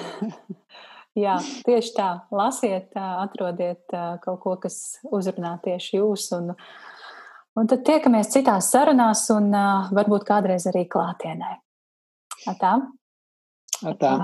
Jā, 1.19 1.37
tieši 1.67 1.93
tā. 1.97 2.09
Lasiet, 2.35 2.95
atrodiet 2.95 3.83
kaut 4.23 4.41
ko, 4.45 4.55
kas 4.63 5.01
uzrunā 5.11 5.57
tieši 5.65 5.99
jūs. 5.99 6.29
Un, 6.39 6.53
un 7.59 7.71
tad 7.71 7.83
tiekamies 7.87 8.31
citās 8.33 8.71
sarunās 8.73 9.27
un 9.35 9.51
varbūt 9.97 10.27
kādreiz 10.29 10.69
arī 10.71 10.87
klātienē. 10.91 11.57
Atā. 12.51 12.77
Atā. 13.91 14.15